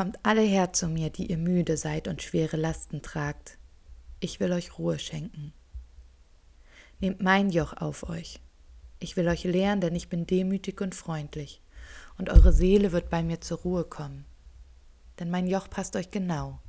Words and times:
Kommt 0.00 0.18
alle 0.22 0.40
her 0.40 0.72
zu 0.72 0.88
mir, 0.88 1.10
die 1.10 1.26
ihr 1.26 1.36
müde 1.36 1.76
seid 1.76 2.08
und 2.08 2.22
schwere 2.22 2.56
Lasten 2.56 3.02
tragt. 3.02 3.58
Ich 4.18 4.40
will 4.40 4.50
euch 4.50 4.78
Ruhe 4.78 4.98
schenken. 4.98 5.52
Nehmt 7.00 7.20
mein 7.20 7.50
Joch 7.50 7.74
auf 7.74 8.08
euch. 8.08 8.40
Ich 8.98 9.18
will 9.18 9.28
euch 9.28 9.44
lehren, 9.44 9.82
denn 9.82 9.94
ich 9.94 10.08
bin 10.08 10.26
demütig 10.26 10.80
und 10.80 10.94
freundlich, 10.94 11.60
und 12.16 12.30
eure 12.30 12.50
Seele 12.50 12.92
wird 12.92 13.10
bei 13.10 13.22
mir 13.22 13.42
zur 13.42 13.58
Ruhe 13.58 13.84
kommen. 13.84 14.24
Denn 15.18 15.28
mein 15.28 15.46
Joch 15.46 15.68
passt 15.68 15.94
euch 15.96 16.10
genau, 16.10 16.60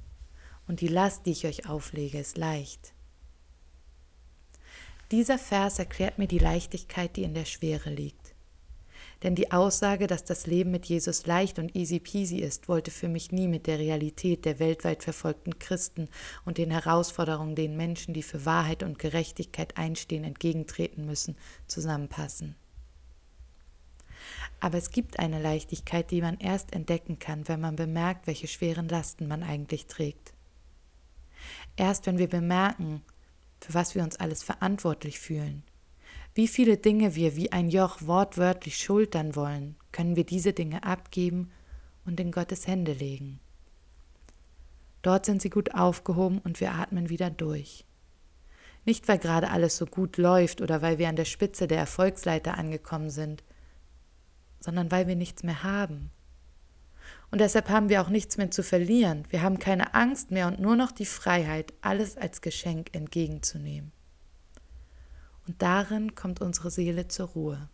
und 0.67 0.81
die 0.81 0.89
Last, 0.89 1.25
die 1.25 1.31
ich 1.31 1.45
euch 1.45 1.69
auflege, 1.69 2.19
ist 2.19 2.37
leicht. 2.37 2.91
Dieser 5.09 5.39
Vers 5.39 5.79
erklärt 5.79 6.17
mir 6.17 6.27
die 6.27 6.37
Leichtigkeit, 6.37 7.15
die 7.15 7.23
in 7.23 7.33
der 7.33 7.45
Schwere 7.45 7.91
liegt. 7.91 8.30
Denn 9.23 9.35
die 9.35 9.51
Aussage, 9.51 10.07
dass 10.07 10.23
das 10.23 10.47
Leben 10.47 10.71
mit 10.71 10.85
Jesus 10.87 11.27
leicht 11.27 11.59
und 11.59 11.75
easy 11.75 11.99
peasy 11.99 12.39
ist, 12.39 12.67
wollte 12.67 12.89
für 12.89 13.07
mich 13.07 13.31
nie 13.31 13.47
mit 13.47 13.67
der 13.67 13.77
Realität 13.77 14.45
der 14.45 14.57
weltweit 14.57 15.03
verfolgten 15.03 15.59
Christen 15.59 16.09
und 16.43 16.57
den 16.57 16.71
Herausforderungen, 16.71 17.55
denen 17.55 17.77
Menschen, 17.77 18.13
die 18.15 18.23
für 18.23 18.45
Wahrheit 18.45 18.81
und 18.81 18.97
Gerechtigkeit 18.97 19.77
einstehen, 19.77 20.23
entgegentreten 20.23 21.05
müssen, 21.05 21.37
zusammenpassen. 21.67 22.55
Aber 24.59 24.77
es 24.77 24.91
gibt 24.91 25.19
eine 25.19 25.41
Leichtigkeit, 25.41 26.09
die 26.11 26.21
man 26.21 26.37
erst 26.37 26.73
entdecken 26.73 27.19
kann, 27.19 27.47
wenn 27.47 27.61
man 27.61 27.75
bemerkt, 27.75 28.27
welche 28.27 28.47
schweren 28.47 28.87
Lasten 28.87 29.27
man 29.27 29.43
eigentlich 29.43 29.87
trägt. 29.87 30.33
Erst 31.75 32.05
wenn 32.05 32.17
wir 32.17 32.29
bemerken, 32.29 33.01
für 33.59 33.73
was 33.73 33.95
wir 33.95 34.03
uns 34.03 34.17
alles 34.17 34.43
verantwortlich 34.43 35.19
fühlen, 35.19 35.63
wie 36.33 36.47
viele 36.47 36.77
Dinge 36.77 37.15
wir 37.15 37.35
wie 37.35 37.51
ein 37.51 37.69
Joch 37.69 37.97
wortwörtlich 38.01 38.77
schultern 38.77 39.35
wollen, 39.35 39.75
können 39.91 40.15
wir 40.15 40.25
diese 40.25 40.53
Dinge 40.53 40.83
abgeben 40.83 41.51
und 42.05 42.19
in 42.19 42.31
Gottes 42.31 42.67
Hände 42.67 42.93
legen. 42.93 43.39
Dort 45.01 45.25
sind 45.25 45.41
sie 45.41 45.49
gut 45.49 45.75
aufgehoben 45.75 46.39
und 46.39 46.61
wir 46.61 46.73
atmen 46.73 47.09
wieder 47.09 47.29
durch. 47.29 47.85
Nicht, 48.85 49.07
weil 49.07 49.19
gerade 49.19 49.49
alles 49.49 49.75
so 49.75 49.85
gut 49.85 50.17
läuft 50.17 50.61
oder 50.61 50.81
weil 50.81 50.99
wir 50.99 51.09
an 51.09 51.15
der 51.15 51.25
Spitze 51.25 51.67
der 51.67 51.79
Erfolgsleiter 51.79 52.57
angekommen 52.57 53.09
sind, 53.09 53.43
sondern 54.59 54.89
weil 54.89 55.07
wir 55.07 55.15
nichts 55.15 55.43
mehr 55.43 55.63
haben. 55.63 56.11
Und 57.29 57.41
deshalb 57.41 57.69
haben 57.69 57.89
wir 57.89 58.01
auch 58.01 58.09
nichts 58.09 58.37
mehr 58.37 58.51
zu 58.51 58.63
verlieren. 58.63 59.25
Wir 59.29 59.41
haben 59.41 59.59
keine 59.59 59.93
Angst 59.93 60.31
mehr 60.31 60.47
und 60.47 60.59
nur 60.59 60.75
noch 60.75 60.91
die 60.91 61.05
Freiheit, 61.05 61.73
alles 61.81 62.17
als 62.17 62.41
Geschenk 62.41 62.95
entgegenzunehmen 62.95 63.91
und 65.51 65.61
darin 65.61 66.15
kommt 66.15 66.39
unsere 66.39 66.71
Seele 66.71 67.09
zur 67.09 67.27
Ruhe. 67.27 67.67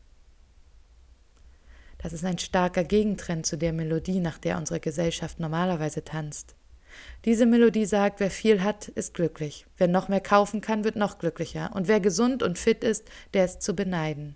Das 2.00 2.12
ist 2.12 2.26
ein 2.26 2.40
starker 2.40 2.84
Gegentrend 2.84 3.46
zu 3.46 3.56
der 3.56 3.72
Melodie, 3.72 4.20
nach 4.20 4.40
der 4.40 4.58
unsere 4.58 4.80
Gesellschaft 4.80 5.40
normalerweise 5.40 6.04
tanzt. 6.04 6.56
Diese 7.24 7.46
Melodie 7.46 7.86
sagt, 7.86 8.20
wer 8.20 8.32
viel 8.32 8.64
hat, 8.64 8.88
ist 8.88 9.14
glücklich, 9.14 9.68
wer 9.78 9.88
noch 9.88 10.08
mehr 10.08 10.22
kaufen 10.22 10.60
kann, 10.60 10.86
wird 10.86 10.96
noch 10.96 11.20
glücklicher, 11.20 11.70
und 11.76 11.88
wer 11.88 12.00
gesund 12.00 12.42
und 12.42 12.58
fit 12.58 12.84
ist, 12.84 13.12
der 13.36 13.46
ist 13.46 13.62
zu 13.62 13.76
beneiden. 13.76 14.36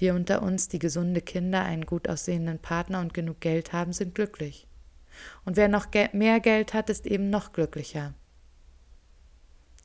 Die 0.00 0.10
unter 0.10 0.42
uns, 0.42 0.66
die 0.66 0.80
gesunde 0.80 1.20
Kinder, 1.20 1.62
einen 1.62 1.86
gut 1.86 2.08
aussehenden 2.08 2.58
Partner 2.58 3.02
und 3.02 3.14
genug 3.14 3.38
Geld 3.38 3.72
haben, 3.72 3.92
sind 3.92 4.16
glücklich. 4.16 4.66
Und 5.44 5.56
wer 5.56 5.68
noch 5.68 5.86
mehr 6.12 6.40
Geld 6.40 6.74
hat, 6.74 6.90
ist 6.90 7.06
eben 7.06 7.30
noch 7.30 7.52
glücklicher. 7.52 8.14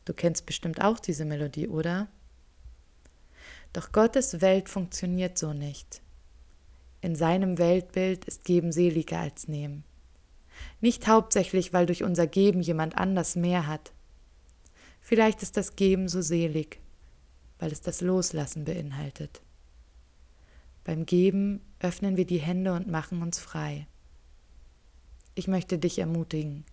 Du 0.10 0.16
kennst 0.16 0.48
bestimmt 0.48 0.82
auch 0.82 1.00
diese 1.00 1.24
Melodie, 1.24 1.68
oder? 1.68 2.08
Doch 3.74 3.92
Gottes 3.92 4.42
Welt 4.42 4.68
funktioniert 4.68 5.38
so 5.38 5.54
nicht. 5.54 6.02
In 7.02 7.16
seinem 7.16 7.60
Weltbild 7.60 8.26
ist 8.26 8.44
Geben 8.44 8.72
seliger 8.72 9.20
als 9.20 9.48
Nehmen. 9.48 9.84
Nicht 10.82 11.08
hauptsächlich, 11.08 11.74
weil 11.74 11.86
durch 11.86 12.02
unser 12.02 12.26
Geben 12.26 12.62
jemand 12.62 12.98
anders 12.98 13.36
mehr 13.36 13.68
hat. 13.68 13.94
Vielleicht 15.00 15.44
ist 15.44 15.58
das 15.58 15.76
Geben 15.76 16.08
so 16.08 16.24
selig, 16.24 16.80
weil 17.60 17.72
es 17.72 17.82
das 17.82 18.02
Loslassen 18.02 18.66
beinhaltet. 18.66 19.44
Beim 20.86 21.06
Geben 21.06 21.62
öffnen 21.80 22.18
wir 22.18 22.26
die 22.26 22.40
Hände 22.40 22.74
und 22.74 22.88
machen 22.88 23.22
uns 23.22 23.38
frei. 23.38 23.86
Ich 25.36 25.48
möchte 25.48 25.78
dich 25.78 26.00
ermutigen, 26.00 26.66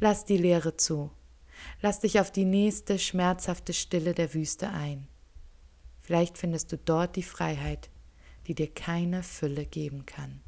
lass 0.00 0.24
die 0.24 0.38
Leere 0.38 0.76
zu. 0.76 1.12
Lass 1.82 2.00
dich 2.00 2.20
auf 2.20 2.30
die 2.30 2.44
nächste 2.44 2.98
schmerzhafte 2.98 3.72
Stille 3.72 4.14
der 4.14 4.34
Wüste 4.34 4.70
ein. 4.70 5.08
Vielleicht 6.00 6.38
findest 6.38 6.72
du 6.72 6.78
dort 6.78 7.16
die 7.16 7.22
Freiheit, 7.22 7.90
die 8.46 8.54
dir 8.54 8.68
keine 8.72 9.22
Fülle 9.22 9.64
geben 9.64 10.06
kann. 10.06 10.40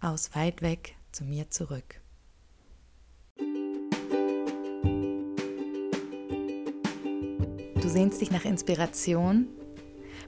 Aus 0.00 0.34
weit 0.34 0.62
weg 0.62 0.96
zu 1.12 1.24
mir 1.24 1.50
zurück. 1.50 2.00
Du 7.80 7.88
sehnst 7.88 8.20
dich 8.20 8.30
nach 8.30 8.44
Inspiration, 8.44 9.48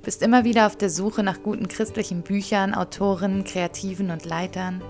bist 0.03 0.21
immer 0.23 0.45
wieder 0.45 0.67
auf 0.67 0.77
der 0.77 0.91
Suche 0.91 1.23
nach 1.23 1.43
guten 1.43 1.69
christlichen 1.69 2.23
Büchern, 2.23 2.75
Autoren, 2.75 3.45
Kreativen 3.45 4.11
und 4.11 4.25
Leitern 4.25 4.83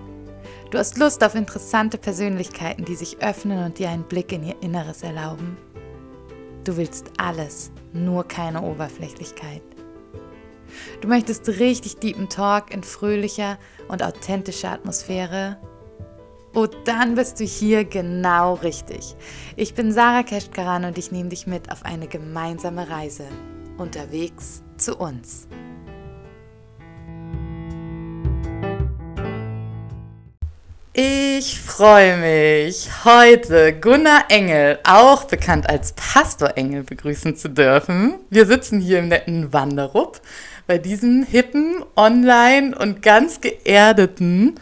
Du 0.72 0.78
hast 0.78 0.96
Lust 0.96 1.22
auf 1.22 1.34
interessante 1.34 1.98
Persönlichkeiten, 1.98 2.86
die 2.86 2.94
sich 2.94 3.20
öffnen 3.20 3.62
und 3.62 3.78
dir 3.78 3.90
einen 3.90 4.04
Blick 4.04 4.32
in 4.32 4.42
ihr 4.42 4.56
Inneres 4.62 5.02
erlauben. 5.02 5.58
Du 6.64 6.78
willst 6.78 7.10
alles, 7.18 7.70
nur 7.92 8.26
keine 8.26 8.62
Oberflächlichkeit. 8.62 9.60
Du 11.02 11.08
möchtest 11.08 11.46
richtig 11.46 11.98
deepen 11.98 12.30
Talk 12.30 12.72
in 12.72 12.82
fröhlicher 12.82 13.58
und 13.88 14.02
authentischer 14.02 14.70
Atmosphäre. 14.70 15.58
Oh, 16.54 16.66
dann 16.86 17.16
bist 17.16 17.38
du 17.38 17.44
hier 17.44 17.84
genau 17.84 18.54
richtig. 18.54 19.14
Ich 19.56 19.74
bin 19.74 19.92
Sarah 19.92 20.22
Keschkaran 20.22 20.86
und 20.86 20.96
ich 20.96 21.12
nehme 21.12 21.28
dich 21.28 21.46
mit 21.46 21.70
auf 21.70 21.84
eine 21.84 22.08
gemeinsame 22.08 22.88
Reise. 22.88 23.26
Unterwegs 23.76 24.62
zu 24.78 24.96
uns. 24.96 25.48
Ich 30.94 31.58
freue 31.58 32.18
mich, 32.18 32.90
heute 33.06 33.72
Gunnar 33.72 34.24
Engel, 34.28 34.78
auch 34.84 35.24
bekannt 35.24 35.66
als 35.66 35.94
Pastor 35.94 36.58
Engel, 36.58 36.82
begrüßen 36.82 37.34
zu 37.34 37.48
dürfen. 37.48 38.16
Wir 38.28 38.44
sitzen 38.44 38.78
hier 38.78 38.98
im 38.98 39.08
netten 39.08 39.54
Wanderup 39.54 40.20
bei 40.66 40.76
diesem 40.76 41.22
hippen, 41.22 41.82
online 41.96 42.76
und 42.76 43.00
ganz 43.00 43.40
geerdeten 43.40 44.60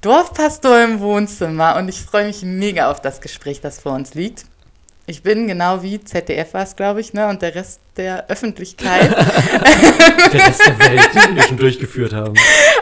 Dorfpastor 0.00 0.82
im 0.82 0.98
Wohnzimmer 0.98 1.76
und 1.76 1.88
ich 1.88 2.02
freue 2.02 2.26
mich 2.26 2.42
mega 2.42 2.90
auf 2.90 3.00
das 3.00 3.20
Gespräch, 3.20 3.60
das 3.60 3.78
vor 3.78 3.92
uns 3.92 4.14
liegt. 4.14 4.46
Ich 5.08 5.22
bin 5.22 5.48
genau 5.48 5.82
wie 5.82 5.98
ZDF 6.04 6.52
war 6.52 6.64
es, 6.64 6.76
glaube 6.76 7.00
ich, 7.00 7.14
ne? 7.14 7.28
Und 7.28 7.40
der 7.40 7.54
Rest 7.54 7.80
der 7.96 8.28
Öffentlichkeit. 8.28 9.10
der 10.32 10.46
Rest 10.46 10.60
der 10.66 10.78
Welt, 10.78 11.08
den 11.14 11.34
wir 11.34 11.42
schon 11.44 11.56
durchgeführt 11.56 12.12
haben. 12.12 12.34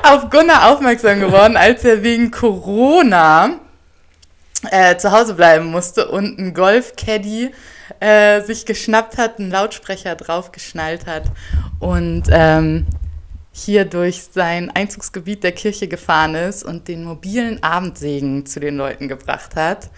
Auf 0.02 0.28
Gunnar 0.28 0.72
aufmerksam 0.72 1.20
geworden, 1.20 1.56
als 1.56 1.84
er 1.84 2.02
wegen 2.02 2.32
Corona 2.32 3.60
äh, 4.72 4.96
zu 4.96 5.12
Hause 5.12 5.34
bleiben 5.34 5.66
musste 5.66 6.08
und 6.08 6.36
ein 6.40 6.52
Golfcaddy 6.52 7.52
äh, 8.00 8.40
sich 8.40 8.66
geschnappt 8.66 9.18
hat, 9.18 9.38
einen 9.38 9.52
Lautsprecher 9.52 10.16
draufgeschnallt 10.16 11.06
hat 11.06 11.30
und 11.78 12.24
ähm, 12.30 12.86
hier 13.52 13.84
durch 13.84 14.24
sein 14.32 14.72
Einzugsgebiet 14.74 15.44
der 15.44 15.52
Kirche 15.52 15.86
gefahren 15.86 16.34
ist 16.34 16.64
und 16.64 16.88
den 16.88 17.04
mobilen 17.04 17.62
Abendsegen 17.62 18.46
zu 18.46 18.58
den 18.58 18.76
Leuten 18.76 19.06
gebracht 19.06 19.54
hat. 19.54 19.90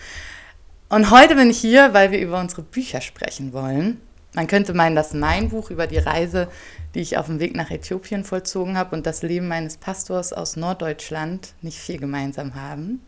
Und 0.90 1.10
heute 1.10 1.34
bin 1.34 1.50
ich 1.50 1.58
hier, 1.58 1.92
weil 1.92 2.12
wir 2.12 2.18
über 2.18 2.40
unsere 2.40 2.62
Bücher 2.62 3.02
sprechen 3.02 3.52
wollen. 3.52 4.00
Man 4.32 4.46
könnte 4.46 4.72
meinen, 4.72 4.96
dass 4.96 5.12
mein 5.12 5.50
Buch 5.50 5.70
über 5.70 5.86
die 5.86 5.98
Reise, 5.98 6.48
die 6.94 7.00
ich 7.00 7.18
auf 7.18 7.26
dem 7.26 7.40
Weg 7.40 7.54
nach 7.54 7.70
Äthiopien 7.70 8.24
vollzogen 8.24 8.78
habe, 8.78 8.96
und 8.96 9.06
das 9.06 9.22
Leben 9.22 9.48
meines 9.48 9.76
Pastors 9.76 10.32
aus 10.32 10.56
Norddeutschland 10.56 11.52
nicht 11.60 11.78
viel 11.78 11.98
gemeinsam 11.98 12.54
haben. 12.54 13.02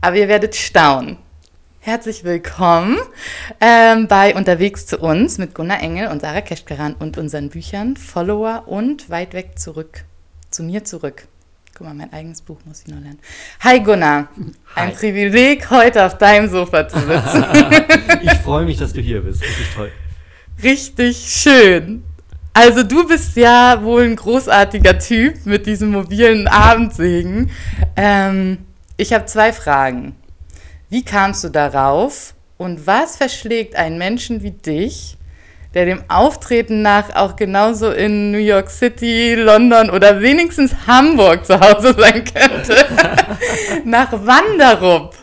Aber 0.00 0.16
ihr 0.16 0.28
werdet 0.28 0.56
staunen. 0.56 1.18
Herzlich 1.80 2.24
willkommen 2.24 2.96
ähm, 3.60 4.08
bei 4.08 4.34
Unterwegs 4.34 4.86
zu 4.86 4.98
uns 4.98 5.36
mit 5.36 5.54
Gunnar 5.54 5.82
Engel 5.82 6.08
und 6.08 6.22
Sarah 6.22 6.40
Keschkaran 6.40 6.94
und 6.94 7.18
unseren 7.18 7.50
Büchern 7.50 7.96
Follower 7.96 8.64
und 8.66 9.10
Weit 9.10 9.34
weg 9.34 9.58
zurück. 9.58 10.04
Zu 10.50 10.62
mir 10.62 10.84
zurück. 10.84 11.26
Guck 11.80 11.88
mal, 11.88 11.94
mein 11.94 12.12
eigenes 12.12 12.42
Buch 12.42 12.58
muss 12.66 12.82
ich 12.82 12.88
noch 12.88 13.00
lernen. 13.00 13.18
Hi 13.60 13.80
Gunnar, 13.80 14.28
Hi. 14.76 14.88
ein 14.88 14.92
Privileg, 14.92 15.70
heute 15.70 16.04
auf 16.04 16.18
deinem 16.18 16.46
Sofa 16.46 16.86
zu 16.86 16.98
sitzen. 16.98 17.42
ich 18.22 18.34
freue 18.40 18.66
mich, 18.66 18.76
dass 18.76 18.92
du 18.92 19.00
hier 19.00 19.22
bist. 19.22 19.40
Richtig 19.40 19.66
toll. 19.74 19.90
Richtig 20.62 21.16
schön. 21.16 22.04
Also 22.52 22.82
du 22.82 23.08
bist 23.08 23.34
ja 23.34 23.82
wohl 23.82 24.02
ein 24.02 24.16
großartiger 24.16 24.98
Typ 24.98 25.46
mit 25.46 25.64
diesem 25.64 25.92
mobilen 25.92 26.48
Abendsegen. 26.48 27.50
Ähm, 27.96 28.58
ich 28.98 29.14
habe 29.14 29.24
zwei 29.24 29.50
Fragen. 29.50 30.14
Wie 30.90 31.02
kamst 31.02 31.44
du 31.44 31.48
darauf 31.48 32.34
und 32.58 32.86
was 32.86 33.16
verschlägt 33.16 33.74
einen 33.74 33.96
Menschen 33.96 34.42
wie 34.42 34.50
dich 34.50 35.16
der 35.74 35.86
dem 35.86 36.02
Auftreten 36.08 36.82
nach 36.82 37.14
auch 37.14 37.36
genauso 37.36 37.90
in 37.90 38.32
New 38.32 38.38
York 38.38 38.70
City, 38.70 39.34
London 39.34 39.90
oder 39.90 40.20
wenigstens 40.20 40.86
Hamburg 40.86 41.46
zu 41.46 41.60
Hause 41.60 41.94
sein 41.96 42.24
könnte. 42.24 42.74
nach 43.84 44.12
Wanderup. 44.12 45.14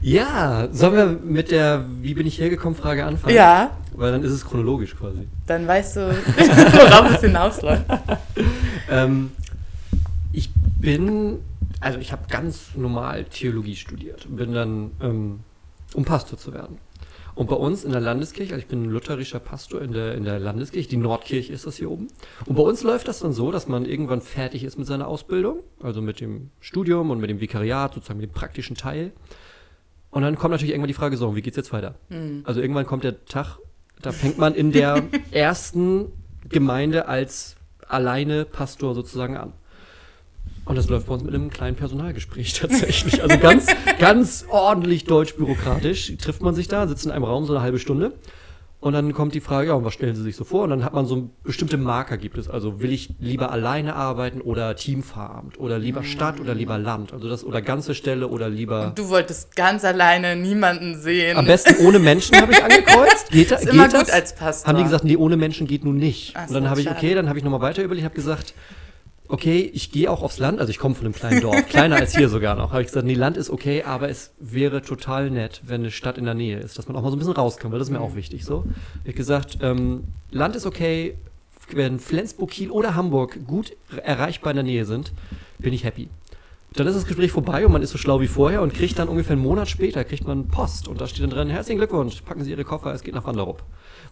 Ja, 0.00 0.68
sollen 0.72 0.94
wir 0.94 1.06
mit 1.06 1.50
der 1.50 1.84
Wie 2.00 2.14
bin 2.14 2.26
ich 2.26 2.40
hergekommen 2.40 2.76
Frage 2.76 3.04
anfangen? 3.04 3.34
Ja. 3.34 3.72
Weil 3.94 4.12
dann 4.12 4.22
ist 4.22 4.30
es 4.30 4.46
chronologisch 4.46 4.96
quasi. 4.96 5.26
Dann 5.46 5.66
weißt 5.66 5.96
du, 5.96 6.00
worauf 6.16 7.14
es 7.14 7.20
hinausläuft. 7.20 7.84
ähm, 8.90 9.32
ich 10.32 10.50
bin, 10.80 11.40
also 11.80 11.98
ich 11.98 12.12
habe 12.12 12.22
ganz 12.28 12.76
normal 12.76 13.24
Theologie 13.24 13.74
studiert. 13.74 14.26
Bin 14.30 14.52
dann, 14.52 14.92
ähm, 15.02 15.40
um 15.94 16.04
Pastor 16.04 16.38
zu 16.38 16.54
werden. 16.54 16.78
Und 17.38 17.48
bei 17.48 17.54
uns 17.54 17.84
in 17.84 17.92
der 17.92 18.00
Landeskirche, 18.00 18.52
also 18.52 18.64
ich 18.64 18.66
bin 18.66 18.82
ein 18.82 18.90
lutherischer 18.90 19.38
Pastor 19.38 19.80
in 19.80 19.92
der, 19.92 20.16
in 20.16 20.24
der 20.24 20.40
Landeskirche, 20.40 20.88
die 20.88 20.96
Nordkirche 20.96 21.52
ist 21.52 21.68
das 21.68 21.76
hier 21.76 21.88
oben. 21.88 22.08
Und 22.46 22.56
bei 22.56 22.62
uns 22.62 22.82
läuft 22.82 23.06
das 23.06 23.20
dann 23.20 23.32
so, 23.32 23.52
dass 23.52 23.68
man 23.68 23.84
irgendwann 23.84 24.22
fertig 24.22 24.64
ist 24.64 24.76
mit 24.76 24.88
seiner 24.88 25.06
Ausbildung, 25.06 25.60
also 25.80 26.02
mit 26.02 26.18
dem 26.20 26.50
Studium 26.58 27.12
und 27.12 27.20
mit 27.20 27.30
dem 27.30 27.40
Vikariat, 27.40 27.94
sozusagen 27.94 28.18
mit 28.18 28.28
dem 28.28 28.34
praktischen 28.34 28.74
Teil. 28.74 29.12
Und 30.10 30.22
dann 30.22 30.34
kommt 30.34 30.50
natürlich 30.50 30.72
irgendwann 30.72 30.88
die 30.88 30.94
Frage, 30.94 31.16
so, 31.16 31.36
wie 31.36 31.42
geht's 31.42 31.56
jetzt 31.56 31.72
weiter? 31.72 31.94
Mhm. 32.08 32.42
Also 32.42 32.60
irgendwann 32.60 32.86
kommt 32.86 33.04
der 33.04 33.24
Tag, 33.26 33.58
da 34.02 34.10
fängt 34.10 34.38
man 34.38 34.56
in 34.56 34.72
der 34.72 35.04
ersten 35.30 36.06
Gemeinde 36.48 37.06
als 37.06 37.54
alleine 37.86 38.46
Pastor 38.46 38.96
sozusagen 38.96 39.36
an. 39.36 39.52
Und 40.68 40.76
das 40.76 40.88
läuft 40.90 41.06
bei 41.06 41.14
uns 41.14 41.24
mit 41.24 41.34
einem 41.34 41.50
kleinen 41.50 41.76
Personalgespräch 41.76 42.52
tatsächlich. 42.60 43.22
Also 43.22 43.38
ganz, 43.38 43.66
ganz 43.98 44.44
ordentlich 44.50 45.04
deutsch-bürokratisch 45.04 46.16
trifft 46.18 46.42
man 46.42 46.54
sich 46.54 46.68
da, 46.68 46.86
sitzt 46.86 47.06
in 47.06 47.10
einem 47.10 47.24
Raum 47.24 47.46
so 47.46 47.54
eine 47.54 47.62
halbe 47.62 47.78
Stunde. 47.78 48.12
Und 48.80 48.92
dann 48.92 49.12
kommt 49.12 49.34
die 49.34 49.40
Frage, 49.40 49.70
ja, 49.70 49.84
was 49.84 49.94
stellen 49.94 50.14
Sie 50.14 50.22
sich 50.22 50.36
so 50.36 50.44
vor? 50.44 50.62
Und 50.62 50.70
dann 50.70 50.84
hat 50.84 50.92
man 50.92 51.04
so 51.04 51.30
bestimmte 51.42 51.76
Marker 51.78 52.16
gibt 52.16 52.38
es. 52.38 52.48
Also 52.48 52.80
will 52.80 52.92
ich 52.92 53.14
lieber 53.18 53.50
alleine 53.50 53.96
arbeiten 53.96 54.40
oder 54.40 54.76
Teamfarmt 54.76 55.58
oder 55.58 55.80
lieber 55.80 56.04
Stadt 56.04 56.38
oder 56.38 56.54
lieber 56.54 56.78
Land? 56.78 57.12
Also 57.12 57.28
das 57.28 57.42
oder 57.42 57.60
ganze 57.60 57.96
Stelle 57.96 58.28
oder 58.28 58.48
lieber. 58.48 58.88
Und 58.88 58.98
du 58.98 59.08
wolltest 59.08 59.56
ganz 59.56 59.84
alleine 59.84 60.36
niemanden 60.36 60.96
sehen. 61.00 61.36
Am 61.36 61.46
besten 61.46 61.84
ohne 61.84 61.98
Menschen 61.98 62.36
habe 62.40 62.52
ich 62.52 62.62
angekreuzt. 62.62 63.28
Geht, 63.32 63.50
ist 63.50 63.62
geht 63.62 63.72
immer 63.72 63.88
das? 63.88 64.04
gut 64.04 64.12
als 64.12 64.36
Pastor. 64.36 64.68
Haben 64.68 64.78
die 64.78 64.84
gesagt, 64.84 65.02
nee, 65.02 65.16
ohne 65.16 65.36
Menschen 65.36 65.66
geht 65.66 65.84
nun 65.84 65.96
nicht. 65.96 66.34
Ach 66.36 66.46
und 66.46 66.54
dann 66.54 66.70
habe 66.70 66.80
ich, 66.80 66.88
okay, 66.88 67.14
dann 67.16 67.28
habe 67.28 67.38
ich 67.38 67.44
nochmal 67.44 67.60
weiter 67.60 67.82
überlegt, 67.82 68.04
habe 68.04 68.14
gesagt, 68.14 68.54
okay, 69.28 69.70
ich 69.72 69.92
gehe 69.92 70.10
auch 70.10 70.22
aufs 70.22 70.38
Land, 70.38 70.58
also 70.58 70.70
ich 70.70 70.78
komme 70.78 70.94
von 70.94 71.04
einem 71.04 71.14
kleinen 71.14 71.40
Dorf, 71.40 71.66
kleiner 71.68 71.96
als 71.96 72.16
hier 72.16 72.28
sogar 72.28 72.56
noch. 72.56 72.72
Habe 72.72 72.82
ich 72.82 72.88
gesagt, 72.88 73.06
nee, 73.06 73.14
Land 73.14 73.36
ist 73.36 73.50
okay, 73.50 73.82
aber 73.82 74.08
es 74.08 74.32
wäre 74.38 74.82
total 74.82 75.30
nett, 75.30 75.60
wenn 75.66 75.82
eine 75.82 75.90
Stadt 75.90 76.18
in 76.18 76.24
der 76.24 76.34
Nähe 76.34 76.58
ist, 76.58 76.78
dass 76.78 76.88
man 76.88 76.96
auch 76.96 77.02
mal 77.02 77.10
so 77.10 77.16
ein 77.16 77.18
bisschen 77.18 77.34
rauskommt, 77.34 77.72
weil 77.72 77.78
das 77.78 77.88
ist 77.88 77.92
mir 77.92 78.00
auch 78.00 78.14
wichtig 78.14 78.44
so. 78.44 78.64
Ich 79.04 79.08
habe 79.08 79.12
gesagt, 79.12 79.58
ähm, 79.60 80.04
Land 80.30 80.56
ist 80.56 80.66
okay, 80.66 81.14
wenn 81.70 82.00
Flensburg, 82.00 82.50
Kiel 82.50 82.70
oder 82.70 82.94
Hamburg 82.94 83.46
gut 83.46 83.76
erreichbar 84.02 84.52
in 84.52 84.56
der 84.56 84.64
Nähe 84.64 84.84
sind, 84.84 85.12
bin 85.58 85.72
ich 85.72 85.84
happy. 85.84 86.08
Dann 86.74 86.86
ist 86.86 86.96
das 86.96 87.06
Gespräch 87.06 87.32
vorbei 87.32 87.64
und 87.64 87.72
man 87.72 87.82
ist 87.82 87.90
so 87.90 87.98
schlau 87.98 88.20
wie 88.20 88.26
vorher 88.26 88.60
und 88.62 88.74
kriegt 88.74 88.98
dann 88.98 89.08
ungefähr 89.08 89.32
einen 89.32 89.42
Monat 89.42 89.68
später 89.68 90.04
kriegt 90.04 90.26
man 90.26 90.48
Post 90.48 90.86
und 90.86 91.00
da 91.00 91.06
steht 91.06 91.22
dann 91.22 91.30
drin, 91.30 91.48
herzlichen 91.48 91.78
Glückwunsch, 91.78 92.20
packen 92.22 92.44
Sie 92.44 92.50
Ihre 92.50 92.64
Koffer, 92.64 92.92
es 92.92 93.02
geht 93.02 93.14
nach 93.14 93.24
Wanderup. 93.24 93.62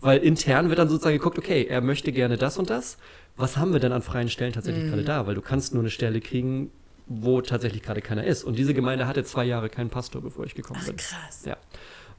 Weil 0.00 0.18
intern 0.18 0.68
wird 0.68 0.78
dann 0.78 0.88
sozusagen 0.88 1.16
geguckt, 1.16 1.38
okay, 1.38 1.66
er 1.68 1.80
möchte 1.80 2.12
gerne 2.12 2.36
das 2.36 2.58
und 2.58 2.70
das. 2.70 2.96
Was 3.36 3.56
haben 3.56 3.72
wir 3.72 3.80
denn 3.80 3.92
an 3.92 4.02
freien 4.02 4.30
Stellen 4.30 4.52
tatsächlich 4.52 4.88
gerade 4.88 5.04
da? 5.04 5.26
Weil 5.26 5.34
du 5.34 5.42
kannst 5.42 5.74
nur 5.74 5.82
eine 5.82 5.90
Stelle 5.90 6.20
kriegen, 6.20 6.70
wo 7.06 7.40
tatsächlich 7.40 7.82
gerade 7.82 8.00
keiner 8.00 8.24
ist. 8.24 8.44
Und 8.44 8.58
diese 8.58 8.74
Gemeinde 8.74 9.06
hatte 9.06 9.24
zwei 9.24 9.44
Jahre 9.44 9.68
keinen 9.68 9.90
Pastor, 9.90 10.22
bevor 10.22 10.44
ich 10.44 10.54
gekommen 10.54 10.80
Ach, 10.82 10.86
bin. 10.86 10.96
krass. 10.96 11.44
Ja. 11.44 11.56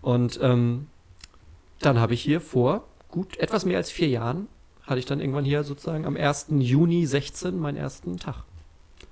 Und 0.01 0.39
ähm, 0.41 0.87
dann 1.79 1.99
habe 1.99 2.13
ich 2.13 2.21
hier 2.21 2.39
vor 2.39 2.87
gut 3.09 3.37
etwas 3.37 3.65
mehr 3.65 3.77
als 3.77 3.89
vier 3.89 4.07
Jahren, 4.07 4.47
hatte 4.83 4.99
ich 4.99 5.05
dann 5.05 5.19
irgendwann 5.19 5.45
hier 5.45 5.63
sozusagen 5.63 6.05
am 6.05 6.15
1. 6.15 6.47
Juni 6.49 7.05
16 7.05 7.57
meinen 7.59 7.77
ersten 7.77 8.17
Tag. 8.17 8.43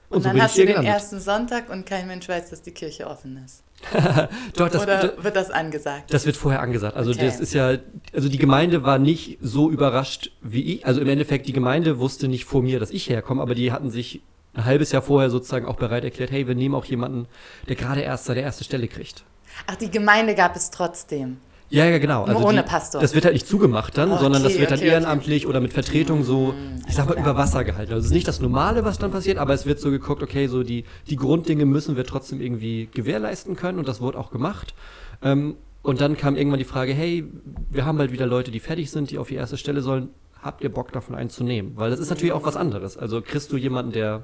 Und, 0.09 0.21
so 0.21 0.29
dann 0.29 0.41
hast 0.41 0.55
du 0.55 0.61
den 0.61 0.67
gelandet. 0.67 0.93
ersten 0.93 1.19
Sonntag 1.19 1.69
und 1.69 1.85
kein 1.85 2.07
Mensch 2.07 2.29
weiß, 2.29 2.49
dass 2.51 2.61
die 2.61 2.71
Kirche 2.71 3.07
offen 3.07 3.41
ist. 3.43 3.63
Doch, 4.55 4.69
das, 4.69 4.83
Oder 4.83 5.07
das, 5.07 5.23
wird 5.23 5.35
das 5.35 5.51
angesagt? 5.51 6.13
das 6.13 6.25
wird 6.25 6.37
vorher 6.37 6.61
angesagt. 6.61 6.95
Also 6.95 7.11
Okay. 7.11 7.25
das 7.25 7.39
ist 7.39 7.53
ja, 7.53 7.77
also 8.13 8.29
die 8.29 8.37
Gemeinde 8.37 8.83
war 8.83 8.99
nicht 8.99 9.37
so 9.41 9.69
überrascht 9.69 10.31
wie 10.41 10.75
ich. 10.75 10.85
Also 10.85 11.01
im 11.01 11.09
Endeffekt, 11.09 11.47
die 11.47 11.53
Gemeinde 11.53 11.99
wusste 11.99 12.27
nicht 12.27 12.45
vor 12.45 12.61
mir, 12.61 12.79
dass 12.79 12.91
ich 12.91 13.09
herkomme, 13.09 13.41
aber 13.41 13.55
die 13.55 13.71
hatten 13.71 13.89
sich 13.91 14.21
ein 14.53 14.63
halbes 14.65 14.91
Jahr 14.93 15.01
vorher 15.01 15.29
sozusagen 15.29 15.65
auch 15.65 15.75
bereit 15.75 16.03
erklärt, 16.05 16.31
hey, 16.31 16.47
wir 16.47 16.55
nehmen 16.55 16.75
auch 16.75 16.85
jemanden, 16.85 17.27
der 17.67 17.75
gerade 17.75 18.01
erst 18.01 18.25
seine 18.25 18.41
erste 18.41 18.63
Stelle 18.63 18.87
kriegt. 18.87 19.23
Ach, 19.67 19.75
die 19.75 19.91
Gemeinde 19.91 20.35
gab 20.35 20.55
es 20.55 20.71
trotzdem. 20.71 21.37
Ja, 21.69 21.85
ja, 21.85 21.97
genau. 21.97 22.27
Nur 22.27 22.45
ohne 22.45 22.63
die, 22.63 22.69
Pastor. 22.69 23.01
Das 23.01 23.15
wird 23.15 23.25
halt 23.25 23.33
nicht 23.33 23.47
zugemacht 23.47 23.97
dann, 23.97 24.11
Okay, 24.11 24.21
sondern 24.21 24.43
das 24.43 24.57
wird 24.57 24.71
dann 24.71 24.77
okay, 24.77 24.87
okay. 24.87 24.93
ehrenamtlich 24.93 25.47
oder 25.47 25.59
mit 25.59 25.73
Vertretung 25.73 26.23
so, 26.23 26.53
ich 26.87 26.95
sag 26.95 27.09
mal, 27.09 27.17
über 27.17 27.35
Wasser 27.35 27.63
gehalten. 27.63 27.91
Also 27.91 28.01
es 28.01 28.07
ist 28.07 28.13
nicht 28.13 28.27
das 28.27 28.39
Normale, 28.39 28.85
was 28.85 28.97
dann 28.99 29.11
passiert, 29.11 29.37
aber 29.37 29.53
es 29.53 29.65
wird 29.65 29.79
so 29.79 29.89
geguckt, 29.89 30.21
okay, 30.21 30.47
so 30.47 30.63
die, 30.63 30.85
die 31.09 31.15
Grunddinge 31.15 31.65
müssen 31.65 31.95
wir 31.95 32.03
trotzdem 32.03 32.39
irgendwie 32.39 32.87
gewährleisten 32.93 33.55
können 33.55 33.79
und 33.79 33.87
das 33.87 33.99
wurde 33.99 34.19
auch 34.19 34.31
gemacht. 34.31 34.75
Ähm, 35.23 35.55
und 35.81 36.01
dann 36.01 36.17
kam 36.17 36.35
irgendwann 36.35 36.59
die 36.59 36.65
Frage, 36.65 36.93
hey, 36.93 37.25
wir 37.69 37.85
haben 37.85 37.97
bald 37.97 38.11
wieder 38.11 38.25
Leute, 38.25 38.51
die 38.51 38.59
fertig 38.59 38.89
sind, 38.89 39.11
die 39.11 39.17
auf 39.17 39.27
die 39.27 39.35
erste 39.35 39.57
Stelle 39.57 39.81
sollen. 39.81 40.09
Habt 40.41 40.63
ihr 40.63 40.69
Bock 40.71 40.91
davon 40.91 41.15
einen 41.15 41.29
zu 41.29 41.43
nehmen? 41.43 41.73
Weil 41.75 41.89
das 41.89 41.99
ist 41.99 42.09
natürlich 42.09 42.33
auch 42.33 42.43
was 42.43 42.55
anderes. 42.55 42.97
Also 42.97 43.21
kriegst 43.21 43.51
du 43.51 43.57
jemanden, 43.57 43.91
der 43.91 44.23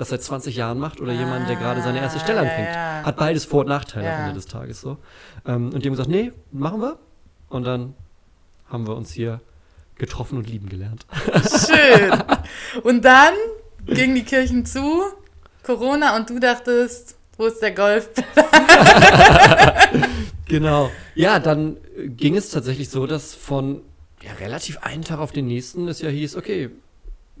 das 0.00 0.08
seit 0.08 0.22
20 0.22 0.56
Jahren 0.56 0.78
macht 0.78 1.00
oder 1.00 1.12
jemanden, 1.12 1.46
der 1.46 1.56
gerade 1.56 1.82
seine 1.82 2.00
erste 2.00 2.18
Stelle 2.20 2.40
Ah, 2.40 2.42
anfängt. 2.42 3.06
Hat 3.06 3.16
beides 3.16 3.44
Vor- 3.44 3.60
und 3.60 3.68
Nachteile 3.68 4.06
am. 4.06 4.20
Ende 4.22 4.34
des 4.34 4.46
Tages 4.46 4.80
so. 4.80 4.96
Ähm, 5.46 5.70
und 5.72 5.82
die 5.82 5.88
haben 5.88 5.92
gesagt, 5.92 6.08
nee, 6.08 6.32
machen 6.52 6.80
wir. 6.80 6.98
Und 7.48 7.64
dann 7.64 7.94
haben 8.68 8.86
wir 8.86 8.96
uns 8.96 9.12
hier 9.12 9.40
getroffen 9.96 10.38
und 10.38 10.48
lieben 10.48 10.68
gelernt. 10.68 11.04
Schön. 11.66 12.12
Und 12.82 13.04
dann 13.04 13.34
gingen 13.86 14.14
die 14.14 14.22
Kirchen 14.24 14.64
zu, 14.64 15.02
Corona, 15.62 16.16
und 16.16 16.30
du 16.30 16.38
dachtest, 16.38 17.16
wo 17.36 17.46
ist 17.46 17.60
der 17.60 17.72
Golf? 17.72 18.08
Genau. 20.46 20.90
Ja, 21.14 21.38
dann 21.38 21.76
ging 21.96 22.36
es 22.36 22.50
tatsächlich 22.50 22.88
so, 22.90 23.06
dass 23.06 23.34
von 23.36 23.82
ja, 24.20 24.32
relativ 24.40 24.78
einen 24.78 25.04
Tag 25.04 25.20
auf 25.20 25.30
den 25.30 25.46
nächsten 25.46 25.86
es 25.86 26.00
ja 26.00 26.08
hieß, 26.08 26.34
okay, 26.36 26.70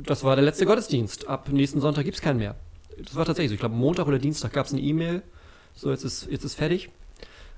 das 0.04 0.24
war 0.24 0.36
der 0.36 0.44
letzte 0.44 0.66
Gottesdienst. 0.66 1.28
Ab 1.28 1.48
nächsten 1.50 1.80
Sonntag 1.80 2.04
gibt's 2.04 2.20
keinen 2.20 2.38
mehr. 2.38 2.56
Das 2.98 3.14
war 3.14 3.24
tatsächlich 3.24 3.50
so. 3.50 3.54
Ich 3.54 3.60
glaube, 3.60 3.74
Montag 3.74 4.06
oder 4.06 4.18
Dienstag 4.18 4.52
gab's 4.52 4.72
eine 4.72 4.82
E-Mail. 4.82 5.22
So, 5.74 5.90
jetzt 5.90 6.04
ist, 6.04 6.28
jetzt 6.30 6.44
ist 6.44 6.54
fertig. 6.54 6.90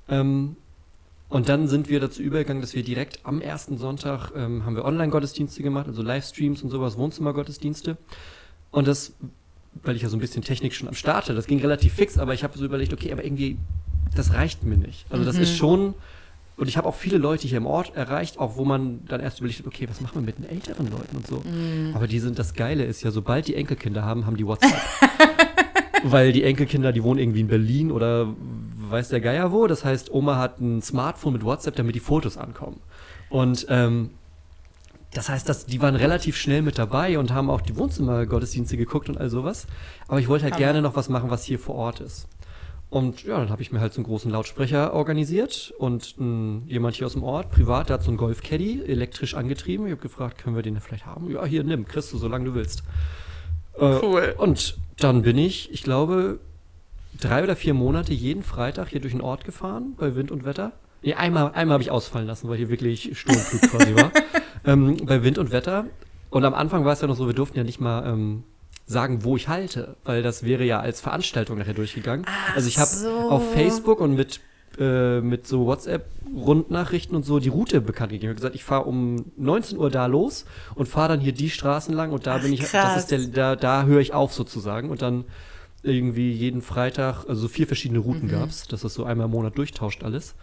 Ähm, 0.09 0.56
und 1.29 1.49
dann 1.49 1.67
sind 1.67 1.89
wir 1.89 1.99
dazu 1.99 2.23
übergegangen, 2.23 2.61
dass 2.61 2.75
wir 2.75 2.83
direkt 2.83 3.21
am 3.25 3.40
ersten 3.40 3.78
Sonntag 3.78 4.33
ähm, 4.37 4.66
haben 4.66 4.76
wir 4.76 4.85
Online-Gottesdienste 4.85 5.62
gemacht, 5.62 5.87
also 5.88 6.02
Livestreams 6.02 6.62
und 6.62 6.69
sowas, 6.69 6.99
Wohnzimmergottesdienste. 6.99 7.97
Und 8.71 8.87
das, 8.87 9.14
weil 9.83 9.97
ich 9.97 10.02
ja 10.02 10.11
so 10.11 10.16
ein 10.19 10.21
bisschen 10.21 10.43
Technik 10.43 10.75
schon 10.75 10.88
am 10.88 10.95
Start 10.95 11.25
hatte, 11.25 11.35
das 11.35 11.47
ging 11.47 11.59
relativ 11.61 11.95
fix, 11.95 12.19
aber 12.19 12.35
ich 12.35 12.45
habe 12.45 12.59
so 12.59 12.64
überlegt, 12.64 12.93
okay, 12.93 13.12
aber 13.12 13.25
irgendwie, 13.25 13.57
das 14.14 14.35
reicht 14.35 14.62
mir 14.64 14.76
nicht. 14.76 15.07
Also 15.09 15.25
das 15.25 15.38
ist 15.38 15.57
schon, 15.57 15.95
und 16.62 16.69
ich 16.69 16.76
habe 16.76 16.88
auch 16.88 16.95
viele 16.95 17.19
Leute 17.19 17.49
hier 17.49 17.59
im 17.59 17.66
Ort 17.66 17.97
erreicht, 17.97 18.38
auch 18.38 18.54
wo 18.54 18.64
man 18.64 19.04
dann 19.09 19.21
erst 19.21 19.40
überlegt, 19.40 19.59
hat, 19.59 19.66
okay, 19.66 19.88
was 19.90 20.00
machen 20.00 20.14
wir 20.14 20.23
mit 20.23 20.38
den 20.38 20.49
älteren 20.49 20.88
Leuten 20.92 21.16
und 21.16 21.26
so. 21.26 21.42
Aber 21.92 22.07
die 22.07 22.21
sind, 22.21 22.38
das 22.38 22.54
Geile 22.54 22.85
ist 22.85 23.02
ja, 23.02 23.11
sobald 23.11 23.49
die 23.49 23.57
Enkelkinder 23.57 24.04
haben, 24.04 24.26
haben 24.26 24.37
die 24.37 24.47
WhatsApp. 24.47 24.81
Weil 26.04 26.31
die 26.31 26.45
Enkelkinder, 26.45 26.92
die 26.92 27.02
wohnen 27.02 27.19
irgendwie 27.19 27.40
in 27.40 27.49
Berlin 27.49 27.90
oder 27.90 28.28
weiß 28.90 29.09
der 29.09 29.21
Geier 29.21 29.50
wo. 29.50 29.66
Das 29.66 29.85
heißt, 29.85 30.12
Oma 30.12 30.37
hat 30.37 30.61
ein 30.61 30.83
Smartphone 30.83 31.33
mit 31.33 31.45
WhatsApp, 31.45 31.75
damit 31.75 31.97
die 31.97 32.00
Fotos 32.00 32.37
ankommen. 32.37 32.78
Und 33.28 33.66
ähm, 33.69 34.11
das 35.12 35.31
heißt, 35.31 35.49
dass 35.49 35.66
die 35.66 35.83
waren 35.83 35.97
relativ 35.97 36.37
schnell 36.37 36.62
mit 36.62 36.78
dabei 36.78 37.19
und 37.19 37.33
haben 37.33 37.50
auch 37.50 37.62
die 37.62 37.76
Wohnzimmergottesdienste 37.76 38.76
geguckt 38.76 39.09
und 39.09 39.19
all 39.19 39.31
sowas. 39.31 39.66
Aber 40.07 40.21
ich 40.21 40.28
wollte 40.28 40.45
halt 40.45 40.54
Hammer. 40.54 40.64
gerne 40.64 40.81
noch 40.81 40.95
was 40.95 41.09
machen, 41.09 41.28
was 41.28 41.42
hier 41.42 41.59
vor 41.59 41.75
Ort 41.75 41.99
ist. 41.99 42.28
Und 42.92 43.22
ja, 43.25 43.38
dann 43.38 43.49
habe 43.49 43.62
ich 43.62 43.72
mir 43.72 43.80
halt 43.80 43.94
so 43.94 44.00
einen 44.00 44.04
großen 44.04 44.30
Lautsprecher 44.30 44.92
organisiert 44.92 45.72
und 45.78 46.14
mh, 46.18 46.64
jemand 46.66 46.94
hier 46.94 47.06
aus 47.06 47.14
dem 47.14 47.22
Ort, 47.22 47.50
privat, 47.50 47.88
der 47.88 47.94
hat 47.94 48.02
so 48.02 48.11
einen 48.11 48.18
Golf 48.18 48.42
Caddy, 48.42 48.82
elektrisch 48.87 49.32
angetrieben. 49.34 49.87
Ich 49.87 49.92
habe 49.92 50.02
gefragt, 50.02 50.37
können 50.37 50.56
wir 50.56 50.62
den 50.62 50.78
vielleicht 50.78 51.06
haben? 51.06 51.30
Ja, 51.30 51.42
hier, 51.46 51.64
nimm, 51.64 51.87
kriegst 51.87 52.12
du, 52.12 52.18
solange 52.18 52.44
du 52.44 52.54
willst. 52.54 52.82
Äh, 53.78 53.99
Cool. 54.02 54.34
Und 54.37 54.76
dann 54.99 55.22
bin 55.22 55.38
ich, 55.38 55.72
ich 55.72 55.84
glaube, 55.84 56.38
drei 57.18 57.42
oder 57.42 57.56
vier 57.56 57.72
Monate 57.72 58.12
jeden 58.12 58.42
Freitag 58.42 58.88
hier 58.88 59.00
durch 59.00 59.14
den 59.14 59.22
Ort 59.22 59.46
gefahren, 59.46 59.94
bei 59.96 60.14
Wind 60.14 60.30
und 60.30 60.44
Wetter. 60.44 60.72
Nee, 61.00 61.14
einmal, 61.14 61.52
einmal 61.52 61.76
habe 61.76 61.82
ich 61.82 61.90
ausfallen 61.90 62.26
lassen, 62.26 62.50
weil 62.50 62.58
hier 62.58 62.68
wirklich 62.68 63.18
Sturmflut 63.18 63.70
quasi 63.70 63.96
war. 63.96 64.11
Ähm, 64.64 64.99
bei 65.06 65.25
Wind 65.25 65.38
und 65.38 65.50
Wetter. 65.50 65.87
Und 66.30 66.44
am 66.44 66.54
Anfang 66.54 66.84
war 66.84 66.92
es 66.92 67.00
ja 67.00 67.08
noch 67.08 67.16
so, 67.16 67.26
wir 67.26 67.34
durften 67.34 67.56
ja 67.58 67.64
nicht 67.64 67.80
mal 67.80 68.06
ähm, 68.06 68.44
sagen, 68.87 69.25
wo 69.25 69.37
ich 69.37 69.49
halte, 69.49 69.97
weil 70.05 70.23
das 70.23 70.43
wäre 70.45 70.65
ja 70.65 70.81
als 70.81 71.01
Veranstaltung 71.01 71.59
nachher 71.59 71.75
durchgegangen. 71.75 72.27
Ach 72.29 72.57
also 72.57 72.69
ich 72.69 72.79
habe 72.79 72.91
so. 72.91 73.09
auf 73.09 73.53
Facebook 73.53 74.01
und 74.01 74.15
mit, 74.15 74.41
äh, 74.79 75.21
mit 75.21 75.47
so 75.47 75.67
WhatsApp-Rundnachrichten 75.67 77.17
und 77.17 77.25
so 77.25 77.39
die 77.39 77.49
Route 77.49 77.81
bekannt 77.81 78.11
gegeben. 78.11 78.25
Ich 78.25 78.29
habe 78.31 78.37
gesagt, 78.37 78.55
ich 78.55 78.65
fahre 78.65 78.85
um 78.85 79.25
19 79.37 79.79
Uhr 79.79 79.91
da 79.91 80.07
los 80.07 80.45
und 80.75 80.89
fahre 80.89 81.09
dann 81.11 81.21
hier 81.21 81.33
die 81.33 81.51
Straßen 81.51 81.95
lang 81.95 82.12
und 82.12 82.27
da 82.27 82.37
Ach, 82.37 82.43
bin 82.43 82.53
ich, 82.53 82.61
das 82.61 82.71
krass. 82.71 82.97
ist 82.99 83.11
der, 83.11 83.21
da, 83.27 83.57
da 83.57 83.85
höre 83.85 84.01
ich 84.01 84.12
auf 84.12 84.33
sozusagen. 84.33 84.91
Und 84.91 85.03
dann 85.03 85.25
irgendwie 85.83 86.31
jeden 86.33 86.62
Freitag, 86.62 87.25
also 87.29 87.43
so 87.43 87.49
vier 87.49 87.67
verschiedene 87.67 88.01
Mhm. 88.01 88.05
Routen 88.05 88.29
gab's, 88.29 88.69
dass 88.69 88.83
das 88.83 88.95
so 88.95 89.05
einmal 89.05 89.27
im 89.27 89.33
Monat 89.33 89.59
durchtauscht 89.59 90.05
alles. 90.05 90.35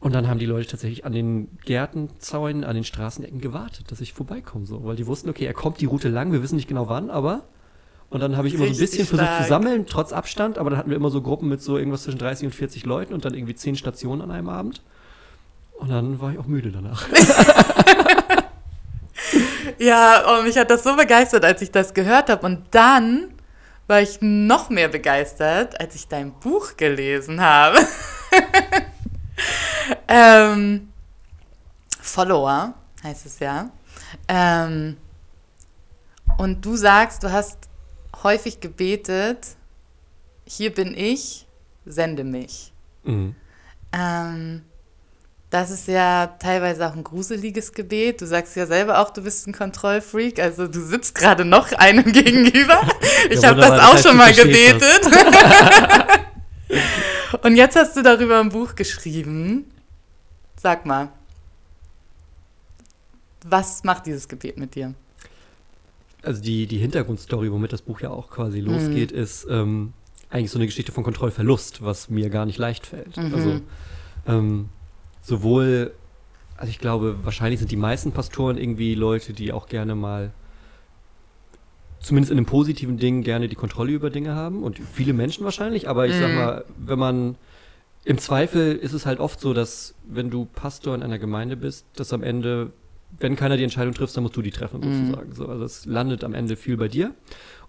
Und 0.00 0.14
dann 0.14 0.28
haben 0.28 0.38
die 0.38 0.46
Leute 0.46 0.66
tatsächlich 0.66 1.04
an 1.04 1.12
den 1.12 1.58
Gärtenzäunen, 1.64 2.64
an 2.64 2.74
den 2.74 2.84
Straßenecken 2.84 3.40
gewartet, 3.40 3.92
dass 3.92 4.00
ich 4.00 4.14
vorbeikomme, 4.14 4.64
so. 4.64 4.84
Weil 4.84 4.96
die 4.96 5.06
wussten, 5.06 5.28
okay, 5.28 5.44
er 5.44 5.52
kommt 5.52 5.80
die 5.80 5.84
Route 5.84 6.08
lang, 6.08 6.32
wir 6.32 6.42
wissen 6.42 6.56
nicht 6.56 6.68
genau 6.68 6.88
wann, 6.88 7.10
aber. 7.10 7.42
Und 8.08 8.20
dann 8.20 8.36
habe 8.36 8.48
ich 8.48 8.54
immer 8.54 8.64
so 8.64 8.72
ein 8.72 8.78
bisschen 8.78 9.06
stark. 9.06 9.20
versucht 9.20 9.42
zu 9.42 9.48
sammeln, 9.48 9.86
trotz 9.86 10.12
Abstand, 10.12 10.58
aber 10.58 10.70
dann 10.70 10.78
hatten 10.78 10.90
wir 10.90 10.96
immer 10.96 11.10
so 11.10 11.20
Gruppen 11.20 11.48
mit 11.48 11.62
so 11.62 11.76
irgendwas 11.76 12.04
zwischen 12.04 12.18
30 12.18 12.46
und 12.46 12.54
40 12.54 12.86
Leuten 12.86 13.12
und 13.12 13.26
dann 13.26 13.34
irgendwie 13.34 13.54
10 13.54 13.76
Stationen 13.76 14.22
an 14.22 14.30
einem 14.30 14.48
Abend. 14.48 14.82
Und 15.78 15.90
dann 15.90 16.20
war 16.20 16.32
ich 16.32 16.38
auch 16.38 16.46
müde 16.46 16.72
danach. 16.72 17.06
ja, 19.78 20.24
oh, 20.26 20.42
mich 20.42 20.56
hat 20.56 20.70
das 20.70 20.82
so 20.82 20.96
begeistert, 20.96 21.44
als 21.44 21.62
ich 21.62 21.70
das 21.70 21.94
gehört 21.94 22.30
habe. 22.30 22.46
Und 22.46 22.62
dann 22.70 23.28
war 23.86 24.00
ich 24.00 24.18
noch 24.20 24.70
mehr 24.70 24.88
begeistert, 24.88 25.78
als 25.78 25.94
ich 25.94 26.08
dein 26.08 26.32
Buch 26.32 26.76
gelesen 26.76 27.40
habe. 27.40 27.78
ähm, 30.08 30.88
Follower 32.00 32.74
heißt 33.02 33.26
es 33.26 33.38
ja. 33.38 33.70
Ähm, 34.28 34.96
und 36.38 36.64
du 36.64 36.76
sagst, 36.76 37.22
du 37.22 37.32
hast 37.32 37.68
häufig 38.22 38.60
gebetet, 38.60 39.46
hier 40.44 40.74
bin 40.74 40.96
ich, 40.96 41.46
sende 41.84 42.24
mich. 42.24 42.72
Mhm. 43.04 43.34
Ähm, 43.92 44.62
das 45.50 45.70
ist 45.70 45.88
ja 45.88 46.28
teilweise 46.38 46.86
auch 46.86 46.94
ein 46.94 47.02
gruseliges 47.02 47.72
Gebet. 47.72 48.20
Du 48.20 48.26
sagst 48.26 48.54
ja 48.54 48.66
selber 48.66 49.00
auch, 49.00 49.10
du 49.10 49.22
bist 49.22 49.48
ein 49.48 49.52
Kontrollfreak. 49.52 50.38
Also 50.38 50.68
du 50.68 50.80
sitzt 50.80 51.16
gerade 51.16 51.44
noch 51.44 51.72
einem 51.76 52.12
gegenüber. 52.12 52.80
Ich 53.28 53.42
ja, 53.42 53.48
habe 53.48 53.60
das 53.60 53.80
auch 53.80 53.98
schon 53.98 54.16
mal 54.16 54.32
gebetet. 54.32 55.00
Und 57.42 57.56
jetzt 57.56 57.76
hast 57.76 57.96
du 57.96 58.02
darüber 58.02 58.40
ein 58.40 58.48
Buch 58.48 58.74
geschrieben. 58.74 59.66
Sag 60.56 60.84
mal, 60.84 61.08
was 63.46 63.84
macht 63.84 64.06
dieses 64.06 64.28
Gebet 64.28 64.58
mit 64.58 64.74
dir? 64.74 64.94
Also 66.22 66.42
die, 66.42 66.66
die 66.66 66.78
Hintergrundstory, 66.78 67.50
womit 67.50 67.72
das 67.72 67.82
Buch 67.82 68.00
ja 68.00 68.10
auch 68.10 68.30
quasi 68.30 68.60
losgeht, 68.60 69.12
mhm. 69.12 69.18
ist 69.18 69.46
ähm, 69.48 69.92
eigentlich 70.28 70.50
so 70.50 70.58
eine 70.58 70.66
Geschichte 70.66 70.92
von 70.92 71.02
Kontrollverlust, 71.02 71.82
was 71.82 72.10
mir 72.10 72.28
gar 72.28 72.44
nicht 72.44 72.58
leicht 72.58 72.86
fällt. 72.86 73.16
Mhm. 73.16 73.34
Also 73.34 73.60
ähm, 74.26 74.68
sowohl, 75.22 75.94
also 76.56 76.70
ich 76.70 76.78
glaube, 76.78 77.18
wahrscheinlich 77.22 77.58
sind 77.58 77.70
die 77.70 77.76
meisten 77.76 78.12
Pastoren 78.12 78.58
irgendwie 78.58 78.94
Leute, 78.94 79.32
die 79.32 79.52
auch 79.52 79.66
gerne 79.66 79.94
mal 79.94 80.32
zumindest 82.00 82.32
in 82.32 82.38
einem 82.38 82.46
positiven 82.46 82.96
Ding 82.96 83.22
gerne 83.22 83.48
die 83.48 83.54
Kontrolle 83.54 83.92
über 83.92 84.10
Dinge 84.10 84.34
haben 84.34 84.62
und 84.62 84.80
viele 84.92 85.12
Menschen 85.12 85.44
wahrscheinlich, 85.44 85.88
aber 85.88 86.06
ich 86.06 86.14
mhm. 86.14 86.20
sag 86.20 86.34
mal, 86.34 86.64
wenn 86.78 86.98
man 86.98 87.36
im 88.04 88.18
Zweifel 88.18 88.76
ist 88.76 88.94
es 88.94 89.04
halt 89.04 89.20
oft 89.20 89.40
so, 89.40 89.52
dass 89.52 89.94
wenn 90.04 90.30
du 90.30 90.46
Pastor 90.46 90.94
in 90.94 91.02
einer 91.02 91.18
Gemeinde 91.18 91.56
bist, 91.56 91.84
dass 91.96 92.12
am 92.12 92.22
Ende, 92.22 92.72
wenn 93.18 93.36
keiner 93.36 93.58
die 93.58 93.64
Entscheidung 93.64 93.92
trifft, 93.92 94.16
dann 94.16 94.22
musst 94.22 94.36
du 94.36 94.42
die 94.42 94.50
treffen 94.50 94.80
mhm. 94.80 95.06
sozusagen. 95.06 95.34
So, 95.34 95.46
also 95.46 95.64
es 95.64 95.84
landet 95.84 96.24
am 96.24 96.32
Ende 96.32 96.56
viel 96.56 96.78
bei 96.78 96.88
dir 96.88 97.14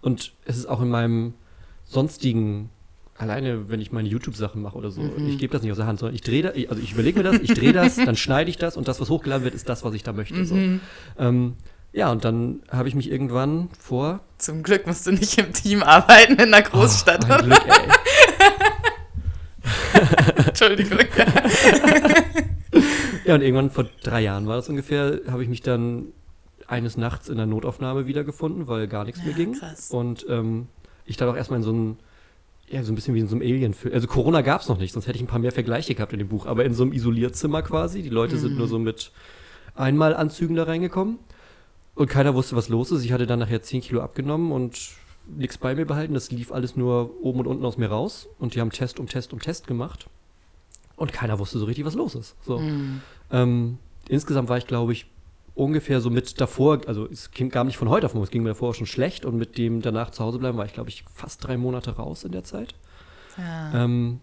und 0.01 0.33
es 0.45 0.57
ist 0.57 0.67
auch 0.67 0.81
in 0.81 0.89
meinem 0.89 1.33
sonstigen 1.83 2.69
alleine, 3.17 3.69
wenn 3.69 3.81
ich 3.81 3.91
meine 3.91 4.07
YouTube-Sachen 4.07 4.61
mache 4.61 4.77
oder 4.77 4.89
so, 4.89 5.01
mhm. 5.01 5.27
ich 5.27 5.37
gebe 5.37 5.51
das 5.53 5.61
nicht 5.61 5.71
aus 5.71 5.77
der 5.77 5.85
Hand, 5.85 5.99
sondern 5.99 6.15
ich 6.15 6.21
drehe 6.21 6.41
da, 6.41 6.49
also 6.69 6.81
ich 6.81 6.93
überlege 6.93 7.19
mir 7.19 7.23
das, 7.23 7.39
ich 7.39 7.53
drehe 7.53 7.73
das, 7.73 7.97
dann 7.97 8.15
schneide 8.15 8.49
ich 8.49 8.57
das 8.57 8.77
und 8.77 8.87
das, 8.87 8.99
was 8.99 9.09
hochgeladen 9.09 9.43
wird, 9.43 9.53
ist 9.53 9.69
das, 9.69 9.83
was 9.83 9.93
ich 9.93 10.03
da 10.03 10.13
möchte. 10.13 10.35
Mhm. 10.35 10.45
So. 10.45 10.55
Ähm, 11.19 11.53
ja, 11.93 12.11
und 12.11 12.23
dann 12.23 12.61
habe 12.69 12.87
ich 12.87 12.95
mich 12.95 13.11
irgendwann 13.11 13.69
vor. 13.77 14.21
Zum 14.37 14.63
Glück 14.63 14.87
musst 14.87 15.05
du 15.07 15.11
nicht 15.11 15.37
im 15.37 15.51
Team 15.53 15.83
arbeiten 15.83 16.33
in 16.33 16.53
einer 16.53 16.61
Großstadt. 16.61 17.25
Oh, 17.29 17.43
Glück, 17.43 17.61
ey. 17.67 17.89
Entschuldigung. 20.47 20.99
ja, 23.25 23.35
und 23.35 23.41
irgendwann 23.41 23.69
vor 23.69 23.85
drei 24.03 24.21
Jahren 24.21 24.47
war 24.47 24.55
das 24.55 24.69
ungefähr, 24.69 25.19
habe 25.29 25.43
ich 25.43 25.49
mich 25.49 25.61
dann 25.61 26.13
eines 26.67 26.95
Nachts 26.95 27.27
in 27.27 27.35
der 27.35 27.45
Notaufnahme 27.45 28.07
wiedergefunden, 28.07 28.67
weil 28.67 28.87
gar 28.87 29.03
nichts 29.03 29.19
ja, 29.19 29.27
mehr 29.27 29.35
ging. 29.35 29.53
Krass. 29.53 29.91
Und 29.91 30.25
ähm, 30.29 30.67
ich 31.05 31.17
dann 31.17 31.27
auch 31.27 31.35
erstmal 31.35 31.57
in 31.59 31.63
so 31.63 31.73
ein, 31.73 31.99
ja, 32.69 32.83
so 32.83 32.93
ein 32.93 32.95
bisschen 32.95 33.13
wie 33.13 33.19
in 33.19 33.27
so 33.27 33.35
einem 33.35 33.41
Alien-Film. 33.41 33.93
Also 33.93 34.07
Corona 34.07 34.41
gab 34.41 34.61
es 34.61 34.69
noch 34.69 34.77
nicht, 34.77 34.93
sonst 34.93 35.07
hätte 35.07 35.17
ich 35.17 35.23
ein 35.23 35.27
paar 35.27 35.39
mehr 35.39 35.51
Vergleiche 35.51 35.93
gehabt 35.93 36.13
in 36.13 36.19
dem 36.19 36.29
Buch, 36.29 36.45
aber 36.45 36.63
in 36.63 36.73
so 36.73 36.83
einem 36.83 36.93
Isolierzimmer 36.93 37.61
quasi. 37.61 38.01
Die 38.01 38.09
Leute 38.09 38.35
mhm. 38.35 38.39
sind 38.39 38.57
nur 38.57 38.69
so 38.69 38.79
mit 38.79 39.11
Einmalanzügen 39.75 40.55
da 40.55 40.63
reingekommen. 40.63 41.19
Und 42.01 42.07
keiner 42.07 42.33
wusste, 42.33 42.55
was 42.55 42.67
los 42.67 42.89
ist. 42.89 43.05
Ich 43.05 43.11
hatte 43.11 43.27
dann 43.27 43.37
nachher 43.37 43.61
10 43.61 43.81
Kilo 43.81 44.01
abgenommen 44.01 44.51
und 44.51 44.89
nichts 45.27 45.59
bei 45.59 45.75
mir 45.75 45.85
behalten. 45.85 46.15
Das 46.15 46.31
lief 46.31 46.51
alles 46.51 46.75
nur 46.75 47.11
oben 47.21 47.41
und 47.41 47.45
unten 47.45 47.63
aus 47.63 47.77
mir 47.77 47.91
raus. 47.91 48.27
Und 48.39 48.55
die 48.55 48.59
haben 48.59 48.71
Test 48.71 48.99
um 48.99 49.05
Test 49.05 49.33
um 49.33 49.39
Test 49.39 49.67
gemacht. 49.67 50.07
Und 50.95 51.13
keiner 51.13 51.37
wusste 51.37 51.59
so 51.59 51.65
richtig, 51.65 51.85
was 51.85 51.93
los 51.93 52.15
ist. 52.15 52.35
So. 52.43 52.57
Mhm. 52.57 53.01
Ähm, 53.29 53.77
insgesamt 54.09 54.49
war 54.49 54.57
ich, 54.57 54.65
glaube 54.65 54.93
ich, 54.93 55.05
ungefähr 55.53 56.01
so 56.01 56.09
mit 56.09 56.41
davor, 56.41 56.81
also 56.87 57.05
es 57.05 57.29
kam 57.29 57.67
nicht 57.67 57.77
von 57.77 57.89
heute 57.89 58.07
auf 58.07 58.15
morgen, 58.15 58.23
es 58.23 58.31
ging 58.31 58.41
mir 58.41 58.49
davor 58.49 58.73
schon 58.73 58.87
schlecht 58.87 59.23
und 59.23 59.37
mit 59.37 59.59
dem 59.59 59.83
danach 59.83 60.09
zu 60.09 60.23
Hause 60.23 60.39
bleiben 60.39 60.57
war 60.57 60.65
ich, 60.65 60.73
glaube 60.73 60.89
ich, 60.89 61.05
fast 61.13 61.45
drei 61.45 61.55
Monate 61.55 61.97
raus 61.97 62.23
in 62.23 62.31
der 62.31 62.43
Zeit. 62.43 62.73
Ja. 63.37 63.83
Ähm, 63.83 64.21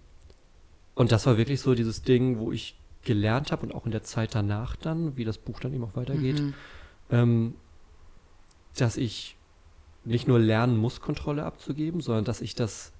und 0.96 1.12
das 1.12 1.26
war 1.26 1.38
wirklich 1.38 1.60
so 1.60 1.76
dieses 1.76 2.02
Ding, 2.02 2.40
wo 2.40 2.50
ich 2.50 2.76
gelernt 3.04 3.52
habe 3.52 3.66
und 3.66 3.72
auch 3.72 3.86
in 3.86 3.92
der 3.92 4.02
Zeit 4.02 4.34
danach 4.34 4.74
dann, 4.74 5.16
wie 5.16 5.24
das 5.24 5.38
Buch 5.38 5.60
dann 5.60 5.72
eben 5.72 5.84
auch 5.84 5.94
weitergeht, 5.94 6.40
mhm 6.40 6.54
ähm, 7.10 7.54
dass 8.80 8.96
ich 8.96 9.36
nicht 10.04 10.26
nur 10.26 10.38
lernen 10.38 10.76
muss, 10.76 11.00
Kontrolle 11.00 11.44
abzugeben, 11.44 12.00
sondern 12.00 12.24
dass 12.24 12.40
ich 12.40 12.54
das 12.54 12.92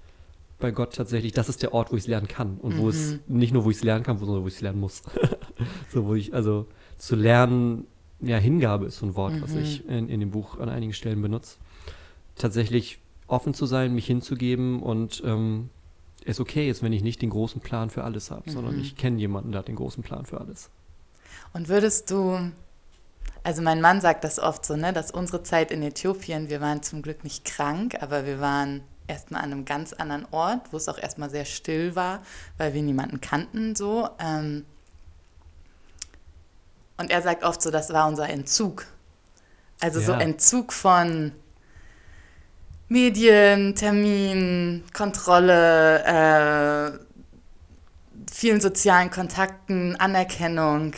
bei 0.58 0.70
Gott 0.72 0.94
tatsächlich, 0.94 1.32
das 1.32 1.48
ist 1.48 1.62
der 1.62 1.72
Ort, 1.72 1.92
wo 1.92 1.96
ich 1.96 2.02
es 2.02 2.08
lernen 2.08 2.28
kann 2.28 2.58
und 2.58 2.76
mhm. 2.76 2.78
wo 2.78 2.88
es 2.88 3.12
mhm. 3.12 3.38
nicht 3.38 3.52
nur, 3.52 3.64
wo 3.64 3.70
ich 3.70 3.76
es 3.76 3.84
lernen 3.84 4.04
kann, 4.04 4.18
sondern 4.18 4.42
wo 4.42 4.48
ich 4.48 4.54
es 4.54 4.60
lernen 4.60 4.80
muss. 4.80 5.02
so, 5.92 6.06
wo 6.06 6.14
ich, 6.14 6.34
also 6.34 6.66
zu 6.96 7.14
lernen, 7.14 7.86
ja, 8.20 8.36
Hingabe 8.36 8.86
ist 8.86 8.98
so 8.98 9.06
ein 9.06 9.14
Wort, 9.14 9.34
mhm. 9.34 9.42
was 9.42 9.54
ich 9.54 9.88
in, 9.88 10.08
in 10.08 10.20
dem 10.20 10.30
Buch 10.30 10.58
an 10.58 10.68
einigen 10.68 10.92
Stellen 10.92 11.22
benutze. 11.22 11.58
Tatsächlich 12.34 12.98
offen 13.28 13.54
zu 13.54 13.66
sein, 13.66 13.94
mich 13.94 14.06
hinzugeben 14.06 14.82
und 14.82 15.22
ähm, 15.24 15.70
es 16.24 16.40
okay 16.40 16.68
ist, 16.68 16.82
wenn 16.82 16.92
ich 16.92 17.02
nicht 17.02 17.22
den 17.22 17.30
großen 17.30 17.60
Plan 17.60 17.90
für 17.90 18.02
alles 18.02 18.30
habe, 18.30 18.50
mhm. 18.50 18.52
sondern 18.52 18.80
ich 18.80 18.96
kenne 18.96 19.18
jemanden, 19.18 19.52
der 19.52 19.60
hat 19.60 19.68
den 19.68 19.76
großen 19.76 20.02
Plan 20.02 20.26
für 20.26 20.40
alles. 20.40 20.70
Und 21.52 21.68
würdest 21.68 22.10
du 22.10 22.50
also 23.42 23.62
mein 23.62 23.80
Mann 23.80 24.00
sagt 24.00 24.24
das 24.24 24.38
oft 24.38 24.64
so, 24.64 24.76
ne, 24.76 24.92
dass 24.92 25.10
unsere 25.10 25.42
Zeit 25.42 25.70
in 25.70 25.82
Äthiopien, 25.82 26.50
wir 26.50 26.60
waren 26.60 26.82
zum 26.82 27.02
Glück 27.02 27.24
nicht 27.24 27.44
krank, 27.44 27.96
aber 28.00 28.26
wir 28.26 28.40
waren 28.40 28.82
erstmal 29.06 29.42
an 29.42 29.52
einem 29.52 29.64
ganz 29.64 29.92
anderen 29.92 30.26
Ort, 30.30 30.72
wo 30.72 30.76
es 30.76 30.88
auch 30.88 30.98
erstmal 30.98 31.30
sehr 31.30 31.44
still 31.44 31.96
war, 31.96 32.22
weil 32.58 32.74
wir 32.74 32.82
niemanden 32.82 33.20
kannten 33.20 33.74
so. 33.74 34.08
Ähm 34.18 34.64
und 36.98 37.10
er 37.10 37.22
sagt 37.22 37.44
oft 37.44 37.62
so, 37.62 37.70
das 37.70 37.92
war 37.92 38.06
unser 38.08 38.28
Entzug. 38.28 38.86
Also 39.80 40.00
ja. 40.00 40.06
so 40.06 40.12
Entzug 40.12 40.72
von 40.72 41.32
Medien, 42.88 43.74
Termin, 43.74 44.82
Kontrolle, 44.92 46.04
äh, 46.04 46.98
vielen 48.32 48.60
sozialen 48.60 49.10
Kontakten, 49.10 49.94
Anerkennung. 49.96 50.92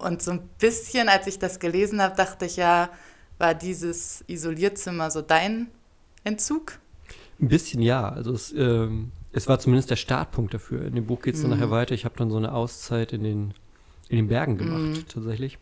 Und 0.00 0.22
so 0.22 0.32
ein 0.32 0.48
bisschen, 0.58 1.08
als 1.08 1.26
ich 1.26 1.38
das 1.38 1.58
gelesen 1.58 2.00
habe, 2.00 2.16
dachte 2.16 2.46
ich 2.46 2.56
ja, 2.56 2.90
war 3.38 3.54
dieses 3.54 4.24
Isolierzimmer 4.26 5.10
so 5.10 5.22
dein 5.22 5.68
Entzug? 6.24 6.78
Ein 7.40 7.48
bisschen 7.48 7.82
ja. 7.82 8.08
Also 8.08 8.32
es, 8.32 8.52
ähm, 8.52 9.12
es 9.32 9.48
war 9.48 9.58
zumindest 9.58 9.90
der 9.90 9.96
Startpunkt 9.96 10.54
dafür. 10.54 10.84
In 10.84 10.94
dem 10.94 11.06
Buch 11.06 11.22
geht 11.22 11.34
es 11.34 11.42
dann 11.42 11.50
mhm. 11.50 11.56
nachher 11.56 11.70
weiter. 11.70 11.94
Ich 11.94 12.04
habe 12.04 12.16
dann 12.16 12.30
so 12.30 12.36
eine 12.36 12.52
Auszeit 12.52 13.12
in 13.12 13.22
den, 13.22 13.54
in 14.08 14.16
den 14.16 14.28
Bergen 14.28 14.58
gemacht, 14.58 14.98
mhm. 14.98 15.08
tatsächlich. 15.08 15.58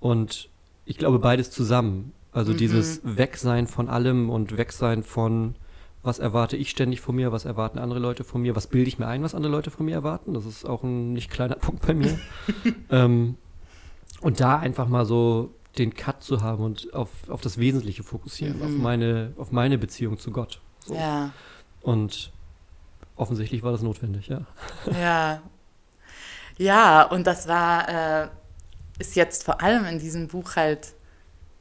Und 0.00 0.48
ich 0.84 0.98
glaube, 0.98 1.18
beides 1.18 1.50
zusammen. 1.50 2.12
Also 2.32 2.52
mhm. 2.52 2.56
dieses 2.56 3.00
Wegsein 3.04 3.66
von 3.66 3.88
allem 3.88 4.30
und 4.30 4.56
Wegsein 4.56 5.02
von, 5.02 5.54
was 6.02 6.18
erwarte 6.18 6.56
ich 6.56 6.70
ständig 6.70 7.00
von 7.00 7.14
mir, 7.14 7.30
was 7.30 7.44
erwarten 7.44 7.78
andere 7.78 8.00
Leute 8.00 8.24
von 8.24 8.42
mir, 8.42 8.56
was 8.56 8.66
bilde 8.66 8.88
ich 8.88 8.98
mir 8.98 9.06
ein, 9.06 9.22
was 9.22 9.34
andere 9.34 9.52
Leute 9.52 9.70
von 9.70 9.86
mir 9.86 9.94
erwarten. 9.94 10.34
Das 10.34 10.46
ist 10.46 10.64
auch 10.64 10.82
ein 10.82 11.12
nicht 11.12 11.30
kleiner 11.30 11.54
Punkt 11.60 11.86
bei 11.86 11.94
mir. 11.94 12.18
ähm, 12.90 13.36
und 14.22 14.40
da 14.40 14.58
einfach 14.58 14.88
mal 14.88 15.04
so 15.04 15.54
den 15.78 15.94
Cut 15.94 16.22
zu 16.22 16.42
haben 16.42 16.62
und 16.64 16.92
auf, 16.94 17.08
auf 17.28 17.40
das 17.40 17.58
Wesentliche 17.58 18.02
fokussieren, 18.02 18.58
mhm. 18.58 18.62
auf, 18.62 18.70
meine, 18.70 19.32
auf 19.36 19.52
meine 19.52 19.78
Beziehung 19.78 20.18
zu 20.18 20.30
Gott. 20.30 20.60
So. 20.84 20.94
Ja. 20.94 21.32
Und 21.80 22.32
offensichtlich 23.16 23.62
war 23.62 23.72
das 23.72 23.82
notwendig, 23.82 24.28
ja. 24.28 24.46
Ja. 24.98 25.42
Ja, 26.58 27.02
und 27.04 27.26
das 27.26 27.48
war, 27.48 27.88
äh, 27.88 28.28
ist 28.98 29.16
jetzt 29.16 29.44
vor 29.44 29.62
allem 29.62 29.84
in 29.86 29.98
diesem 29.98 30.28
Buch 30.28 30.56
halt 30.56 30.94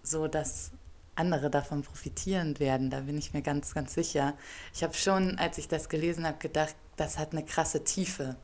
so, 0.04 0.28
dass 0.28 0.72
andere 1.16 1.50
davon 1.50 1.82
profitieren 1.82 2.60
werden. 2.60 2.90
Da 2.90 3.02
bin 3.02 3.18
ich 3.18 3.34
mir 3.34 3.42
ganz, 3.42 3.74
ganz 3.74 3.94
sicher. 3.94 4.34
Ich 4.74 4.84
habe 4.84 4.94
schon, 4.94 5.38
als 5.38 5.58
ich 5.58 5.68
das 5.68 5.88
gelesen 5.88 6.26
habe, 6.26 6.38
gedacht, 6.40 6.76
das 6.98 7.18
hat 7.18 7.32
eine 7.32 7.46
krasse 7.46 7.84
Tiefe. 7.84 8.36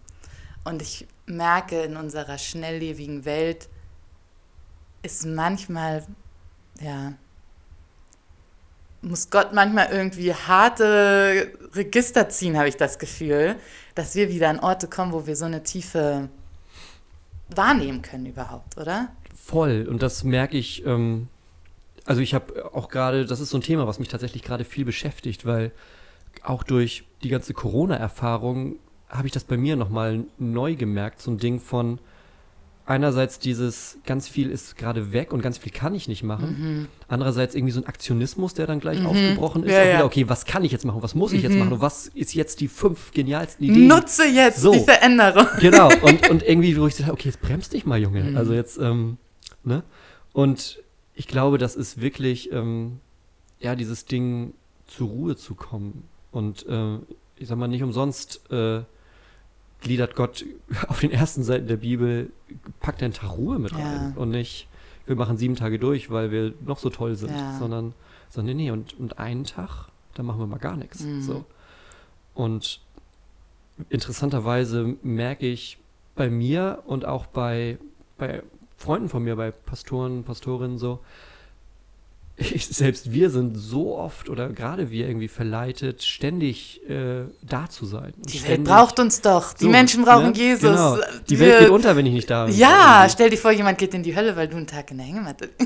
Und 0.64 0.82
ich 0.82 1.08
merke 1.26 1.82
in 1.82 1.98
unserer 1.98 2.38
schnelllebigen 2.38 3.26
Welt, 3.26 3.70
ist 5.04 5.26
manchmal, 5.26 6.06
ja, 6.82 7.14
muss 9.02 9.30
Gott 9.30 9.54
manchmal 9.54 9.90
irgendwie 9.92 10.34
harte 10.34 11.54
Register 11.74 12.30
ziehen, 12.30 12.58
habe 12.58 12.68
ich 12.68 12.78
das 12.78 13.00
Gefühl, 13.00 13.56
dass 13.96 14.16
wir 14.16 14.30
wieder 14.30 14.50
an 14.50 14.60
Orte 14.60 14.88
kommen, 14.88 15.14
wo 15.14 15.28
wir 15.28 15.36
so 15.36 15.46
eine 15.46 15.64
tiefe 15.64 16.30
wahrnehmen 17.50 18.02
können 18.02 18.26
überhaupt, 18.26 18.78
oder? 18.78 19.10
Voll. 19.36 19.88
Und 19.90 20.02
das 20.02 20.24
merke 20.24 20.58
ich, 20.58 20.86
ähm, 20.86 21.30
also 22.06 22.22
ich 22.22 22.34
habe 22.34 22.74
auch 22.74 22.90
gerade, 22.90 23.26
das 23.26 23.40
ist 23.40 23.50
so 23.50 23.58
ein 23.58 23.62
Thema, 23.62 23.88
was 23.88 24.00
mich 24.00 24.10
tatsächlich 24.10 24.44
gerade 24.44 24.66
viel 24.66 24.86
beschäftigt, 24.86 25.46
weil 25.46 25.72
auch 26.44 26.64
durch 26.64 27.06
die 27.24 27.30
ganze 27.30 27.54
Corona-Erfahrung 27.54 28.78
habe 29.10 29.28
ich 29.28 29.34
das 29.34 29.44
bei 29.44 29.58
mir 29.58 29.76
nochmal 29.76 30.26
neu 30.38 30.76
gemerkt, 30.76 31.22
so 31.22 31.32
ein 31.32 31.38
Ding 31.38 31.60
von 31.60 32.00
einerseits 32.88 33.38
dieses 33.38 33.98
ganz 34.06 34.28
viel 34.28 34.50
ist 34.50 34.78
gerade 34.78 35.12
weg 35.12 35.34
und 35.34 35.42
ganz 35.42 35.58
viel 35.58 35.72
kann 35.72 35.94
ich 35.94 36.08
nicht 36.08 36.24
machen. 36.24 36.58
Mhm. 36.58 36.88
Andererseits 37.10 37.54
irgendwie 37.54 37.74
so 37.74 37.82
ein 37.82 37.86
Aktionismus, 37.86 38.54
der 38.54 38.66
dann 38.66 38.80
gleich 38.80 39.06
aufgebrochen 39.06 39.64
ist. 39.64 39.72
Ja, 39.72 39.84
ja. 39.84 39.94
wieder, 39.96 40.06
okay, 40.06 40.28
was 40.30 40.46
kann 40.46 40.64
ich 40.64 40.72
jetzt 40.72 40.86
machen? 40.86 41.04
Was 41.04 41.14
muss 41.14 41.34
ich 41.34 41.44
jetzt 41.44 41.56
machen? 41.56 41.74
Und 41.74 41.82
was 41.82 42.08
ist 42.08 42.34
jetzt 42.34 42.62
die 42.62 42.70
fünf 42.70 43.12
genialsten 43.12 43.66
Ideen? 43.66 43.88
Nutze 43.88 44.26
jetzt 44.26 44.62
So. 44.62 44.72
die 44.72 44.80
Veränderung. 44.80 45.48
Genau, 45.60 45.90
und, 46.02 46.30
und 46.30 46.44
irgendwie, 46.44 46.80
wo 46.80 46.88
ich 46.88 46.96
sage, 46.96 47.12
okay, 47.12 47.28
jetzt 47.28 47.42
bremst 47.42 47.74
dich 47.74 47.86
mal, 47.86 48.00
Junge. 48.00 48.24
Mhm. 48.24 48.38
Also 48.38 48.54
jetzt, 48.54 48.80
ähm, 48.80 49.18
ne? 49.64 49.84
Und 50.32 50.82
ich 51.14 51.28
glaube, 51.28 51.58
das 51.58 51.76
ist 51.76 52.00
wirklich, 52.00 52.52
ähm, 52.54 53.00
ja, 53.60 53.76
dieses 53.76 54.06
Ding 54.06 54.54
zur 54.86 55.10
Ruhe 55.10 55.36
zu 55.36 55.56
kommen. 55.56 56.04
Und 56.32 56.66
äh, 56.68 56.98
ich 57.36 57.48
sag 57.48 57.58
mal, 57.58 57.68
nicht 57.68 57.84
umsonst 57.84 58.50
äh, 58.50 58.82
gliedert 59.82 60.16
Gott 60.16 60.46
auf 60.88 61.00
den 61.00 61.12
ersten 61.12 61.44
Seiten 61.44 61.68
der 61.68 61.78
Bibel, 61.78 62.32
packt 62.80 63.02
einen 63.04 63.14
Tag 63.14 63.38
Ruhe 63.38 63.60
mit 63.60 63.72
Ja. 63.72 63.78
rein. 63.78 64.14
Und 64.16 64.30
nicht, 64.32 64.68
wir 65.06 65.16
machen 65.16 65.38
sieben 65.38 65.56
Tage 65.56 65.80
durch, 65.80 66.10
weil 66.10 66.32
wir 66.32 66.54
noch 66.66 66.80
so 66.80 66.90
toll 66.90 67.16
sind, 67.16 67.32
Ja. 67.32 67.58
sondern, 67.58 67.94
sondern 68.30 68.58
nee, 68.58 68.72
und, 68.72 69.00
und 69.00 69.20
einen 69.20 69.44
Tag, 69.44 69.88
da 70.16 70.24
machen 70.24 70.40
wir 70.40 70.48
mal 70.48 70.58
gar 70.60 70.76
nichts. 70.76 71.02
Mhm. 71.02 71.22
So. 71.22 71.46
Und 72.34 72.82
interessanterweise 73.90 74.96
merke 75.04 75.48
ich 75.48 75.78
bei 76.16 76.30
mir 76.30 76.84
und 76.86 77.06
auch 77.06 77.26
bei, 77.28 77.78
bei 78.18 78.42
Freunden 78.78 79.10
von 79.10 79.24
mir, 79.24 79.36
bei 79.36 79.52
Pastoren, 79.52 80.24
Pastorinnen 80.24 80.78
so, 80.78 81.00
ich, 82.54 82.68
selbst 82.68 83.12
wir 83.12 83.32
sind 83.32 83.58
so 83.58 83.98
oft 83.98 84.30
oder 84.30 84.50
gerade 84.50 84.92
wir 84.92 85.08
irgendwie 85.08 85.28
verleitet, 85.28 86.04
ständig 86.04 86.88
äh, 86.88 87.24
da 87.42 87.68
zu 87.68 87.88
sein. 87.88 88.14
Die 88.18 88.44
Welt 88.48 88.64
braucht 88.64 89.00
uns 89.00 89.22
doch. 89.22 89.54
Die 89.54 89.64
so, 89.64 89.70
Menschen 89.72 90.06
brauchen 90.06 90.32
ne? 90.32 90.38
Jesus. 90.38 90.62
Genau. 90.62 90.98
Die 91.28 91.40
Wir- 91.40 91.48
Welt 91.48 91.60
geht 91.62 91.70
unter, 91.70 91.96
wenn 91.96 92.06
ich 92.06 92.14
nicht 92.14 92.30
da 92.30 92.46
bin. 92.46 92.56
Ja, 92.56 93.00
Irgendwie. 93.00 93.14
stell 93.14 93.30
dir 93.32 93.38
vor, 93.38 93.52
jemand 93.52 93.80
geht 93.80 93.96
in 93.96 94.04
die 94.04 94.16
Hölle, 94.16 94.36
weil 94.36 94.48
du 94.48 94.56
einen 94.58 94.68
Tag 94.68 94.92
in 94.92 94.98
der 94.98 95.08
Hängematte. 95.08 95.50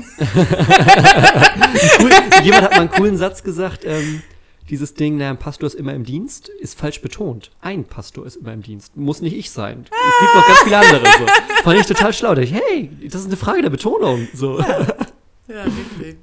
cool, 2.00 2.10
jemand 2.42 2.62
hat 2.62 2.70
mal 2.72 2.80
einen 2.80 2.90
coolen 2.90 3.18
Satz 3.18 3.42
gesagt, 3.42 3.84
ähm, 3.84 4.22
dieses 4.70 4.94
Ding, 4.94 5.18
naja, 5.18 5.30
ein 5.30 5.38
Pastor 5.38 5.66
ist 5.66 5.74
immer 5.74 5.92
im 5.92 6.04
Dienst, 6.04 6.48
ist 6.48 6.78
falsch 6.78 7.02
betont. 7.02 7.50
Ein 7.60 7.84
Pastor 7.84 8.24
ist 8.24 8.36
immer 8.36 8.54
im 8.54 8.62
Dienst. 8.62 8.96
Muss 8.96 9.20
nicht 9.20 9.36
ich 9.36 9.50
sein. 9.50 9.84
Es 9.84 10.20
gibt 10.20 10.34
noch 10.34 10.46
ganz 10.46 10.60
viele 10.60 10.78
andere. 10.78 11.04
So. 11.18 11.26
Fand 11.64 11.80
ich 11.80 11.86
total 11.86 12.12
schlau. 12.14 12.34
Da 12.34 12.40
dachte 12.40 12.48
ich, 12.48 12.54
hey, 12.54 12.90
das 13.10 13.20
ist 13.20 13.26
eine 13.26 13.36
Frage 13.36 13.60
der 13.60 13.68
Betonung. 13.70 14.26
So. 14.32 14.58
Ja, 14.60 15.64
richtig. 15.64 16.16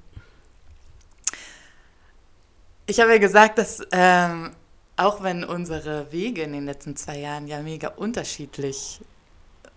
Ich 2.90 3.00
habe 3.00 3.12
ja 3.12 3.20
gesagt, 3.20 3.60
dass 3.60 3.84
ähm, 3.92 4.50
auch 4.98 5.22
wenn 5.22 5.44
unsere 5.44 6.12
Wege 6.12 6.42
in 6.42 6.54
den 6.54 6.66
letzten 6.66 6.96
zwei 6.96 7.20
Jahren 7.20 7.46
ja 7.46 7.62
mega 7.62 7.90
unterschiedlich 7.90 9.00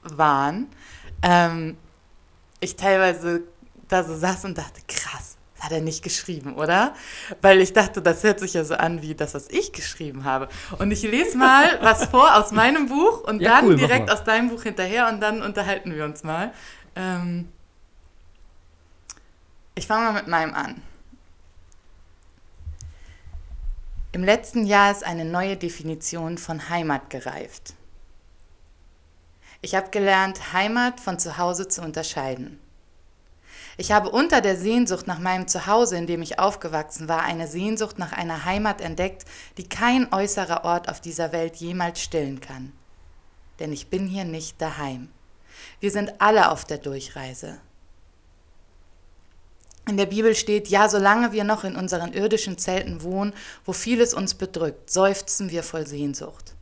waren, 0.02 0.69
ähm, 1.21 1.76
ich 2.61 2.75
teilweise 2.75 3.42
da 3.87 4.02
so 4.02 4.16
saß 4.16 4.47
und 4.47 4.57
dachte, 4.57 4.81
krass, 4.88 5.37
das 5.54 5.64
hat 5.66 5.73
er 5.73 5.83
nicht 5.83 6.02
geschrieben, 6.02 6.54
oder? 6.54 6.95
Weil 7.42 7.61
ich 7.61 7.75
dachte, 7.75 8.00
das 8.00 8.25
hört 8.25 8.40
sich 8.40 8.54
ja 8.54 8.64
so 8.64 8.76
an 8.76 9.02
wie 9.02 9.14
das, 9.14 9.35
was 9.35 9.49
ich 9.50 9.73
geschrieben 9.73 10.25
habe. 10.25 10.49
Und 10.78 10.90
ich 10.90 11.02
lese 11.02 11.37
mal 11.37 11.78
was 11.83 12.07
vor 12.07 12.35
aus 12.37 12.50
meinem 12.50 12.88
Buch 12.88 13.25
und 13.25 13.42
Ja, 13.42 13.57
dann 13.57 13.66
cool, 13.66 13.76
direkt 13.76 14.11
aus 14.11 14.25
deinem 14.25 14.49
Buch 14.49 14.62
hinterher 14.62 15.09
und 15.09 15.21
dann 15.21 15.42
unterhalten 15.42 15.95
wir 15.95 16.07
uns 16.07 16.23
mal. 16.25 16.54
Ähm, 16.97 17.50
ich 19.75 19.87
fange 19.87 20.07
mal 20.07 20.14
mit 20.14 20.29
meinem 20.29 20.55
an. 20.55 20.83
Im 24.14 24.25
letzten 24.25 24.66
Jahr 24.66 24.90
ist 24.90 25.05
eine 25.05 25.25
neue 25.25 25.57
Definition 25.57 26.37
von 26.37 26.68
Heimat 26.68 27.09
gereift. 27.09 27.72
Ich 29.62 29.75
habe 29.75 29.88
gelernt, 29.88 30.53
Heimat 30.53 31.01
von 31.01 31.18
Zuhause 31.18 31.66
zu 31.66 31.81
unterscheiden. 31.81 32.61
Ich 33.79 33.90
habe 33.90 34.11
unter 34.11 34.42
der 34.42 34.59
Sehnsucht 34.59 35.07
nach 35.07 35.18
meinem 35.18 35.48
Zuhause, 35.48 35.96
in 35.96 36.07
dem 36.07 36.20
ich 36.20 36.38
aufgewachsen 36.38 37.09
war, 37.09 37.22
eine 37.22 37.48
Sehnsucht 37.48 37.98
nach 37.98 38.12
einer 38.12 38.44
Heimat 38.44 38.83
entdeckt, 38.83 39.25
die 39.57 39.66
kein 39.66 40.12
äußerer 40.12 40.66
Ort 40.66 40.90
auf 40.90 41.01
dieser 41.01 41.33
Welt 41.33 41.57
jemals 41.57 42.03
stillen 42.03 42.42
kann. 42.42 42.75
Denn 43.61 43.72
ich 43.72 43.88
bin 43.88 44.07
hier 44.07 44.25
nicht 44.25 44.61
daheim. 44.61 45.09
Wir 45.81 45.90
sind 45.90 46.20
alle 46.20 46.51
auf 46.51 46.66
der 46.66 46.77
Durchreise. 46.77 47.61
In 49.88 49.97
der 49.97 50.07
Bibel 50.07 50.35
steht, 50.35 50.68
ja, 50.68 50.88
solange 50.88 51.33
wir 51.33 51.42
noch 51.42 51.64
in 51.64 51.75
unseren 51.75 52.12
irdischen 52.12 52.57
Zelten 52.57 53.03
wohnen, 53.03 53.33
wo 53.64 53.73
vieles 53.73 54.14
uns 54.14 54.35
bedrückt, 54.35 54.90
seufzen 54.90 55.51
wir 55.51 55.64
voll 55.64 55.87
Sehnsucht. 55.87 56.55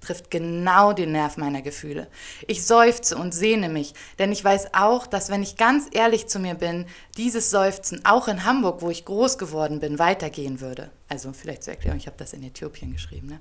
Trifft 0.00 0.30
genau 0.30 0.92
den 0.92 1.12
Nerv 1.12 1.36
meiner 1.36 1.60
Gefühle. 1.60 2.06
Ich 2.46 2.64
seufze 2.64 3.18
und 3.18 3.34
sehne 3.34 3.68
mich, 3.68 3.92
denn 4.18 4.32
ich 4.32 4.42
weiß 4.42 4.72
auch, 4.72 5.06
dass 5.06 5.28
wenn 5.28 5.42
ich 5.42 5.56
ganz 5.56 5.88
ehrlich 5.92 6.26
zu 6.26 6.38
mir 6.38 6.54
bin, 6.54 6.86
dieses 7.18 7.50
Seufzen 7.50 8.04
auch 8.04 8.26
in 8.26 8.44
Hamburg, 8.44 8.80
wo 8.80 8.88
ich 8.88 9.04
groß 9.04 9.36
geworden 9.36 9.80
bin, 9.80 9.98
weitergehen 9.98 10.60
würde. 10.60 10.90
Also 11.08 11.32
vielleicht 11.32 11.64
zur 11.64 11.74
Erklärung, 11.74 11.98
ich 11.98 12.06
habe 12.06 12.16
das 12.16 12.32
in 12.32 12.42
Äthiopien 12.42 12.92
geschrieben. 12.92 13.26
Ne? 13.26 13.40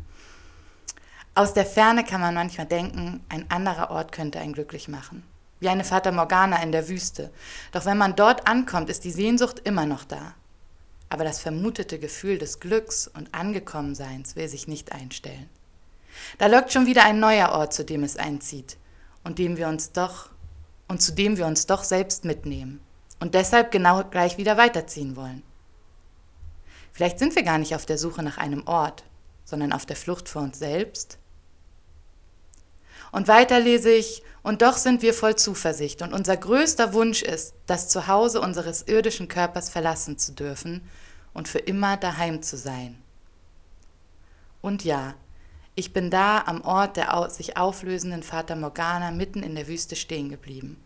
Aus 1.34 1.54
der 1.54 1.66
Ferne 1.66 2.04
kann 2.04 2.20
man 2.20 2.34
manchmal 2.34 2.68
denken, 2.68 3.24
ein 3.30 3.50
anderer 3.50 3.92
Ort 3.92 4.12
könnte 4.12 4.40
einen 4.40 4.54
glücklich 4.54 4.90
machen. 4.90 5.24
Wie 5.60 5.70
eine 5.70 5.84
Fata 5.84 6.12
Morgana 6.12 6.62
in 6.64 6.72
der 6.72 6.88
Wüste. 6.88 7.32
Doch 7.72 7.86
wenn 7.86 7.98
man 7.98 8.16
dort 8.16 8.48
ankommt, 8.48 8.90
ist 8.90 9.04
die 9.04 9.12
Sehnsucht 9.12 9.60
immer 9.64 9.86
noch 9.86 10.04
da. 10.04 10.34
Aber 11.10 11.24
das 11.24 11.40
vermutete 11.40 12.00
Gefühl 12.00 12.38
des 12.38 12.60
Glücks 12.60 13.08
und 13.08 13.34
Angekommenseins 13.34 14.36
will 14.36 14.48
sich 14.48 14.68
nicht 14.68 14.92
einstellen. 14.92 15.50
Da 16.38 16.48
lockt 16.48 16.72
schon 16.72 16.86
wieder 16.86 17.04
ein 17.04 17.20
neuer 17.20 17.50
Ort, 17.52 17.74
zu 17.74 17.84
dem 17.84 18.04
es 18.04 18.18
einzieht 18.18 18.78
und 19.24 19.40
dem 19.40 19.58
wir 19.58 19.68
uns 19.68 19.92
doch 19.92 20.30
und 20.88 21.02
zu 21.02 21.14
dem 21.14 21.38
wir 21.38 21.46
uns 21.46 21.68
doch 21.68 21.84
selbst 21.84 22.26
mitnehmen 22.26 22.80
und 23.20 23.36
deshalb 23.36 23.72
genau 23.72 24.04
gleich 24.04 24.38
wieder 24.38 24.58
weiterziehen 24.58 25.16
wollen. 25.16 25.44
Vielleicht 26.92 27.20
sind 27.20 27.36
wir 27.36 27.44
gar 27.44 27.58
nicht 27.58 27.76
auf 27.76 27.86
der 27.86 27.98
Suche 27.98 28.24
nach 28.24 28.38
einem 28.38 28.68
Ort, 28.68 29.04
sondern 29.46 29.72
auf 29.72 29.86
der 29.86 29.96
Flucht 29.96 30.30
vor 30.30 30.42
uns 30.42 30.60
selbst. 30.60 31.19
Und 33.12 33.28
weiter 33.28 33.60
lese 33.60 33.92
ich, 33.92 34.24
und 34.44 34.62
doch 34.62 34.78
sind 34.78 35.02
wir 35.02 35.14
voll 35.14 35.36
Zuversicht, 35.36 36.02
und 36.02 36.14
unser 36.14 36.38
größter 36.38 36.94
Wunsch 36.94 37.22
ist, 37.22 37.54
das 37.66 37.90
Zuhause 37.90 38.42
unseres 38.42 38.84
irdischen 38.84 39.28
Körpers 39.28 39.70
verlassen 39.70 40.18
zu 40.18 40.34
dürfen 40.34 40.82
und 41.34 41.48
für 41.48 41.60
immer 41.60 41.98
daheim 41.98 42.42
zu 42.42 42.58
sein. 42.58 43.02
Und 44.62 44.84
ja, 44.84 45.16
ich 45.76 45.94
bin 45.94 46.10
da 46.10 46.44
am 46.46 46.62
Ort 46.62 46.98
der 46.98 47.30
sich 47.30 47.58
auflösenden 47.58 48.24
Fata 48.24 48.56
Morgana 48.56 49.12
mitten 49.12 49.44
in 49.44 49.56
der 49.56 49.68
Wüste 49.68 49.96
stehen 49.96 50.30
geblieben. 50.30 50.82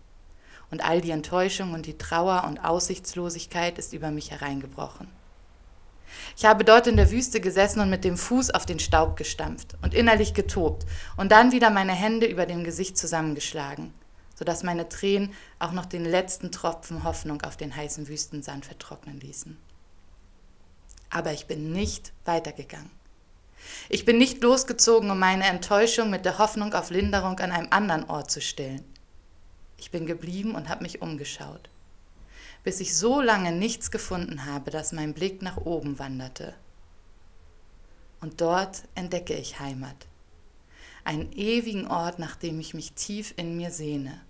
Und 0.69 0.83
all 0.83 1.01
die 1.01 1.11
Enttäuschung 1.11 1.73
und 1.73 1.85
die 1.85 1.97
Trauer 1.97 2.45
und 2.47 2.63
Aussichtslosigkeit 2.63 3.77
ist 3.77 3.93
über 3.93 4.11
mich 4.11 4.31
hereingebrochen. 4.31 5.07
Ich 6.37 6.45
habe 6.45 6.63
dort 6.63 6.87
in 6.87 6.97
der 6.97 7.11
Wüste 7.11 7.41
gesessen 7.41 7.79
und 7.79 7.89
mit 7.89 8.03
dem 8.03 8.17
Fuß 8.17 8.51
auf 8.51 8.65
den 8.65 8.79
Staub 8.79 9.15
gestampft 9.15 9.75
und 9.81 9.93
innerlich 9.93 10.33
getobt 10.33 10.85
und 11.17 11.31
dann 11.31 11.51
wieder 11.51 11.69
meine 11.69 11.93
Hände 11.93 12.25
über 12.25 12.45
dem 12.45 12.63
Gesicht 12.63 12.97
zusammengeschlagen, 12.97 13.93
sodass 14.35 14.63
meine 14.63 14.89
Tränen 14.89 15.33
auch 15.59 15.71
noch 15.71 15.85
den 15.85 16.05
letzten 16.05 16.51
Tropfen 16.51 17.03
Hoffnung 17.03 17.41
auf 17.43 17.57
den 17.57 17.75
heißen 17.75 18.07
Wüstensand 18.07 18.65
vertrocknen 18.65 19.19
ließen. 19.19 19.57
Aber 21.09 21.31
ich 21.31 21.45
bin 21.45 21.71
nicht 21.71 22.11
weitergegangen. 22.25 22.89
Ich 23.87 24.03
bin 24.03 24.17
nicht 24.17 24.41
losgezogen, 24.41 25.09
um 25.09 25.19
meine 25.19 25.45
Enttäuschung 25.45 26.09
mit 26.09 26.25
der 26.25 26.37
Hoffnung 26.37 26.73
auf 26.73 26.89
Linderung 26.89 27.39
an 27.39 27.51
einem 27.51 27.67
anderen 27.69 28.09
Ort 28.09 28.31
zu 28.31 28.41
stillen. 28.41 28.83
Ich 29.77 29.91
bin 29.91 30.05
geblieben 30.05 30.55
und 30.55 30.69
habe 30.69 30.83
mich 30.83 31.01
umgeschaut 31.01 31.69
bis 32.63 32.79
ich 32.79 32.95
so 32.95 33.21
lange 33.21 33.51
nichts 33.51 33.91
gefunden 33.91 34.45
habe, 34.45 34.71
dass 34.71 34.91
mein 34.91 35.13
Blick 35.13 35.41
nach 35.41 35.57
oben 35.57 35.99
wanderte. 35.99 36.53
Und 38.21 38.39
dort 38.39 38.83
entdecke 38.95 39.33
ich 39.33 39.59
Heimat. 39.59 40.07
Einen 41.03 41.33
ewigen 41.33 41.87
Ort, 41.87 42.19
nach 42.19 42.37
dem 42.37 42.59
ich 42.59 42.73
mich 42.73 42.93
tief 42.93 43.33
in 43.35 43.57
mir 43.57 43.71
sehne. 43.71 44.21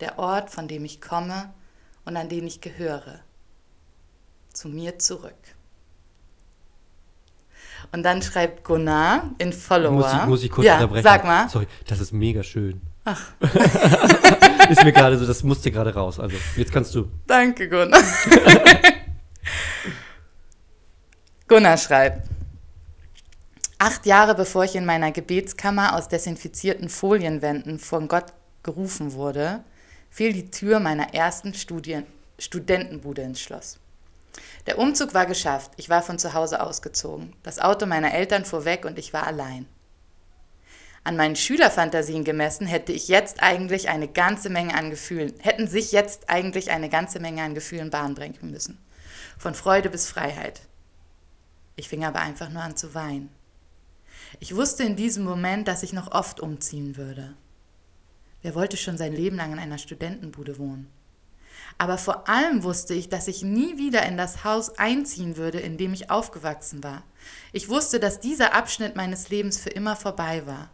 Der 0.00 0.18
Ort, 0.18 0.50
von 0.50 0.68
dem 0.68 0.84
ich 0.84 1.00
komme 1.00 1.52
und 2.04 2.16
an 2.16 2.28
den 2.28 2.46
ich 2.46 2.60
gehöre. 2.60 3.20
Zu 4.52 4.68
mir 4.68 4.98
zurück. 4.98 5.32
Und 7.90 8.02
dann 8.02 8.20
schreibt 8.20 8.64
Gunnar 8.64 9.30
in 9.38 9.52
Follower. 9.52 9.92
Muss 9.92 10.12
ich, 10.12 10.26
muss 10.26 10.42
ich 10.44 10.50
kurz 10.50 10.66
ja, 10.66 10.74
unterbrechen? 10.74 11.02
Sag 11.02 11.24
mal. 11.24 11.48
Sorry, 11.48 11.66
das 11.86 12.00
ist 12.00 12.12
mega 12.12 12.42
schön. 12.42 12.82
Ach. 13.04 13.32
ist 14.70 14.84
mir 14.84 14.92
gerade 14.92 15.18
so, 15.18 15.26
das 15.26 15.42
musste 15.42 15.70
gerade 15.70 15.94
raus. 15.94 16.18
Also, 16.20 16.36
jetzt 16.56 16.72
kannst 16.72 16.94
du. 16.94 17.08
Danke, 17.26 17.68
Gunnar. 17.68 18.02
Gunnar 21.48 21.76
schreibt, 21.76 22.28
acht 23.78 24.06
Jahre 24.06 24.34
bevor 24.34 24.64
ich 24.64 24.74
in 24.74 24.86
meiner 24.86 25.12
Gebetskammer 25.12 25.94
aus 25.96 26.08
desinfizierten 26.08 26.88
Folienwänden 26.88 27.78
vor 27.78 28.00
Gott, 28.08 28.32
gerufen 28.62 29.12
wurde, 29.14 29.64
fiel 30.08 30.32
die 30.32 30.50
Tür 30.50 30.80
meiner 30.80 31.14
ersten 31.14 31.52
Studien 31.54 32.06
Studentenbude 32.38 33.22
ins 33.22 33.40
Schloss. 33.40 33.78
Der 34.66 34.78
Umzug 34.78 35.14
war 35.14 35.26
geschafft, 35.26 35.72
ich 35.76 35.88
war 35.88 36.02
von 36.02 36.18
zu 36.18 36.32
Hause 36.32 36.62
ausgezogen. 36.62 37.34
Das 37.42 37.58
Auto 37.58 37.86
meiner 37.86 38.14
Eltern 38.14 38.44
fuhr 38.44 38.64
weg 38.64 38.84
und 38.84 38.98
ich 38.98 39.12
war 39.12 39.26
allein. 39.26 39.66
An 41.04 41.16
meinen 41.16 41.34
Schülerfantasien 41.34 42.22
gemessen 42.22 42.66
hätte 42.66 42.92
ich 42.92 43.08
jetzt 43.08 43.42
eigentlich 43.42 43.88
eine 43.88 44.06
ganze 44.06 44.50
Menge 44.50 44.74
an 44.74 44.90
Gefühlen, 44.90 45.32
hätten 45.40 45.66
sich 45.66 45.90
jetzt 45.90 46.30
eigentlich 46.30 46.70
eine 46.70 46.88
ganze 46.88 47.18
Menge 47.18 47.42
an 47.42 47.54
Gefühlen 47.54 47.90
Bahn 47.90 48.14
bringen 48.14 48.50
müssen. 48.52 48.78
Von 49.36 49.54
Freude 49.54 49.90
bis 49.90 50.06
Freiheit. 50.06 50.60
Ich 51.74 51.88
fing 51.88 52.04
aber 52.04 52.20
einfach 52.20 52.50
nur 52.50 52.62
an 52.62 52.76
zu 52.76 52.94
weinen. 52.94 53.30
Ich 54.38 54.54
wusste 54.54 54.84
in 54.84 54.94
diesem 54.94 55.24
Moment, 55.24 55.66
dass 55.66 55.82
ich 55.82 55.92
noch 55.92 56.12
oft 56.12 56.38
umziehen 56.38 56.96
würde. 56.96 57.34
Wer 58.42 58.54
wollte 58.54 58.76
schon 58.76 58.96
sein 58.96 59.12
Leben 59.12 59.36
lang 59.36 59.52
in 59.52 59.58
einer 59.58 59.78
Studentenbude 59.78 60.58
wohnen? 60.58 60.88
Aber 61.78 61.98
vor 61.98 62.28
allem 62.28 62.62
wusste 62.62 62.94
ich, 62.94 63.08
dass 63.08 63.28
ich 63.28 63.42
nie 63.42 63.76
wieder 63.76 64.04
in 64.06 64.16
das 64.16 64.44
Haus 64.44 64.78
einziehen 64.78 65.36
würde, 65.36 65.58
in 65.58 65.78
dem 65.78 65.94
ich 65.94 66.10
aufgewachsen 66.10 66.84
war. 66.84 67.02
Ich 67.52 67.68
wusste, 67.68 67.98
dass 67.98 68.20
dieser 68.20 68.54
Abschnitt 68.54 68.94
meines 68.94 69.30
Lebens 69.30 69.58
für 69.58 69.70
immer 69.70 69.96
vorbei 69.96 70.46
war. 70.46 70.70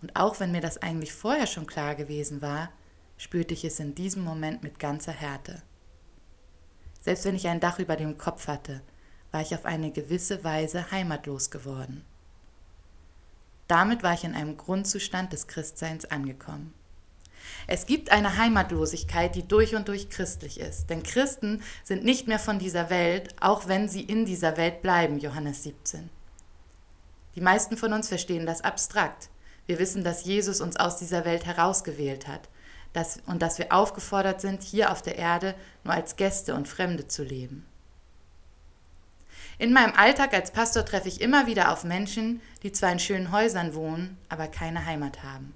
Und 0.00 0.14
auch 0.16 0.40
wenn 0.40 0.52
mir 0.52 0.60
das 0.60 0.78
eigentlich 0.78 1.12
vorher 1.12 1.46
schon 1.46 1.66
klar 1.66 1.94
gewesen 1.94 2.40
war, 2.42 2.70
spürte 3.16 3.54
ich 3.54 3.64
es 3.64 3.80
in 3.80 3.94
diesem 3.94 4.22
Moment 4.22 4.62
mit 4.62 4.78
ganzer 4.78 5.12
Härte. 5.12 5.62
Selbst 7.00 7.24
wenn 7.24 7.34
ich 7.34 7.48
ein 7.48 7.60
Dach 7.60 7.78
über 7.78 7.96
dem 7.96 8.18
Kopf 8.18 8.46
hatte, 8.46 8.82
war 9.30 9.42
ich 9.42 9.54
auf 9.54 9.64
eine 9.64 9.90
gewisse 9.90 10.44
Weise 10.44 10.90
heimatlos 10.90 11.50
geworden. 11.50 12.04
Damit 13.66 14.02
war 14.02 14.14
ich 14.14 14.24
in 14.24 14.34
einem 14.34 14.56
Grundzustand 14.56 15.32
des 15.32 15.46
Christseins 15.46 16.06
angekommen. 16.06 16.72
Es 17.66 17.86
gibt 17.86 18.10
eine 18.10 18.36
Heimatlosigkeit, 18.36 19.34
die 19.34 19.46
durch 19.46 19.74
und 19.74 19.88
durch 19.88 20.08
christlich 20.08 20.58
ist. 20.58 20.90
Denn 20.90 21.02
Christen 21.02 21.62
sind 21.84 22.04
nicht 22.04 22.26
mehr 22.26 22.38
von 22.38 22.58
dieser 22.58 22.90
Welt, 22.90 23.34
auch 23.40 23.68
wenn 23.68 23.88
sie 23.88 24.02
in 24.02 24.24
dieser 24.24 24.56
Welt 24.56 24.82
bleiben, 24.82 25.18
Johannes 25.18 25.62
17. 25.62 26.08
Die 27.34 27.40
meisten 27.40 27.76
von 27.76 27.92
uns 27.92 28.08
verstehen 28.08 28.46
das 28.46 28.62
abstrakt. 28.62 29.28
Wir 29.68 29.78
wissen, 29.78 30.02
dass 30.02 30.24
Jesus 30.24 30.60
uns 30.60 30.74
aus 30.74 30.96
dieser 30.96 31.24
Welt 31.24 31.46
herausgewählt 31.46 32.26
hat 32.26 32.48
dass, 32.92 33.20
und 33.26 33.42
dass 33.42 33.58
wir 33.58 33.72
aufgefordert 33.72 34.40
sind, 34.40 34.62
hier 34.62 34.90
auf 34.92 35.02
der 35.02 35.16
Erde 35.16 35.54
nur 35.84 35.94
als 35.94 36.16
Gäste 36.16 36.54
und 36.54 36.68
Fremde 36.68 37.06
zu 37.06 37.22
leben. 37.22 37.66
In 39.58 39.72
meinem 39.72 39.94
Alltag 39.94 40.34
als 40.34 40.52
Pastor 40.52 40.84
treffe 40.84 41.08
ich 41.08 41.20
immer 41.20 41.46
wieder 41.46 41.72
auf 41.72 41.84
Menschen, 41.84 42.40
die 42.62 42.72
zwar 42.72 42.92
in 42.92 43.00
schönen 43.00 43.32
Häusern 43.32 43.74
wohnen, 43.74 44.16
aber 44.28 44.46
keine 44.46 44.84
Heimat 44.86 45.22
haben. 45.22 45.54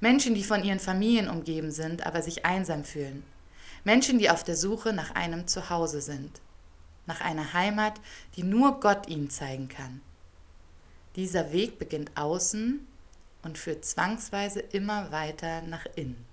Menschen, 0.00 0.34
die 0.34 0.44
von 0.44 0.62
ihren 0.62 0.78
Familien 0.78 1.28
umgeben 1.28 1.72
sind, 1.72 2.06
aber 2.06 2.22
sich 2.22 2.44
einsam 2.44 2.84
fühlen. 2.84 3.24
Menschen, 3.82 4.18
die 4.18 4.30
auf 4.30 4.44
der 4.44 4.56
Suche 4.56 4.92
nach 4.92 5.14
einem 5.14 5.46
Zuhause 5.46 6.00
sind. 6.00 6.40
Nach 7.06 7.20
einer 7.20 7.52
Heimat, 7.52 8.00
die 8.36 8.44
nur 8.44 8.80
Gott 8.80 9.08
ihnen 9.08 9.30
zeigen 9.30 9.68
kann. 9.68 10.00
Dieser 11.16 11.52
Weg 11.52 11.78
beginnt 11.78 12.12
außen 12.16 12.86
und 13.44 13.58
führt 13.58 13.84
zwangsweise 13.84 14.60
immer 14.60 15.12
weiter 15.12 15.62
nach 15.62 15.86
innen. 15.96 16.24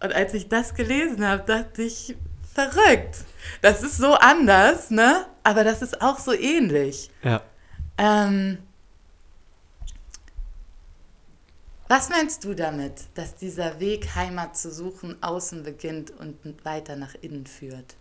Und 0.00 0.12
als 0.12 0.34
ich 0.34 0.48
das 0.48 0.74
gelesen 0.74 1.26
habe, 1.26 1.42
dachte 1.44 1.82
ich, 1.82 2.16
verrückt. 2.54 3.24
Das 3.62 3.82
ist 3.82 3.96
so 3.96 4.14
anders, 4.14 4.90
ne? 4.90 5.26
Aber 5.42 5.64
das 5.64 5.82
ist 5.82 6.00
auch 6.00 6.18
so 6.18 6.32
ähnlich. 6.32 7.10
Ja. 7.22 7.42
Ähm, 7.96 8.58
was 11.88 12.10
meinst 12.10 12.44
du 12.44 12.54
damit, 12.54 12.92
dass 13.14 13.34
dieser 13.34 13.80
Weg, 13.80 14.14
Heimat 14.14 14.56
zu 14.56 14.70
suchen, 14.70 15.20
außen 15.22 15.62
beginnt 15.62 16.12
und 16.12 16.36
weiter 16.64 16.96
nach 16.96 17.14
innen 17.20 17.46
führt? 17.46 17.96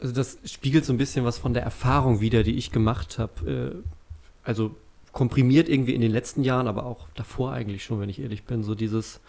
Also 0.00 0.14
das 0.14 0.38
spiegelt 0.44 0.84
so 0.84 0.92
ein 0.92 0.98
bisschen 0.98 1.24
was 1.24 1.38
von 1.38 1.54
der 1.54 1.62
Erfahrung 1.62 2.20
wider, 2.20 2.42
die 2.42 2.56
ich 2.56 2.72
gemacht 2.72 3.18
habe. 3.18 3.84
Also 4.42 4.74
komprimiert 5.12 5.68
irgendwie 5.68 5.94
in 5.94 6.00
den 6.00 6.12
letzten 6.12 6.42
Jahren, 6.42 6.68
aber 6.68 6.86
auch 6.86 7.08
davor 7.14 7.52
eigentlich 7.52 7.84
schon, 7.84 8.00
wenn 8.00 8.08
ich 8.08 8.20
ehrlich 8.20 8.44
bin. 8.44 8.62
So 8.62 8.74
dieses, 8.74 9.20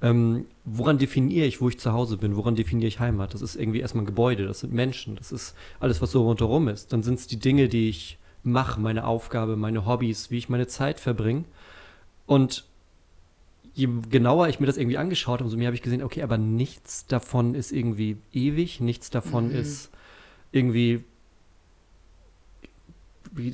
ähm, 0.00 0.46
woran 0.64 0.98
definiere 0.98 1.46
ich, 1.46 1.60
wo 1.60 1.68
ich 1.68 1.78
zu 1.78 1.92
Hause 1.92 2.16
bin? 2.16 2.36
Woran 2.36 2.56
definiere 2.56 2.88
ich 2.88 3.00
Heimat? 3.00 3.34
Das 3.34 3.42
ist 3.42 3.54
irgendwie 3.54 3.80
erstmal 3.80 4.02
ein 4.02 4.06
Gebäude, 4.06 4.46
das 4.46 4.60
sind 4.60 4.72
Menschen, 4.72 5.16
das 5.16 5.30
ist 5.30 5.54
alles, 5.78 6.02
was 6.02 6.10
so 6.10 6.26
rundherum 6.26 6.68
ist. 6.68 6.92
Dann 6.92 7.02
sind 7.02 7.18
es 7.18 7.26
die 7.28 7.38
Dinge, 7.38 7.68
die 7.68 7.88
ich 7.88 8.18
mache, 8.42 8.80
meine 8.80 9.06
Aufgabe, 9.06 9.56
meine 9.56 9.86
Hobbys, 9.86 10.30
wie 10.30 10.38
ich 10.38 10.48
meine 10.48 10.66
Zeit 10.66 10.98
verbringe. 10.98 11.44
Und 12.26 12.64
je 13.74 13.88
genauer 14.10 14.48
ich 14.48 14.60
mir 14.60 14.66
das 14.66 14.76
irgendwie 14.76 14.98
angeschaut 14.98 15.34
habe, 15.34 15.44
umso 15.44 15.56
mehr 15.56 15.66
habe 15.66 15.76
ich 15.76 15.82
gesehen, 15.82 16.02
okay, 16.02 16.22
aber 16.22 16.36
nichts 16.36 17.06
davon 17.06 17.54
ist 17.54 17.72
irgendwie 17.72 18.16
ewig, 18.32 18.80
nichts 18.80 19.10
davon 19.10 19.48
mhm. 19.48 19.54
ist 19.54 19.90
irgendwie, 20.50 20.98
wie 20.98 21.04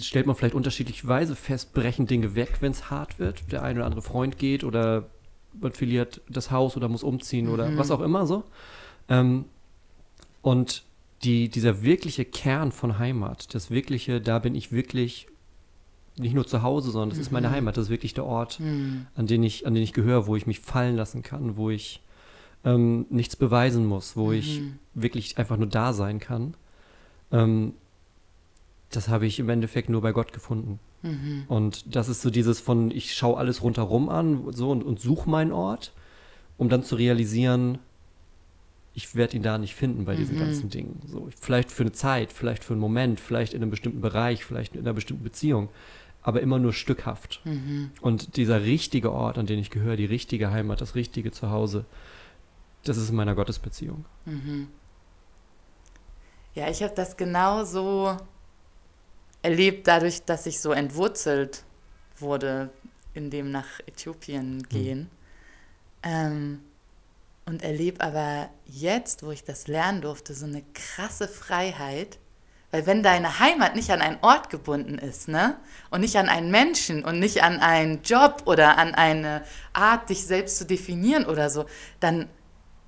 stellt 0.00 0.26
man 0.26 0.36
vielleicht 0.36 0.54
unterschiedliche 0.54 1.06
Weise 1.06 1.36
fest, 1.36 1.72
brechen 1.72 2.06
Dinge 2.06 2.34
weg, 2.34 2.58
wenn 2.60 2.72
es 2.72 2.90
hart 2.90 3.18
wird. 3.18 3.52
Der 3.52 3.62
eine 3.62 3.80
oder 3.80 3.86
andere 3.86 4.02
Freund 4.02 4.38
geht 4.38 4.64
oder 4.64 5.08
man 5.60 5.72
verliert 5.72 6.20
das 6.28 6.50
Haus 6.50 6.76
oder 6.76 6.88
muss 6.88 7.02
umziehen 7.02 7.46
mhm. 7.46 7.52
oder 7.52 7.78
was 7.78 7.90
auch 7.90 8.00
immer 8.00 8.26
so. 8.26 8.44
Ähm, 9.08 9.44
und 10.42 10.84
die, 11.22 11.48
dieser 11.48 11.82
wirkliche 11.82 12.24
Kern 12.24 12.72
von 12.72 12.98
Heimat, 12.98 13.54
das 13.54 13.70
wirkliche, 13.70 14.20
da 14.20 14.38
bin 14.38 14.54
ich 14.54 14.72
wirklich 14.72 15.26
nicht 16.16 16.34
nur 16.34 16.46
zu 16.46 16.62
Hause, 16.62 16.90
sondern 16.90 17.10
das 17.10 17.18
mhm. 17.18 17.22
ist 17.22 17.32
meine 17.32 17.48
mhm. 17.48 17.52
Heimat, 17.52 17.76
das 17.76 17.84
ist 17.84 17.90
wirklich 17.90 18.14
der 18.14 18.24
Ort, 18.24 18.60
mhm. 18.60 19.06
an 19.14 19.26
den 19.26 19.42
ich, 19.42 19.66
an 19.66 19.74
den 19.74 19.82
ich 19.82 19.92
gehöre, 19.92 20.26
wo 20.26 20.36
ich 20.36 20.46
mich 20.46 20.60
fallen 20.60 20.96
lassen 20.96 21.22
kann, 21.22 21.56
wo 21.56 21.70
ich 21.70 22.02
ähm, 22.64 23.06
nichts 23.10 23.36
beweisen 23.36 23.86
muss, 23.86 24.16
wo 24.16 24.32
ich 24.32 24.60
mhm. 24.60 24.78
wirklich 24.94 25.38
einfach 25.38 25.56
nur 25.56 25.68
da 25.68 25.92
sein 25.92 26.18
kann. 26.18 26.54
Ähm, 27.30 27.74
das 28.90 29.08
habe 29.08 29.26
ich 29.26 29.38
im 29.38 29.48
Endeffekt 29.48 29.88
nur 29.88 30.00
bei 30.00 30.12
Gott 30.12 30.32
gefunden. 30.32 30.78
Mhm. 31.02 31.44
Und 31.48 31.94
das 31.94 32.08
ist 32.08 32.22
so 32.22 32.30
dieses 32.30 32.60
von, 32.60 32.90
ich 32.90 33.14
schaue 33.14 33.36
alles 33.36 33.62
rundherum 33.62 34.08
an 34.08 34.52
so 34.52 34.70
und, 34.70 34.82
und 34.82 35.00
suche 35.00 35.28
meinen 35.28 35.52
Ort, 35.52 35.92
um 36.56 36.68
dann 36.68 36.82
zu 36.82 36.96
realisieren, 36.96 37.78
ich 38.94 39.14
werde 39.14 39.36
ihn 39.36 39.42
da 39.42 39.58
nicht 39.58 39.74
finden 39.74 40.06
bei 40.06 40.16
diesen 40.16 40.36
mhm. 40.36 40.40
ganzen 40.40 40.70
Dingen. 40.70 41.00
So, 41.06 41.28
vielleicht 41.38 41.70
für 41.70 41.84
eine 41.84 41.92
Zeit, 41.92 42.32
vielleicht 42.32 42.64
für 42.64 42.72
einen 42.72 42.80
Moment, 42.80 43.20
vielleicht 43.20 43.54
in 43.54 43.62
einem 43.62 43.70
bestimmten 43.70 44.00
Bereich, 44.00 44.44
vielleicht 44.44 44.74
in 44.74 44.80
einer 44.80 44.92
bestimmten 44.92 45.22
Beziehung, 45.22 45.68
aber 46.22 46.40
immer 46.40 46.58
nur 46.58 46.72
stückhaft. 46.72 47.40
Mhm. 47.44 47.92
Und 48.00 48.36
dieser 48.36 48.62
richtige 48.64 49.12
Ort, 49.12 49.38
an 49.38 49.46
den 49.46 49.60
ich 49.60 49.70
gehöre, 49.70 49.96
die 49.96 50.04
richtige 50.04 50.50
Heimat, 50.50 50.80
das 50.80 50.96
richtige 50.96 51.30
Zuhause, 51.30 51.84
das 52.84 52.96
ist 52.96 53.10
in 53.10 53.16
meiner 53.16 53.36
Gottesbeziehung. 53.36 54.04
Mhm. 54.24 54.68
Ja, 56.54 56.68
ich 56.68 56.82
habe 56.82 56.94
das 56.96 57.16
genau 57.16 57.64
so 57.64 58.16
erlebt, 59.42 59.86
dadurch, 59.86 60.22
dass 60.24 60.46
ich 60.46 60.60
so 60.60 60.72
entwurzelt 60.72 61.64
wurde, 62.18 62.70
in 63.14 63.30
dem 63.30 63.50
nach 63.50 63.80
Äthiopien 63.86 64.58
hm. 64.58 64.68
gehen. 64.68 64.98
Mhm. 65.00 65.08
Ähm, 66.02 66.60
und 67.46 67.62
erlebe 67.62 68.02
aber 68.02 68.50
jetzt, 68.66 69.22
wo 69.22 69.30
ich 69.30 69.42
das 69.42 69.68
lernen 69.68 70.02
durfte, 70.02 70.34
so 70.34 70.44
eine 70.44 70.62
krasse 70.74 71.28
Freiheit. 71.28 72.18
Weil 72.70 72.84
wenn 72.84 73.02
deine 73.02 73.38
Heimat 73.38 73.74
nicht 73.74 73.90
an 73.90 74.02
einen 74.02 74.18
Ort 74.20 74.50
gebunden 74.50 74.98
ist, 74.98 75.28
ne? 75.28 75.56
Und 75.88 76.02
nicht 76.02 76.16
an 76.16 76.28
einen 76.28 76.50
Menschen 76.50 77.02
und 77.02 77.18
nicht 77.18 77.42
an 77.42 77.60
einen 77.60 78.02
Job 78.02 78.42
oder 78.44 78.76
an 78.76 78.94
eine 78.94 79.42
Art, 79.72 80.10
dich 80.10 80.26
selbst 80.26 80.58
zu 80.58 80.66
definieren 80.66 81.24
oder 81.24 81.48
so, 81.48 81.64
dann, 82.00 82.28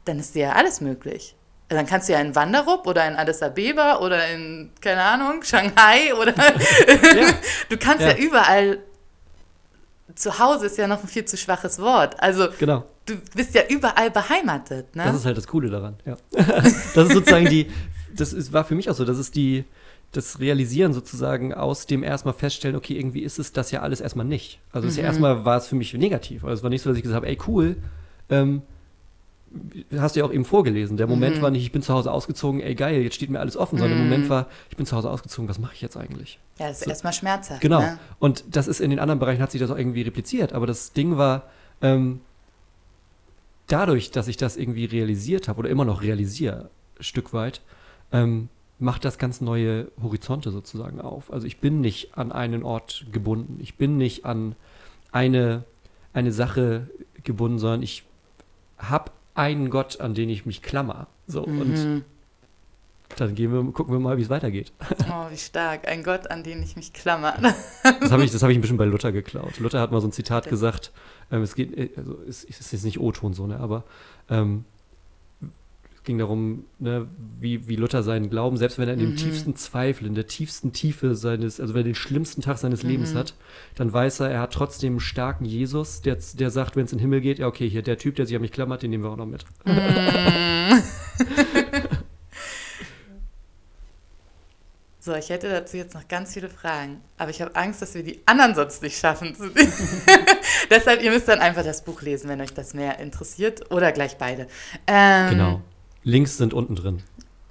dann 0.05 0.19
ist 0.19 0.35
dir 0.35 0.49
ja 0.49 0.53
alles 0.53 0.83
möglich 0.83 1.35
dann 1.77 1.87
kannst 1.87 2.09
du 2.09 2.13
ja 2.13 2.21
in 2.21 2.35
Wanderup 2.35 2.87
oder 2.87 3.07
in 3.07 3.15
Addis 3.15 3.43
Abeba 3.43 3.99
oder 3.99 4.29
in, 4.29 4.71
keine 4.81 5.03
Ahnung, 5.03 5.43
Shanghai 5.43 6.13
oder 6.21 6.35
ja. 6.37 7.33
du 7.69 7.77
kannst 7.77 8.03
ja. 8.03 8.11
ja. 8.11 8.17
überall, 8.17 8.79
zu 10.17 10.39
Hause 10.39 10.67
ist 10.67 10.77
ja 10.79 10.89
noch 10.89 11.03
ein 11.03 11.09
viel 11.09 11.25
zu 11.25 11.37
schwaches 11.37 11.79
Wort. 11.79 12.21
Also 12.21 12.49
genau. 12.59 12.85
du 13.07 13.15
bist 13.35 13.55
ja 13.55 13.63
überall 13.69 14.11
beheimatet. 14.11 14.97
Ne? 14.97 15.05
Das 15.05 15.15
ist 15.15 15.25
halt 15.25 15.37
das 15.37 15.47
Coole 15.47 15.71
daran, 15.71 15.95
ja. 16.05 16.17
das 16.33 17.07
ist 17.07 17.13
sozusagen 17.13 17.47
die, 17.47 17.71
das 18.15 18.33
ist, 18.33 18.53
war 18.53 18.65
für 18.65 18.75
mich 18.75 18.91
auch 18.91 18.95
so, 18.95 19.05
das 19.05 19.19
ist 19.19 19.37
die, 19.37 19.65
das 20.13 20.41
Realisieren 20.41 20.93
sozusagen 20.93 21.55
aus 21.55 21.87
dem 21.87 22.03
erstmal 22.03 22.35
feststellen, 22.35 22.77
okay, 22.77 22.99
irgendwie 22.99 23.23
ist 23.23 23.39
es 23.39 23.53
das 23.53 23.71
ja 23.71 23.81
alles 23.81 24.01
erstmal 24.01 24.27
nicht. 24.27 24.59
Also 24.73 24.89
mhm. 24.89 24.95
ja 24.97 25.05
erstmal 25.05 25.45
war 25.45 25.59
es 25.59 25.69
für 25.69 25.77
mich 25.77 25.95
negativ. 25.95 26.43
Also 26.43 26.55
es 26.55 26.63
war 26.65 26.71
nicht 26.71 26.83
so, 26.83 26.91
dass 26.91 26.97
ich 26.97 27.05
gesagt 27.05 27.17
habe, 27.17 27.29
ey 27.29 27.39
cool, 27.47 27.77
ähm, 28.29 28.63
hast 29.97 30.15
du 30.15 30.21
ja 30.21 30.27
auch 30.27 30.33
eben 30.33 30.45
vorgelesen. 30.45 30.97
Der 30.97 31.07
Moment 31.07 31.39
mhm. 31.39 31.43
war 31.43 31.51
nicht, 31.51 31.63
ich 31.63 31.73
bin 31.73 31.83
zu 31.83 31.93
Hause 31.93 32.13
ausgezogen, 32.13 32.61
ey 32.61 32.75
geil, 32.75 33.03
jetzt 33.03 33.15
steht 33.15 33.31
mir 33.31 33.41
alles 33.41 33.57
offen, 33.57 33.79
sondern 33.79 33.99
der 33.99 34.05
Moment 34.05 34.25
mhm. 34.25 34.29
war, 34.29 34.47
ich 34.69 34.77
bin 34.77 34.87
zu 34.87 34.97
Hause 34.97 35.11
ausgezogen, 35.11 35.49
was 35.49 35.59
mache 35.59 35.75
ich 35.75 35.81
jetzt 35.81 35.97
eigentlich? 35.97 36.39
Ja, 36.59 36.69
das 36.69 36.79
ist 36.79 36.85
so. 36.85 36.91
erstmal 36.91 37.13
schmerzhaft. 37.13 37.61
Genau. 37.61 37.81
Ne? 37.81 37.99
Und 38.19 38.45
das 38.51 38.69
ist 38.69 38.81
in 38.81 38.91
den 38.91 38.99
anderen 38.99 39.19
Bereichen 39.19 39.43
hat 39.43 39.51
sich 39.51 39.61
das 39.61 39.71
auch 39.71 39.79
irgendwie 39.79 40.03
repliziert, 40.03 40.53
aber 40.53 40.67
das 40.67 40.93
Ding 40.93 41.17
war, 41.17 41.45
ähm, 41.83 42.21
dadurch, 43.67 44.11
dass 44.11 44.29
ich 44.29 44.37
das 44.37 44.57
irgendwie 44.57 44.85
realisiert 44.85 45.49
habe 45.49 45.61
oder 45.61 45.69
immer 45.69 45.85
noch 45.85 46.03
realisiere, 46.03 46.71
Stück 47.01 47.33
weit, 47.33 47.61
ähm, 48.13 48.49
macht 48.79 49.05
das 49.05 49.19
ganz 49.19 49.41
neue 49.41 49.89
Horizonte 50.03 50.51
sozusagen 50.51 51.01
auf. 51.01 51.33
Also 51.33 51.47
ich 51.47 51.59
bin 51.59 51.81
nicht 51.81 52.17
an 52.17 52.33
einen 52.33 52.63
Ort 52.63 53.07
gebunden, 53.13 53.59
ich 53.61 53.77
bin 53.77 53.97
nicht 53.97 54.25
an 54.25 54.55
eine, 55.13 55.65
eine 56.13 56.33
Sache 56.33 56.89
gebunden, 57.25 57.59
sondern 57.59 57.83
ich 57.83 58.05
habe 58.79 59.11
einen 59.35 59.71
Gott, 59.71 60.01
an 60.01 60.15
den 60.15 60.29
ich 60.29 60.47
mich 60.47 60.63
klammer. 60.63 61.07
So, 61.27 61.47
Mhm. 61.47 61.61
und 61.61 62.05
dann 63.17 63.35
gehen 63.35 63.53
wir, 63.53 63.73
gucken 63.73 63.93
wir 63.93 63.99
mal, 63.99 64.17
wie 64.19 64.23
es 64.23 64.31
weitergeht. 64.31 64.73
Oh, 65.11 65.31
wie 65.31 65.37
stark. 65.37 65.89
Ein 65.89 66.03
Gott, 66.05 66.31
an 66.31 66.45
den 66.45 66.63
ich 66.63 66.77
mich 66.77 66.93
klammer. 66.93 67.35
Das 68.01 68.13
habe 68.13 68.23
ich, 68.25 68.31
das 68.31 68.43
hab 68.43 68.51
ich 68.51 68.57
ein 68.59 68.61
bisschen 68.61 68.77
bei 68.77 68.85
Luther 68.85 69.11
geklaut. 69.13 69.59
Luther 69.59 69.81
hat 69.81 69.91
mal 69.91 70.01
so 70.01 70.07
ein 70.09 70.13
Zitat 70.13 70.49
gesagt, 70.49 70.93
ähm, 71.33 71.43
es 71.43 71.55
geht, 71.55 71.77
äh, 71.77 71.91
also 71.97 72.19
es, 72.29 72.45
es 72.45 72.61
ist 72.61 72.73
jetzt 72.73 72.85
nicht 72.85 73.01
O-Ton 73.01 73.35
so, 73.35 73.47
ne, 73.47 73.59
aber 73.59 73.85
ähm, 74.29 74.65
es 76.03 76.05
ging 76.05 76.17
darum, 76.19 76.65
ne, 76.79 77.07
wie, 77.39 77.69
wie 77.69 77.77
Luther 77.77 78.03
seinen 78.03 78.31
Glauben, 78.31 78.57
selbst 78.57 78.79
wenn 78.79 78.89
er 78.89 78.95
in 78.95 79.01
dem 79.01 79.11
Mhm. 79.11 79.17
tiefsten 79.17 79.55
Zweifel, 79.55 80.07
in 80.07 80.15
der 80.15 80.27
tiefsten 80.27 80.73
Tiefe 80.73 81.15
seines, 81.15 81.61
also 81.61 81.75
wenn 81.75 81.81
er 81.83 81.85
den 81.85 81.95
schlimmsten 81.95 82.41
Tag 82.41 82.57
seines 82.57 82.83
Lebens 82.83 83.13
Mhm. 83.13 83.19
hat, 83.19 83.35
dann 83.75 83.93
weiß 83.93 84.21
er, 84.21 84.31
er 84.31 84.41
hat 84.41 84.53
trotzdem 84.55 84.95
einen 84.95 85.01
starken 85.01 85.45
Jesus, 85.45 86.01
der, 86.01 86.17
der 86.35 86.51
sagt, 86.51 86.75
wenn 86.77 86.87
es 86.87 86.93
in 86.93 86.99
den 86.99 87.03
Himmel 87.03 87.21
geht, 87.21 87.39
ja 87.39 87.47
okay, 87.47 87.69
hier 87.69 87.83
der 87.83 87.99
Typ, 87.99 88.17
der 88.17 88.25
sich 88.27 88.35
an 88.35 88.41
mich 88.43 88.51
klammert, 88.53 88.83
den 88.83 88.91
nehmen 88.91 89.05
wir 89.05 89.11
auch 89.11 89.17
noch 89.19 89.27
mit. 89.27 89.45
So, 95.03 95.15
ich 95.15 95.31
hätte 95.31 95.49
dazu 95.49 95.79
jetzt 95.79 95.95
noch 95.95 96.07
ganz 96.09 96.35
viele 96.35 96.51
Fragen, 96.51 97.01
aber 97.17 97.31
ich 97.31 97.41
habe 97.41 97.57
Angst, 97.57 97.81
dass 97.81 97.95
wir 97.95 98.03
die 98.03 98.21
anderen 98.27 98.55
sonst 98.55 98.83
nicht 98.83 98.99
schaffen. 98.99 99.35
Deshalb, 100.71 101.03
ihr 101.03 101.11
müsst 101.11 101.27
dann 101.27 101.39
einfach 101.39 101.65
das 101.65 101.83
Buch 101.83 102.03
lesen, 102.03 102.29
wenn 102.29 102.39
euch 102.43 102.53
das 102.53 102.75
mehr 102.75 102.99
interessiert 102.99 103.71
oder 103.71 103.93
gleich 103.93 104.19
beide. 104.19 104.47
Ähm, 104.87 105.31
Genau. 105.31 105.63
Links 106.03 106.37
sind 106.37 106.55
unten 106.55 106.77
drin. 106.77 107.03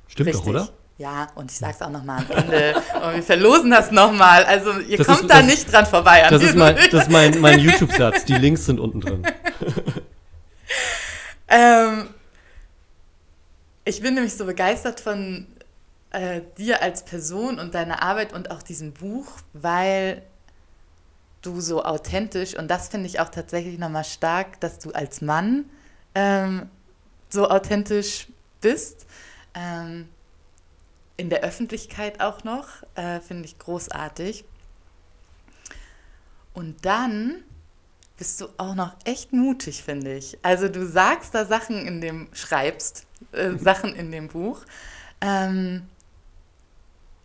Stimmt 0.08 0.30
richtig. 0.30 0.44
doch, 0.46 0.50
oder? 0.50 0.70
Ja, 0.98 1.28
und 1.36 1.50
ich 1.50 1.58
sag's 1.58 1.82
auch 1.82 1.90
nochmal 1.90 2.26
am 2.30 2.32
Ende. 2.32 2.76
und 3.06 3.16
wir 3.16 3.24
verlosen 3.24 3.72
das 3.72 3.90
nochmal. 3.92 4.44
Also 4.44 4.80
ihr 4.80 4.98
Das 4.98 5.08
kommt 5.08 5.22
ist- 5.22 5.30
da 5.30 5.38
das- 5.38 5.46
nicht 5.46 5.72
dran 5.72 5.86
vorbei 5.86 6.28
Das 6.30 6.44
ist 6.44 6.56
mein, 6.56 6.76
das 6.76 7.04
ist 7.04 7.10
mein, 7.12 7.40
mein 7.40 7.60
YouTube-Satz. 7.60 8.26
Die 8.26 8.34
Links 8.36 8.66
sind 8.66 8.80
unten 8.80 9.02
drin. 9.02 9.24
Ähm, 11.48 12.10
ich 13.86 14.02
bin 14.02 14.14
nämlich 14.14 14.36
so 14.36 14.46
begeistert 14.46 15.00
von 15.00 15.48
äh, 16.12 16.42
dir 16.60 16.82
als 16.84 17.04
Person 17.06 17.60
und 17.60 17.74
deiner 17.74 18.04
Arbeit 18.04 18.34
und 18.34 18.52
auch 18.52 18.62
diesem 18.62 18.94
Buch, 18.94 19.26
weil 19.54 20.22
du 21.42 21.60
so 21.62 21.84
authentisch 21.84 22.56
und 22.56 22.68
das 22.70 22.90
finde 22.90 23.08
ich 23.08 23.20
auch 23.20 23.30
tatsächlich 23.30 23.80
nochmal 23.80 24.04
stark, 24.04 24.60
dass 24.60 24.78
du 24.80 24.92
als 24.92 25.22
Mann 25.22 25.66
ähm, 26.14 26.70
so 27.30 27.50
authentisch 27.50 28.28
bist. 28.62 29.06
Ähm, 29.54 30.10
in 31.18 31.30
der 31.30 31.42
Öffentlichkeit 31.42 32.22
auch 32.22 32.44
noch, 32.44 32.68
äh, 32.96 33.20
finde 33.20 33.46
ich 33.46 33.60
großartig. 33.60 34.46
Und 36.54 36.86
dann 36.86 37.44
bist 38.18 38.40
du 38.40 38.48
auch 38.58 38.74
noch 38.74 38.96
echt 39.06 39.34
mutig, 39.34 39.84
finde 39.84 40.16
ich. 40.16 40.38
Also 40.44 40.70
du 40.70 40.88
sagst 40.88 41.36
da 41.36 41.46
Sachen 41.46 41.86
in 41.86 42.00
dem, 42.00 42.30
schreibst 42.34 43.06
äh, 43.34 43.58
Sachen 43.58 43.96
in 43.96 44.12
dem 44.12 44.30
Buch. 44.30 44.62
Ähm, 45.20 45.88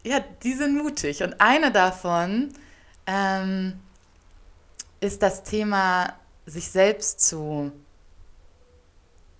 ja, 0.04 0.20
die 0.42 0.54
sind 0.54 0.76
mutig. 0.76 1.22
Und 1.22 1.40
eine 1.40 1.70
davon 1.70 2.52
ähm, 3.06 3.78
ist 5.00 5.22
das 5.22 5.44
Thema, 5.44 6.14
sich 6.46 6.68
selbst 6.68 7.20
zu. 7.20 7.70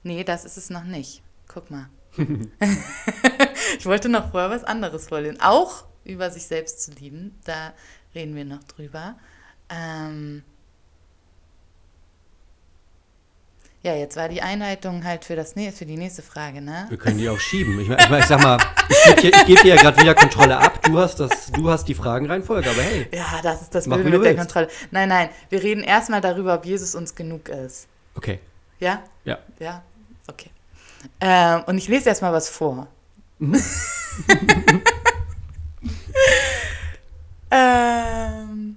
Nee, 0.04 0.22
das 0.22 0.44
ist 0.44 0.57
es 0.57 0.70
noch 0.70 0.85
nicht. 0.85 1.24
Guck 1.55 1.71
mal. 1.71 1.88
ich 3.79 3.87
wollte 3.87 4.09
noch 4.09 4.33
vorher 4.33 4.51
was 4.51 4.64
anderes 4.64 5.07
vorlesen. 5.07 5.40
Auch 5.40 5.85
über 6.05 6.31
sich 6.31 6.47
selbst 6.47 6.83
zu 6.83 6.90
lieben. 6.93 7.38
Da 7.45 7.73
reden 8.12 8.35
wir 8.35 8.45
noch 8.45 8.64
drüber. 8.64 9.14
Ähm, 9.71 10.43
ja, 13.85 13.95
jetzt 13.95 14.17
war 14.17 14.29
die 14.29 14.43
Einleitung 14.43 15.05
halt 15.05 15.25
für, 15.25 15.37
das, 15.37 15.53
für 15.53 15.87
die 15.87 15.97
nächste 15.97 16.23
Frage, 16.23 16.61
ne? 16.61 16.87
Wir 16.88 16.99
können 16.99 17.19
die 17.19 17.29
auch 17.29 17.38
schieben. 17.38 17.79
Ich, 17.79 17.88
ich, 17.88 18.11
ich 18.11 18.25
sag 18.25 18.43
mal, 18.43 18.59
ich 18.88 19.17
gebe 19.17 19.31
dir, 19.31 19.45
geb 19.45 19.62
dir 19.62 19.75
ja 19.75 19.81
gerade 19.81 20.01
wieder 20.01 20.14
Kontrolle 20.14 20.57
ab. 20.57 20.83
Du 20.83 20.99
hast, 20.99 21.21
das, 21.21 21.53
du 21.53 21.71
hast 21.71 21.85
die 21.85 21.95
Fragenreihenfolge, 21.95 22.69
aber 22.69 22.83
hey. 22.83 23.07
Ja, 23.12 23.40
das 23.43 23.62
ist 23.62 23.75
das 23.75 23.85
Blöde 23.85 24.03
mit 24.05 24.12
der 24.14 24.21
willst. 24.23 24.38
Kontrolle. 24.38 24.69
Nein, 24.90 25.09
nein, 25.09 25.29
wir 25.51 25.62
reden 25.62 25.85
erstmal 25.85 26.21
darüber, 26.21 26.55
ob 26.55 26.67
Jesus 26.67 26.97
uns 26.97 27.14
genug 27.14 27.49
ist. 27.49 27.87
Okay. 28.17 28.40
Ja? 28.81 29.05
Ja. 29.25 29.38
Ja? 29.61 29.83
Okay. 30.27 30.51
Ähm, 31.21 31.62
und 31.67 31.79
ich 31.79 31.88
lese 31.88 32.09
erstmal 32.09 32.33
was 32.33 32.49
vor. 32.49 32.87
ähm, 37.51 38.77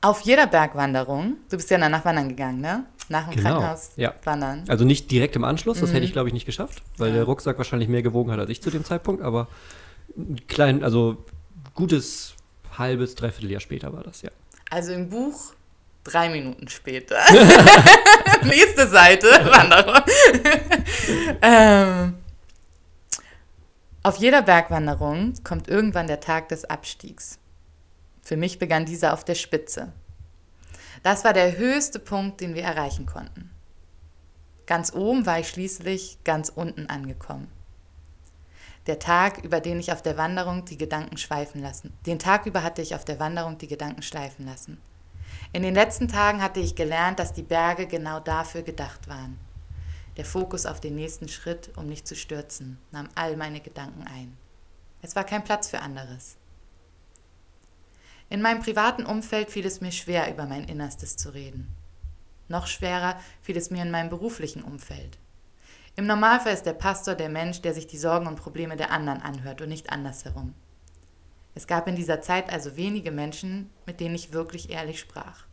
auf 0.00 0.20
jeder 0.20 0.46
Bergwanderung, 0.46 1.34
du 1.50 1.56
bist 1.56 1.70
ja 1.70 1.78
danach 1.78 2.04
wandern 2.04 2.28
gegangen, 2.28 2.60
ne? 2.60 2.84
Nach 3.08 3.28
dem 3.28 3.36
Genau, 3.36 3.50
Krankenhaus 3.50 3.90
ja. 3.96 4.14
wandern. 4.24 4.64
Also 4.68 4.84
nicht 4.84 5.10
direkt 5.10 5.36
im 5.36 5.44
Anschluss, 5.44 5.80
das 5.80 5.90
Mhm. 5.90 5.94
hätte 5.94 6.06
ich 6.06 6.12
glaube 6.12 6.28
ich 6.28 6.34
nicht 6.34 6.46
geschafft, 6.46 6.82
weil 6.96 7.08
Ja. 7.10 7.16
der 7.16 7.24
Rucksack 7.24 7.58
wahrscheinlich 7.58 7.88
mehr 7.88 8.02
gewogen 8.02 8.30
hat 8.30 8.38
als 8.38 8.48
ich 8.50 8.62
zu 8.62 8.70
dem 8.70 8.84
Zeitpunkt, 8.84 9.22
aber 9.22 9.48
ein 10.16 10.40
klein, 10.48 10.82
also 10.82 11.18
gutes 11.74 12.34
halbes, 12.78 13.14
dreiviertel 13.14 13.50
Jahr 13.50 13.60
später 13.60 13.92
war 13.92 14.02
das, 14.02 14.22
ja. 14.22 14.30
Also 14.70 14.92
im 14.92 15.10
Buch 15.10 15.52
drei 16.04 16.28
Minuten 16.28 16.68
später. 16.68 17.16
Nächste 18.42 18.86
Seite, 18.86 19.26
Wanderung. 19.50 20.02
ähm, 21.42 22.14
auf 24.02 24.18
jeder 24.18 24.42
Bergwanderung 24.42 25.34
kommt 25.42 25.66
irgendwann 25.68 26.06
der 26.06 26.20
Tag 26.20 26.50
des 26.50 26.66
Abstiegs. 26.66 27.38
Für 28.22 28.36
mich 28.36 28.58
begann 28.58 28.84
dieser 28.84 29.14
auf 29.14 29.24
der 29.24 29.34
Spitze. 29.34 29.92
Das 31.02 31.24
war 31.24 31.32
der 31.32 31.56
höchste 31.56 31.98
Punkt, 31.98 32.40
den 32.40 32.54
wir 32.54 32.62
erreichen 32.62 33.06
konnten. 33.06 33.50
Ganz 34.66 34.94
oben 34.94 35.26
war 35.26 35.38
ich 35.40 35.48
schließlich 35.48 36.18
ganz 36.24 36.48
unten 36.48 36.86
angekommen. 36.86 37.48
Der 38.86 38.98
Tag, 38.98 39.42
über 39.42 39.60
den 39.60 39.80
ich 39.80 39.92
auf 39.92 40.02
der 40.02 40.16
Wanderung 40.18 40.64
die 40.64 40.78
Gedanken 40.78 41.16
schweifen 41.16 41.62
lassen. 41.62 41.92
Den 42.06 42.18
Tag 42.18 42.46
über 42.46 42.62
hatte 42.62 42.82
ich 42.82 42.94
auf 42.94 43.04
der 43.04 43.18
Wanderung 43.18 43.58
die 43.58 43.66
Gedanken 43.66 44.02
schleifen 44.02 44.46
lassen. 44.46 44.78
In 45.54 45.62
den 45.62 45.74
letzten 45.74 46.08
Tagen 46.08 46.42
hatte 46.42 46.58
ich 46.58 46.74
gelernt, 46.74 47.20
dass 47.20 47.32
die 47.32 47.44
Berge 47.44 47.86
genau 47.86 48.18
dafür 48.18 48.62
gedacht 48.62 49.06
waren. 49.06 49.38
Der 50.16 50.24
Fokus 50.24 50.66
auf 50.66 50.80
den 50.80 50.96
nächsten 50.96 51.28
Schritt, 51.28 51.70
um 51.76 51.86
nicht 51.86 52.08
zu 52.08 52.16
stürzen, 52.16 52.76
nahm 52.90 53.08
all 53.14 53.36
meine 53.36 53.60
Gedanken 53.60 54.02
ein. 54.02 54.36
Es 55.00 55.14
war 55.14 55.22
kein 55.22 55.44
Platz 55.44 55.68
für 55.68 55.78
anderes. 55.78 56.34
In 58.30 58.42
meinem 58.42 58.62
privaten 58.62 59.06
Umfeld 59.06 59.48
fiel 59.48 59.64
es 59.64 59.80
mir 59.80 59.92
schwer, 59.92 60.28
über 60.28 60.44
mein 60.46 60.64
Innerstes 60.64 61.16
zu 61.16 61.32
reden. 61.32 61.72
Noch 62.48 62.66
schwerer 62.66 63.20
fiel 63.40 63.56
es 63.56 63.70
mir 63.70 63.82
in 63.82 63.92
meinem 63.92 64.10
beruflichen 64.10 64.64
Umfeld. 64.64 65.18
Im 65.94 66.06
Normalfall 66.06 66.54
ist 66.54 66.66
der 66.66 66.72
Pastor 66.72 67.14
der 67.14 67.28
Mensch, 67.28 67.62
der 67.62 67.74
sich 67.74 67.86
die 67.86 67.96
Sorgen 67.96 68.26
und 68.26 68.42
Probleme 68.42 68.74
der 68.76 68.90
anderen 68.90 69.22
anhört 69.22 69.60
und 69.60 69.68
nicht 69.68 69.90
andersherum. 69.90 70.52
Es 71.54 71.66
gab 71.66 71.86
in 71.86 71.96
dieser 71.96 72.20
Zeit 72.20 72.52
also 72.52 72.76
wenige 72.76 73.12
Menschen, 73.12 73.70
mit 73.86 74.00
denen 74.00 74.14
ich 74.14 74.32
wirklich 74.32 74.70
ehrlich 74.70 74.98
sprach. 74.98 75.44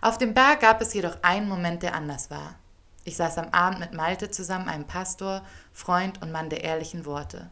Auf 0.00 0.18
dem 0.18 0.34
Berg 0.34 0.60
gab 0.60 0.80
es 0.80 0.94
jedoch 0.94 1.22
einen 1.22 1.48
Moment, 1.48 1.82
der 1.82 1.94
anders 1.94 2.30
war. 2.30 2.56
Ich 3.04 3.16
saß 3.16 3.38
am 3.38 3.48
Abend 3.50 3.80
mit 3.80 3.92
Malte 3.92 4.30
zusammen, 4.30 4.68
einem 4.68 4.86
Pastor, 4.86 5.44
Freund 5.72 6.22
und 6.22 6.32
Mann 6.32 6.50
der 6.50 6.64
ehrlichen 6.64 7.04
Worte. 7.04 7.50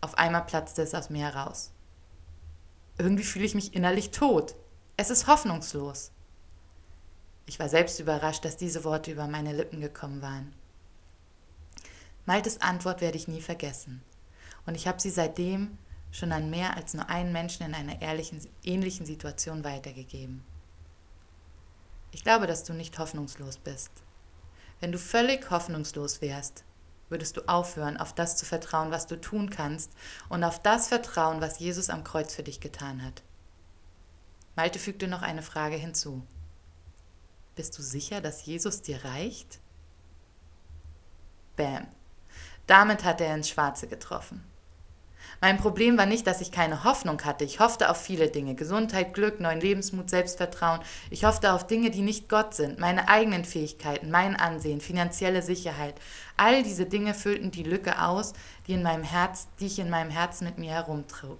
Auf 0.00 0.16
einmal 0.16 0.44
platzte 0.44 0.82
es 0.82 0.94
aus 0.94 1.10
mir 1.10 1.32
heraus. 1.32 1.72
Irgendwie 2.96 3.24
fühle 3.24 3.44
ich 3.44 3.54
mich 3.54 3.74
innerlich 3.74 4.10
tot. 4.10 4.54
Es 4.96 5.10
ist 5.10 5.26
hoffnungslos. 5.26 6.12
Ich 7.46 7.58
war 7.58 7.68
selbst 7.68 7.98
überrascht, 8.00 8.44
dass 8.44 8.56
diese 8.56 8.84
Worte 8.84 9.10
über 9.10 9.26
meine 9.26 9.52
Lippen 9.52 9.80
gekommen 9.80 10.22
waren. 10.22 10.52
Maltes 12.26 12.60
Antwort 12.60 13.00
werde 13.00 13.16
ich 13.16 13.28
nie 13.28 13.40
vergessen. 13.40 14.02
Und 14.66 14.74
ich 14.74 14.86
habe 14.86 15.00
sie 15.00 15.10
seitdem 15.10 15.78
schon 16.10 16.32
an 16.32 16.50
mehr 16.50 16.76
als 16.76 16.94
nur 16.94 17.08
einen 17.08 17.32
Menschen 17.32 17.66
in 17.66 17.74
einer 17.74 18.00
ehrlichen, 18.00 18.40
ähnlichen 18.64 19.06
Situation 19.06 19.64
weitergegeben. 19.64 20.44
Ich 22.12 22.24
glaube, 22.24 22.46
dass 22.46 22.64
du 22.64 22.72
nicht 22.72 22.98
hoffnungslos 22.98 23.58
bist. 23.58 23.90
Wenn 24.80 24.92
du 24.92 24.98
völlig 24.98 25.50
hoffnungslos 25.50 26.20
wärst, 26.20 26.64
würdest 27.08 27.36
du 27.36 27.48
aufhören, 27.48 27.96
auf 27.96 28.14
das 28.14 28.36
zu 28.36 28.46
vertrauen, 28.46 28.90
was 28.90 29.06
du 29.06 29.20
tun 29.20 29.50
kannst 29.50 29.92
und 30.28 30.44
auf 30.44 30.62
das 30.62 30.88
vertrauen, 30.88 31.40
was 31.40 31.58
Jesus 31.58 31.90
am 31.90 32.04
Kreuz 32.04 32.34
für 32.34 32.42
dich 32.42 32.60
getan 32.60 33.04
hat. 33.04 33.22
Malte 34.56 34.78
fügte 34.78 35.08
noch 35.08 35.22
eine 35.22 35.42
Frage 35.42 35.76
hinzu. 35.76 36.22
Bist 37.54 37.78
du 37.78 37.82
sicher, 37.82 38.20
dass 38.20 38.44
Jesus 38.44 38.82
dir 38.82 39.04
reicht? 39.04 39.60
Bäm. 41.56 41.86
Damit 42.66 43.04
hat 43.04 43.20
er 43.20 43.34
ins 43.34 43.48
Schwarze 43.48 43.88
getroffen. 43.88 44.44
Mein 45.40 45.58
Problem 45.58 45.96
war 45.96 46.06
nicht, 46.06 46.26
dass 46.26 46.40
ich 46.40 46.50
keine 46.50 46.82
Hoffnung 46.82 47.22
hatte. 47.24 47.44
Ich 47.44 47.60
hoffte 47.60 47.90
auf 47.90 48.02
viele 48.02 48.28
Dinge. 48.28 48.56
Gesundheit, 48.56 49.14
Glück, 49.14 49.38
neuen 49.38 49.60
Lebensmut, 49.60 50.10
Selbstvertrauen. 50.10 50.80
Ich 51.10 51.24
hoffte 51.24 51.52
auf 51.52 51.64
Dinge, 51.64 51.90
die 51.90 52.02
nicht 52.02 52.28
Gott 52.28 52.54
sind. 52.54 52.80
Meine 52.80 53.08
eigenen 53.08 53.44
Fähigkeiten, 53.44 54.10
mein 54.10 54.34
Ansehen, 54.34 54.80
finanzielle 54.80 55.42
Sicherheit. 55.42 55.94
All 56.36 56.64
diese 56.64 56.86
Dinge 56.86 57.14
füllten 57.14 57.52
die 57.52 57.62
Lücke 57.62 58.02
aus, 58.02 58.32
die, 58.66 58.72
in 58.72 58.82
meinem 58.82 59.04
Herz, 59.04 59.46
die 59.60 59.66
ich 59.66 59.78
in 59.78 59.90
meinem 59.90 60.10
Herzen 60.10 60.44
mit 60.44 60.58
mir 60.58 60.72
herumtrug. 60.72 61.38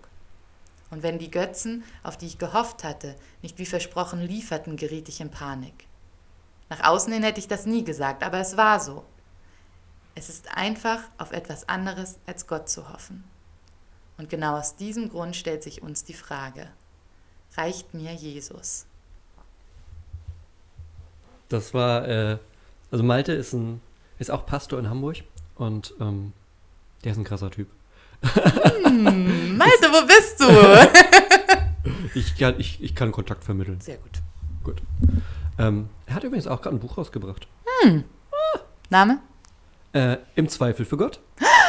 Und 0.90 1.02
wenn 1.02 1.18
die 1.18 1.30
Götzen, 1.30 1.82
auf 2.04 2.16
die 2.16 2.26
ich 2.26 2.38
gehofft 2.38 2.84
hatte, 2.84 3.16
nicht 3.42 3.58
wie 3.58 3.66
versprochen 3.66 4.20
lieferten, 4.20 4.76
geriet 4.76 5.08
ich 5.08 5.20
in 5.20 5.30
Panik. 5.30 5.86
Nach 6.70 6.84
außen 6.84 7.12
hin 7.12 7.24
hätte 7.24 7.40
ich 7.40 7.48
das 7.48 7.66
nie 7.66 7.82
gesagt, 7.82 8.22
aber 8.22 8.38
es 8.38 8.56
war 8.56 8.78
so. 8.78 9.04
Es 10.14 10.28
ist 10.28 10.56
einfach 10.56 11.00
auf 11.18 11.32
etwas 11.32 11.68
anderes 11.68 12.18
als 12.26 12.46
Gott 12.46 12.68
zu 12.68 12.92
hoffen. 12.92 13.24
Und 14.18 14.28
genau 14.28 14.58
aus 14.58 14.76
diesem 14.76 15.08
Grund 15.08 15.36
stellt 15.36 15.62
sich 15.62 15.82
uns 15.82 16.04
die 16.04 16.12
Frage, 16.12 16.68
reicht 17.56 17.94
mir 17.94 18.12
Jesus? 18.12 18.84
Das 21.48 21.72
war, 21.72 22.06
äh, 22.06 22.38
also 22.90 23.04
Malte 23.04 23.32
ist, 23.32 23.52
ein, 23.52 23.80
ist 24.18 24.30
auch 24.30 24.44
Pastor 24.44 24.78
in 24.78 24.90
Hamburg 24.90 25.18
und 25.54 25.94
ähm, 26.00 26.32
der 27.04 27.12
ist 27.12 27.18
ein 27.18 27.24
krasser 27.24 27.50
Typ. 27.50 27.68
Hm, 28.22 29.56
Malte, 29.56 29.86
wo 29.86 30.06
bist 30.06 30.40
du? 30.40 32.08
ich, 32.18 32.36
kann, 32.36 32.58
ich, 32.58 32.82
ich 32.82 32.94
kann 32.94 33.12
Kontakt 33.12 33.44
vermitteln. 33.44 33.80
Sehr 33.80 33.98
gut. 33.98 34.20
Gut. 34.64 34.82
Ähm, 35.58 35.88
er 36.06 36.16
hat 36.16 36.24
übrigens 36.24 36.48
auch 36.48 36.60
gerade 36.60 36.76
ein 36.76 36.80
Buch 36.80 36.98
rausgebracht. 36.98 37.46
Hm. 37.82 38.04
Name? 38.90 39.20
Äh, 39.92 40.16
Im 40.34 40.48
Zweifel 40.48 40.84
für 40.84 40.96
Gott. 40.96 41.20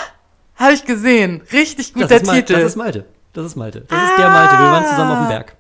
Habe 0.60 0.74
ich 0.74 0.84
gesehen. 0.84 1.42
Richtig 1.54 1.94
guter 1.94 2.08
das 2.08 2.24
Titel. 2.24 2.54
Das 2.54 2.64
ist 2.64 2.76
Malte. 2.76 3.06
Das 3.32 3.46
ist 3.46 3.56
Malte. 3.56 3.82
Das 3.88 4.10
ist 4.10 4.18
der 4.18 4.30
Malte. 4.30 4.54
Wir 4.56 4.66
waren 4.66 4.86
zusammen 4.86 5.12
auf 5.12 5.20
dem 5.20 5.30
Berg. 5.30 5.56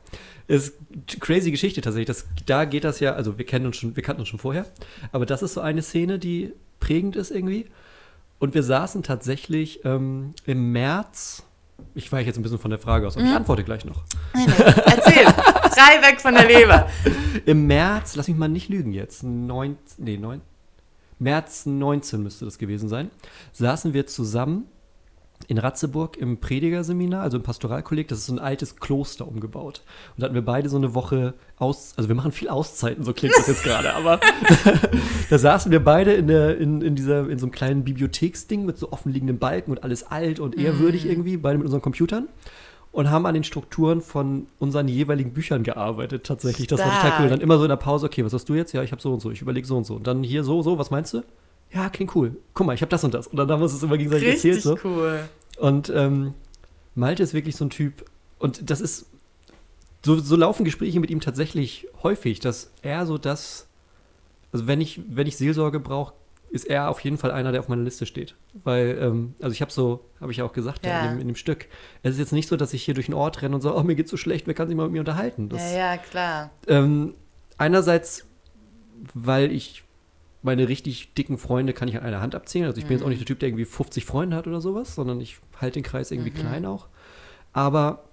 Ist 0.48 0.74
crazy 1.22 1.52
Geschichte 1.52 1.80
tatsächlich. 1.80 2.08
Das, 2.08 2.26
da 2.46 2.66
geht 2.66 2.84
das 2.84 3.00
ja, 3.00 3.14
also 3.14 3.38
wir 3.38 3.46
kennen 3.46 3.66
uns 3.66 3.78
schon, 3.78 3.96
wir 3.96 4.04
kannten 4.04 4.22
uns 4.22 4.30
schon 4.30 4.40
vorher, 4.40 4.66
aber 5.12 5.26
das 5.26 5.42
ist 5.42 5.54
so 5.54 5.62
eine 5.62 5.82
Szene, 5.82 6.20
die 6.20 6.54
prägend 6.80 7.16
ist 7.16 7.32
irgendwie. 7.32 7.68
Und 8.40 8.54
wir 8.54 8.64
saßen 8.64 9.04
tatsächlich 9.04 9.86
ähm, 9.86 10.34
im 10.46 10.72
März. 10.72 11.44
Ich 11.96 12.12
weiche 12.12 12.28
jetzt 12.28 12.38
ein 12.38 12.44
bisschen 12.44 12.60
von 12.60 12.72
der 12.72 12.80
Frage 12.80 13.08
aus, 13.08 13.16
aber 13.16 13.26
ich 13.26 13.32
antworte 13.32 13.64
gleich 13.64 13.86
noch. 13.86 14.04
Nee, 14.34 14.48
nee. 14.48 14.54
Erzähl. 14.58 15.26
Frei 15.80 16.02
weg 16.02 16.20
von 16.20 16.34
der 16.34 16.46
Leber. 16.46 16.90
Im 17.46 17.68
März, 17.68 18.16
lass 18.16 18.28
mich 18.28 18.36
mal 18.36 18.50
nicht 18.50 18.68
lügen 18.68 18.92
jetzt, 18.92 19.24
9, 19.24 19.78
nee, 19.98 20.18
9, 20.18 20.42
März 21.20 21.66
19 21.68 22.22
müsste 22.22 22.46
das 22.46 22.58
gewesen 22.58 22.90
sein, 22.90 23.12
saßen 23.54 23.94
wir 23.94 24.08
zusammen 24.08 24.66
in 25.48 25.58
Ratzeburg 25.58 26.18
im 26.18 26.38
Predigerseminar, 26.40 27.24
also 27.24 27.38
im 27.38 27.44
Pastoralkolleg. 27.44 28.08
Das 28.08 28.20
ist 28.20 28.26
so 28.28 28.34
ein 28.34 28.40
altes 28.40 28.76
Kloster 28.76 29.28
umgebaut. 29.28 29.82
Und 30.16 30.22
da 30.22 30.26
hatten 30.26 30.36
wir 30.36 30.44
beide 30.44 30.70
so 30.70 30.78
eine 30.78 30.94
Woche 30.94 31.34
aus, 31.58 31.94
also 31.98 32.10
wir 32.10 32.16
machen 32.16 32.32
viel 32.32 32.50
Auszeiten, 32.50 33.04
so 33.04 33.14
klingt 33.14 33.36
das 33.38 33.48
jetzt 33.48 33.64
gerade, 33.64 33.94
aber 33.94 34.20
da 35.30 35.38
saßen 35.38 35.72
wir 35.72 35.84
beide 35.84 36.14
in, 36.14 36.28
der, 36.28 36.58
in, 36.58 36.82
in, 36.82 36.96
dieser, 36.96 37.30
in 37.30 37.40
so 37.40 37.46
einem 37.46 37.52
kleinen 37.52 37.84
Bibliotheksding 37.84 38.66
mit 38.66 38.78
so 38.78 38.92
offenliegenden 38.92 39.40
Balken 39.40 39.72
und 39.72 39.84
alles 39.84 40.04
alt 40.04 40.40
und 40.40 40.58
ehrwürdig 40.58 41.06
irgendwie, 41.06 41.38
beide 41.38 41.58
mit 41.58 41.66
unseren 41.66 41.82
Computern. 41.82 42.28
Und 42.92 43.12
haben 43.12 43.28
an 43.28 43.36
den 43.36 43.44
Strukturen 43.44 44.02
von 44.02 44.48
unseren 44.58 44.88
jeweiligen 44.88 45.32
Büchern 45.32 45.62
gearbeitet, 45.62 46.24
tatsächlich. 46.26 46.66
Das 46.66 46.80
war 46.80 46.88
total 46.88 47.00
Stark. 47.02 47.20
cool. 47.22 47.30
Dann 47.30 47.40
immer 47.40 47.58
so 47.58 47.64
in 47.64 47.70
der 47.70 47.76
Pause, 47.76 48.08
okay, 48.08 48.26
was 48.26 48.34
hast 48.34 48.50
du 48.50 48.56
jetzt? 48.56 48.74
Ja, 48.74 48.82
ich 48.82 48.92
habe 48.92 49.00
so 49.00 49.14
und 49.14 49.20
so, 49.20 49.30
ich 49.30 49.44
überlege 49.44 49.68
so 49.68 49.78
und 49.78 49.86
so. 49.86 49.94
Und 49.94 50.08
dann 50.08 50.24
hier 50.24 50.44
so, 50.44 50.64
so, 50.64 50.80
was 50.80 50.90
meinst 50.90 51.14
du? 51.14 51.22
Ja, 51.72 51.90
klingt 51.90 52.16
cool. 52.16 52.36
Guck 52.54 52.66
mal, 52.68 52.74
ich 52.74 52.82
habe 52.82 52.90
das 52.90 53.04
und 53.04 53.14
das. 53.14 53.28
Und 53.28 53.38
dann 53.38 53.50
haben 53.50 53.60
wir 53.60 53.64
uns 53.64 53.74
das 53.74 53.84
immer 53.84 53.98
gegenseitig 53.98 54.28
Richtig 54.28 54.56
erzählt. 54.56 54.80
So. 54.82 54.90
cool. 54.90 55.28
Und 55.58 55.92
ähm, 55.96 56.34
Malte 56.96 57.24
ist 57.24 57.34
wirklich 57.34 57.56
so 57.56 57.66
ein 57.66 57.70
Typ, 57.70 58.06
und 58.40 58.70
das 58.70 58.82
ist, 58.82 59.06
so, 60.04 60.18
so 60.18 60.36
laufen 60.36 60.64
Gespräche 60.64 61.00
mit 61.00 61.10
ihm 61.10 61.20
tatsächlich 61.20 61.88
häufig, 62.04 62.40
dass 62.40 62.72
er 62.82 63.06
so 63.06 63.18
das, 63.18 63.68
also 64.52 64.66
wenn 64.68 64.82
ich, 64.82 65.02
wenn 65.10 65.28
ich 65.28 65.38
Seelsorge 65.38 65.80
brauche, 65.80 66.14
ist 66.52 66.66
er 66.66 66.90
auf 66.90 67.00
jeden 67.02 67.18
Fall 67.18 67.32
einer, 67.32 67.52
der 67.52 67.62
auf 67.62 67.68
meiner 67.68 67.84
Liste 67.84 68.06
steht. 68.08 68.36
Weil, 68.64 68.98
ähm, 69.00 69.36
also 69.40 69.54
ich 69.54 69.62
habe 69.62 69.72
so, 69.72 70.06
habe 70.20 70.32
ich 70.32 70.40
ja 70.40 70.46
auch 70.46 70.54
gesagt 70.54 70.86
ja. 70.86 71.04
In, 71.04 71.12
dem, 71.12 71.22
in 71.22 71.28
dem 71.28 71.36
Stück, 71.36 71.68
es 72.02 72.14
ist 72.14 72.20
jetzt 72.20 72.32
nicht 72.32 72.48
so, 72.48 72.56
dass 72.58 72.74
ich 72.74 72.82
hier 72.84 72.96
durch 72.96 73.06
den 73.06 73.14
Ort 73.14 73.42
renne 73.42 73.54
und 73.54 73.62
sage, 73.62 73.76
oh, 73.76 73.84
mir 73.84 73.96
geht's 73.96 74.10
so 74.10 74.18
schlecht, 74.18 74.48
wer 74.48 74.56
kann 74.56 74.68
sich 74.68 74.76
mal 74.76 74.84
mit 74.84 74.94
mir 74.94 75.00
unterhalten? 75.02 75.50
Das, 75.50 75.62
Ja, 75.74 75.78
ja, 75.78 75.98
klar. 75.98 76.50
ähm, 76.68 77.14
einerseits, 77.58 78.26
weil 79.14 79.52
ich 79.52 79.84
meine 80.42 80.68
richtig 80.68 81.14
dicken 81.16 81.38
Freunde 81.38 81.74
kann 81.74 81.88
ich 81.88 81.98
an 81.98 82.04
einer 82.04 82.22
Hand 82.22 82.36
abzählen. 82.36 82.68
Also 82.68 82.80
ich 82.80 82.88
bin 82.88 82.98
jetzt 82.98 83.04
auch 83.04 83.10
nicht 83.10 83.20
der 83.20 83.26
Typ, 83.26 83.40
der 83.40 83.50
irgendwie 83.50 83.66
50 83.66 84.06
Freunde 84.06 84.38
hat 84.38 84.48
oder 84.48 84.62
sowas, 84.62 84.96
sondern 84.96 85.20
ich 85.20 85.40
halte 85.60 85.76
den 85.76 85.84
Kreis 85.84 86.12
irgendwie 86.12 86.32
klein 86.32 86.66
auch. 86.66 86.88
Aber 87.52 88.04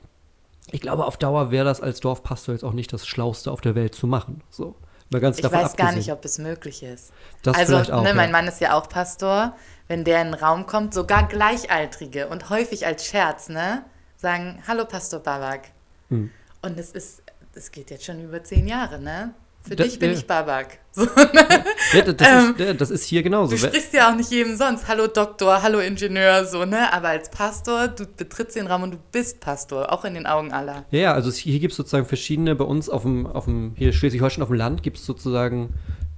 ich 0.73 0.81
glaube, 0.81 1.05
auf 1.05 1.17
Dauer 1.17 1.51
wäre 1.51 1.65
das 1.65 1.81
als 1.81 2.01
Dorfpastor 2.01 2.55
jetzt 2.55 2.65
auch 2.65 2.73
nicht 2.73 2.93
das 2.93 3.07
Schlauste 3.07 3.53
auf 3.53 3.61
der 3.61 3.75
Welt 3.75 3.95
zu 3.95 4.07
machen. 4.07 4.43
So. 4.51 4.75
Mal 5.11 5.21
ganz 5.21 5.37
Ich 5.37 5.43
davon 5.43 5.61
weiß 5.61 5.77
gar 5.77 5.89
abgesehen. 5.89 5.99
nicht, 5.99 6.13
ob 6.13 6.25
es 6.25 6.39
möglich 6.39 6.83
ist. 6.83 7.13
Das 7.43 7.57
also, 7.57 7.75
vielleicht 7.75 7.93
auch, 7.93 8.03
ne, 8.03 8.09
ja. 8.09 8.15
mein 8.15 8.33
Mann 8.33 8.49
ist 8.49 8.61
ja 8.61 8.77
auch 8.77 8.89
Pastor. 8.89 9.55
Wenn 9.87 10.03
der 10.03 10.21
in 10.23 10.33
den 10.33 10.35
Raum 10.35 10.67
kommt, 10.67 10.95
sogar 10.95 11.29
Gleichaltrige 11.29 12.27
und 12.27 12.51
häufig 12.51 12.87
als 12.87 13.07
Scherz, 13.07 13.49
ne, 13.49 13.85
sagen, 14.17 14.61
hallo 14.67 14.85
Pastor 14.85 15.21
Babak. 15.21 15.69
Hm. 16.09 16.31
Und 16.63 16.79
es 16.79 16.91
ist, 16.91 17.23
es 17.55 17.71
geht 17.71 17.93
jetzt 17.93 18.05
schon 18.05 18.21
über 18.21 18.43
zehn 18.43 18.67
Jahre, 18.67 18.99
ne? 18.99 19.33
Für 19.69 19.77
Das- 19.77 19.89
dich 19.89 19.99
bin 19.99 20.13
ja. 20.13 20.17
ich 20.19 20.27
Babak. 20.27 20.79
So, 20.97 21.05
Ja, 21.05 22.01
das, 22.13 22.27
Ähm, 22.27 22.55
ist, 22.57 22.81
das 22.81 22.91
ist 22.91 23.05
hier 23.05 23.23
genauso. 23.23 23.51
Du 23.55 23.59
sprichst 23.59 23.93
ja 23.93 24.11
auch 24.11 24.17
nicht 24.17 24.31
jedem 24.31 24.57
sonst. 24.57 24.89
Hallo 24.89 25.07
Doktor, 25.09 25.61
hallo 25.63 25.79
Ingenieur, 25.81 26.47
so, 26.47 26.65
ne? 26.65 26.91
Aber 26.91 27.09
als 27.09 27.31
Pastor, 27.31 27.89
du 27.89 28.07
betrittst 28.07 28.57
den 28.57 28.67
Raum 28.67 28.85
und 28.85 28.91
du 28.93 28.99
bist 29.13 29.41
Pastor, 29.41 29.93
auch 29.93 30.07
in 30.07 30.15
den 30.15 30.25
Augen 30.27 30.53
aller. 30.53 30.87
Ja, 30.91 30.99
ja, 31.01 31.13
also 31.13 31.31
hier 31.31 31.61
gibt 31.61 31.73
es 31.73 31.77
sozusagen 31.77 32.07
verschiedene, 32.07 32.55
bei 32.55 32.65
uns 32.65 32.89
auf 32.89 33.03
dem, 33.03 33.27
auf 33.27 33.45
dem 33.45 33.75
hier 33.77 33.93
Schleswig-Holstein 33.93 34.43
auf 34.43 34.49
dem 34.49 34.57
Land 34.57 34.83
gibt 34.83 34.97
es 34.97 35.05
sozusagen 35.05 35.75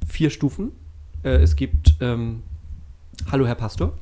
vier 0.09 0.31
Stufen. 0.31 0.71
Äh, 1.25 1.43
es 1.43 1.57
gibt 1.57 1.95
ähm, 2.01 2.45
Hallo 3.33 3.47
Herr 3.49 3.57
Pastor. 3.57 3.95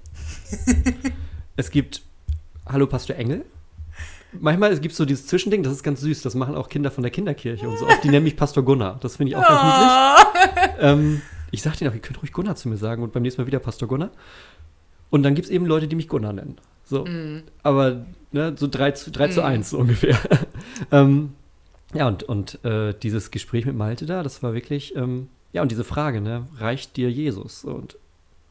es 1.56 1.70
gibt 1.70 2.02
Hallo 2.68 2.86
Pastor 2.86 3.16
Engel. 3.16 3.46
Manchmal 4.40 4.72
es 4.72 4.80
gibt 4.80 4.94
so 4.94 5.04
dieses 5.04 5.26
Zwischending, 5.26 5.62
das 5.62 5.72
ist 5.72 5.82
ganz 5.82 6.00
süß, 6.00 6.22
das 6.22 6.34
machen 6.34 6.54
auch 6.54 6.68
Kinder 6.68 6.90
von 6.90 7.02
der 7.02 7.10
Kinderkirche 7.10 7.68
und 7.68 7.78
so. 7.78 7.86
Oft, 7.86 8.04
die 8.04 8.08
nennen 8.08 8.24
mich 8.24 8.36
Pastor 8.36 8.64
Gunnar. 8.64 8.98
Das 9.00 9.16
finde 9.16 9.30
ich 9.30 9.36
auch 9.36 9.46
ganz 9.46 9.62
niedlich. 9.62 10.76
Ähm, 10.78 11.22
ich 11.50 11.62
sage 11.62 11.78
denen 11.78 11.90
auch, 11.90 11.94
ihr 11.94 12.00
könnt 12.00 12.20
ruhig 12.20 12.32
Gunnar 12.32 12.56
zu 12.56 12.68
mir 12.68 12.76
sagen 12.76 13.02
und 13.02 13.12
beim 13.12 13.22
nächsten 13.22 13.40
Mal 13.40 13.46
wieder 13.46 13.58
Pastor 13.58 13.88
Gunnar. 13.88 14.10
Und 15.10 15.22
dann 15.22 15.34
gibt 15.34 15.46
es 15.46 15.50
eben 15.50 15.66
Leute, 15.66 15.88
die 15.88 15.96
mich 15.96 16.08
Gunnar 16.08 16.32
nennen. 16.32 16.56
So. 16.84 17.04
Aber 17.62 18.06
ne, 18.32 18.54
so 18.56 18.68
3 18.68 18.92
zu, 18.92 19.10
3 19.10 19.28
zu 19.28 19.44
1 19.44 19.70
so 19.70 19.78
ungefähr. 19.78 20.18
ähm, 20.92 21.32
ja, 21.94 22.06
und, 22.08 22.22
und 22.24 22.64
äh, 22.64 22.94
dieses 22.94 23.30
Gespräch 23.30 23.64
mit 23.66 23.76
Malte 23.76 24.06
da, 24.06 24.22
das 24.22 24.42
war 24.42 24.54
wirklich, 24.54 24.94
ähm, 24.96 25.28
ja, 25.52 25.62
und 25.62 25.70
diese 25.70 25.84
Frage, 25.84 26.20
ne, 26.20 26.46
reicht 26.58 26.96
dir 26.96 27.10
Jesus? 27.10 27.64
Und 27.64 27.96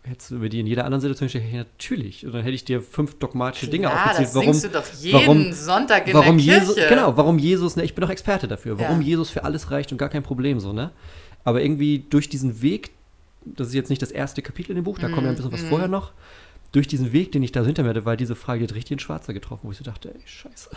hättest 0.06 0.32
du 0.32 0.36
über 0.36 0.50
die 0.50 0.60
in 0.60 0.68
jeder 0.68 0.86
anderen 0.86 1.02
Situation 1.02 1.28
gestellt, 1.28 1.54
natürlich. 1.54 2.26
Und 2.26 2.34
dann 2.34 2.44
hätte 2.44 2.56
ich 2.56 2.66
dir 2.66 2.82
fünf 2.82 3.18
dogmatische 3.20 3.68
Dinge 3.68 3.88
ja, 3.88 3.94
aufgezählt, 3.94 4.28
das 4.28 4.36
warum, 4.36 4.54
singst 4.54 4.66
du 4.66 4.80
doch 4.80 4.94
jeden 5.02 5.14
warum, 5.14 5.54
Sonntag 5.54 6.08
in 6.08 6.14
warum 6.14 6.38
der 6.38 6.46
Jesus, 6.46 6.76
Kirche. 6.76 6.90
genau, 6.90 7.18
warum 7.18 7.40
Jesus, 7.40 7.76
ne, 7.76 7.84
ich 7.84 7.96
bin 7.96 8.02
doch 8.02 8.10
Experte 8.10 8.48
dafür, 8.48 8.80
warum 8.80 9.02
Ja. 9.02 9.08
Jesus 9.08 9.30
für 9.30 9.44
alles 9.44 9.72
reicht 9.72 9.92
und 9.92 9.98
gar 9.98 10.10
kein 10.10 10.24
Problem 10.24 10.60
so, 10.60 10.74
ne? 10.74 10.92
Aber 11.44 11.62
irgendwie 11.62 12.00
durch 12.10 12.30
diesen 12.30 12.62
Weg, 12.62 12.92
das 13.46 13.68
ist 13.68 13.74
jetzt 13.74 13.90
nicht 13.90 14.02
das 14.02 14.12
erste 14.12 14.42
Kapitel 14.42 14.72
in 14.72 14.76
dem 14.78 14.84
Buch, 14.84 14.98
da 15.00 15.10
kommt 15.10 15.24
ja 15.24 15.30
ein 15.30 15.36
bisschen 15.36 15.52
was 15.52 15.62
vorher 15.62 15.88
noch, 15.88 16.12
durch 16.72 16.88
diesen 16.88 17.14
Weg, 17.14 17.32
den 17.32 17.44
ich 17.44 17.52
da 17.52 17.64
hinter 17.64 17.84
mir 17.84 17.90
hatte, 17.90 18.06
war 18.06 18.18
diese 18.18 18.36
Frage 18.36 18.62
jetzt 18.62 18.76
richtig 18.76 18.92
in 18.94 19.00
Schwarzer 19.00 19.34
getroffen, 19.34 19.62
wo 19.64 19.72
ich 19.72 19.78
so 19.78 19.84
dachte, 19.84 20.14
ey, 20.14 20.22
scheiße. 20.26 20.70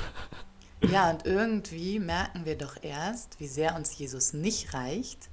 Ja, 0.92 1.10
und 1.10 1.26
irgendwie 1.26 1.98
merken 1.98 2.44
wir 2.44 2.56
doch 2.56 2.76
erst, 2.82 3.40
wie 3.40 3.48
sehr 3.48 3.74
uns 3.74 3.98
Jesus 3.98 4.32
nicht 4.32 4.74
reicht, 4.74 5.28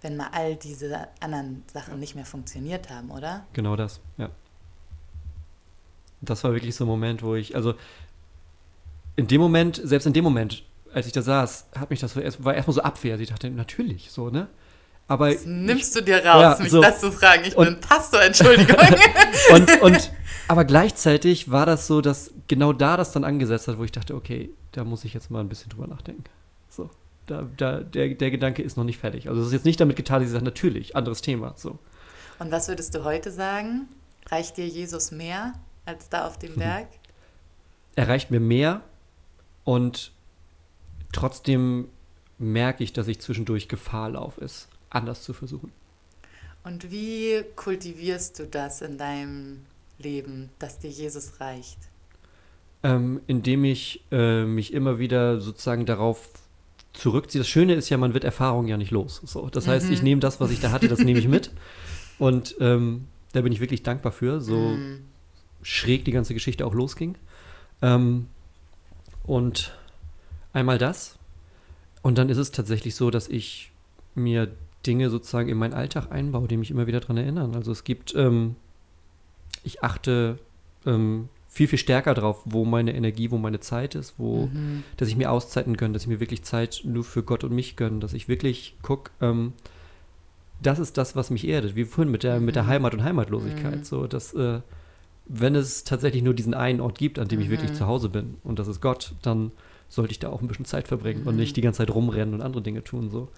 wenn 0.00 0.16
mal 0.16 0.28
all 0.32 0.56
diese 0.56 1.08
anderen 1.20 1.64
Sachen 1.72 1.98
nicht 1.98 2.14
mehr 2.14 2.24
funktioniert 2.26 2.88
haben, 2.90 3.10
oder? 3.10 3.44
Genau 3.52 3.74
das, 3.76 4.00
ja. 4.16 4.30
Das 6.20 6.42
war 6.44 6.52
wirklich 6.52 6.74
so 6.74 6.84
ein 6.84 6.88
Moment, 6.88 7.22
wo 7.22 7.34
ich, 7.34 7.54
also 7.54 7.74
in 9.16 9.26
dem 9.28 9.40
Moment, 9.40 9.80
selbst 9.82 10.06
in 10.06 10.12
dem 10.12 10.24
Moment, 10.24 10.64
als 10.92 11.06
ich 11.06 11.12
da 11.12 11.22
saß, 11.22 11.66
hat 11.78 11.90
mich 11.90 12.00
das 12.00 12.12
so, 12.14 12.20
erst- 12.20 12.44
war 12.44 12.54
erstmal 12.54 12.74
so 12.74 12.82
Abwehr. 12.82 13.12
Also 13.12 13.22
Ich 13.22 13.28
dachte, 13.30 13.50
natürlich, 13.50 14.10
so, 14.10 14.30
ne? 14.30 14.48
Aber 15.06 15.32
Das 15.32 15.44
nimmst 15.46 15.96
du 15.96 16.02
dir 16.02 16.16
raus, 16.24 16.58
Ja, 16.58 16.62
mich 16.62 16.70
so. 16.70 16.82
das 16.82 17.00
zu 17.00 17.10
fragen. 17.12 17.44
Ich 17.44 17.56
Und- 17.56 17.66
bin 17.66 17.80
Pastor, 17.80 18.20
Entschuldigung. 18.22 18.76
und, 19.54 19.82
und, 19.82 20.12
aber 20.48 20.64
gleichzeitig 20.64 21.50
war 21.50 21.66
das 21.66 21.86
so, 21.86 22.00
dass 22.00 22.32
genau 22.46 22.72
da 22.72 22.96
das 22.96 23.12
dann 23.12 23.24
angesetzt 23.24 23.68
hat, 23.68 23.78
wo 23.78 23.84
ich 23.84 23.92
dachte, 23.92 24.14
okay, 24.14 24.50
da 24.72 24.84
muss 24.84 25.04
ich 25.04 25.14
jetzt 25.14 25.30
mal 25.30 25.40
ein 25.40 25.48
bisschen 25.48 25.70
drüber 25.70 25.86
nachdenken. 25.86 26.24
Da, 27.28 27.46
da, 27.56 27.80
der, 27.80 28.14
der 28.14 28.30
Gedanke 28.30 28.62
ist 28.62 28.76
noch 28.76 28.84
nicht 28.84 28.98
fertig. 28.98 29.28
Also 29.28 29.40
es 29.40 29.48
ist 29.48 29.52
jetzt 29.52 29.64
nicht 29.64 29.80
damit 29.80 29.96
getan, 29.96 30.20
dass 30.20 30.28
ich 30.28 30.32
sage, 30.32 30.44
natürlich, 30.44 30.96
anderes 30.96 31.20
Thema. 31.22 31.54
So. 31.56 31.78
und 32.38 32.50
was 32.50 32.68
würdest 32.68 32.94
du 32.94 33.04
heute 33.04 33.30
sagen? 33.30 33.88
Reicht 34.30 34.56
dir 34.56 34.66
Jesus 34.66 35.10
mehr 35.10 35.52
als 35.86 36.08
da 36.08 36.26
auf 36.26 36.38
dem 36.38 36.54
Mhm. 36.54 36.58
Berg? 36.58 36.88
Er 37.96 38.08
reicht 38.08 38.30
mir 38.30 38.40
mehr 38.40 38.80
und 39.64 40.12
trotzdem 41.12 41.88
merke 42.38 42.84
ich, 42.84 42.92
dass 42.92 43.08
ich 43.08 43.20
zwischendurch 43.20 43.68
Gefahr 43.68 44.10
laufe, 44.10 44.44
es 44.44 44.68
anders 44.90 45.22
zu 45.22 45.32
versuchen. 45.32 45.72
Und 46.64 46.90
wie 46.90 47.42
kultivierst 47.56 48.38
du 48.38 48.46
das 48.46 48.82
in 48.82 48.98
deinem 48.98 49.64
Leben, 49.98 50.50
dass 50.58 50.78
dir 50.78 50.90
Jesus 50.90 51.40
reicht? 51.40 51.78
Ähm, 52.82 53.20
indem 53.26 53.64
ich 53.64 54.04
äh, 54.12 54.44
mich 54.44 54.72
immer 54.72 54.98
wieder 54.98 55.40
sozusagen 55.40 55.84
darauf 55.86 56.28
zurückziehe. 56.98 57.40
Das 57.40 57.48
Schöne 57.48 57.74
ist 57.74 57.88
ja, 57.88 57.96
man 57.96 58.14
wird 58.14 58.24
Erfahrungen 58.24 58.68
ja 58.68 58.76
nicht 58.76 58.90
los. 58.90 59.20
So, 59.24 59.48
das 59.48 59.66
heißt, 59.66 59.90
ich 59.90 60.02
nehme 60.02 60.20
das, 60.20 60.40
was 60.40 60.50
ich 60.50 60.60
da 60.60 60.70
hatte, 60.72 60.88
das 60.88 61.00
nehme 61.00 61.20
ich 61.20 61.28
mit. 61.28 61.50
Und 62.18 62.56
ähm, 62.60 63.06
da 63.32 63.40
bin 63.42 63.52
ich 63.52 63.60
wirklich 63.60 63.82
dankbar 63.82 64.12
für, 64.12 64.40
so 64.40 64.58
Mm. 64.58 65.04
schräg 65.62 66.04
die 66.04 66.10
ganze 66.10 66.34
Geschichte 66.34 66.66
auch 66.66 66.74
losging. 66.74 67.14
Ähm, 67.82 68.26
und 69.24 69.76
einmal 70.52 70.78
das. 70.78 71.16
Und 72.02 72.18
dann 72.18 72.28
ist 72.28 72.38
es 72.38 72.50
tatsächlich 72.50 72.94
so, 72.96 73.10
dass 73.10 73.28
ich 73.28 73.70
mir 74.14 74.50
Dinge 74.86 75.10
sozusagen 75.10 75.48
in 75.48 75.58
meinen 75.58 75.74
Alltag 75.74 76.10
einbaue, 76.10 76.48
die 76.48 76.56
mich 76.56 76.70
immer 76.70 76.86
wieder 76.86 77.00
daran 77.00 77.18
erinnern. 77.18 77.54
Also 77.54 77.70
es 77.70 77.84
gibt, 77.84 78.14
ähm, 78.16 78.56
ich 79.62 79.84
achte 79.84 80.38
ähm, 80.86 81.28
viel, 81.58 81.66
viel 81.66 81.78
stärker 81.80 82.14
drauf, 82.14 82.40
wo 82.44 82.64
meine 82.64 82.94
Energie, 82.94 83.32
wo 83.32 83.36
meine 83.36 83.58
Zeit 83.58 83.96
ist, 83.96 84.14
wo, 84.16 84.46
mhm. 84.46 84.84
dass 84.96 85.08
ich 85.08 85.16
mir 85.16 85.32
Auszeiten 85.32 85.76
gönne, 85.76 85.92
dass 85.92 86.02
ich 86.02 86.08
mir 86.08 86.20
wirklich 86.20 86.44
Zeit 86.44 86.82
nur 86.84 87.02
für 87.02 87.24
Gott 87.24 87.42
und 87.42 87.52
mich 87.52 87.74
gönne, 87.74 87.98
dass 87.98 88.12
ich 88.12 88.28
wirklich 88.28 88.76
gucke, 88.80 89.10
ähm, 89.20 89.54
das 90.62 90.78
ist 90.78 90.96
das, 90.96 91.16
was 91.16 91.30
mich 91.30 91.48
erdet, 91.48 91.74
wie 91.74 91.84
vorhin 91.84 92.12
mit 92.12 92.22
der, 92.22 92.38
mhm. 92.38 92.46
mit 92.46 92.54
der 92.54 92.62
mhm. 92.62 92.68
Heimat 92.68 92.94
und 92.94 93.02
Heimatlosigkeit. 93.02 93.78
Mhm. 93.78 93.84
So, 93.84 94.06
dass, 94.06 94.34
äh, 94.34 94.60
wenn 95.26 95.56
es 95.56 95.82
tatsächlich 95.82 96.22
nur 96.22 96.32
diesen 96.32 96.54
einen 96.54 96.80
Ort 96.80 96.96
gibt, 96.96 97.18
an 97.18 97.26
dem 97.26 97.40
ich 97.40 97.50
wirklich 97.50 97.72
mhm. 97.72 97.74
zu 97.74 97.88
Hause 97.88 98.08
bin, 98.08 98.36
und 98.44 98.60
das 98.60 98.68
ist 98.68 98.80
Gott, 98.80 99.14
dann 99.22 99.50
sollte 99.88 100.12
ich 100.12 100.20
da 100.20 100.28
auch 100.28 100.40
ein 100.40 100.46
bisschen 100.46 100.64
Zeit 100.64 100.86
verbringen 100.86 101.26
und 101.26 101.34
nicht 101.34 101.52
mhm. 101.52 101.54
die 101.54 101.60
ganze 101.62 101.78
Zeit 101.78 101.90
rumrennen 101.92 102.34
und 102.34 102.40
andere 102.40 102.62
Dinge 102.62 102.84
tun. 102.84 103.10
So. 103.10 103.30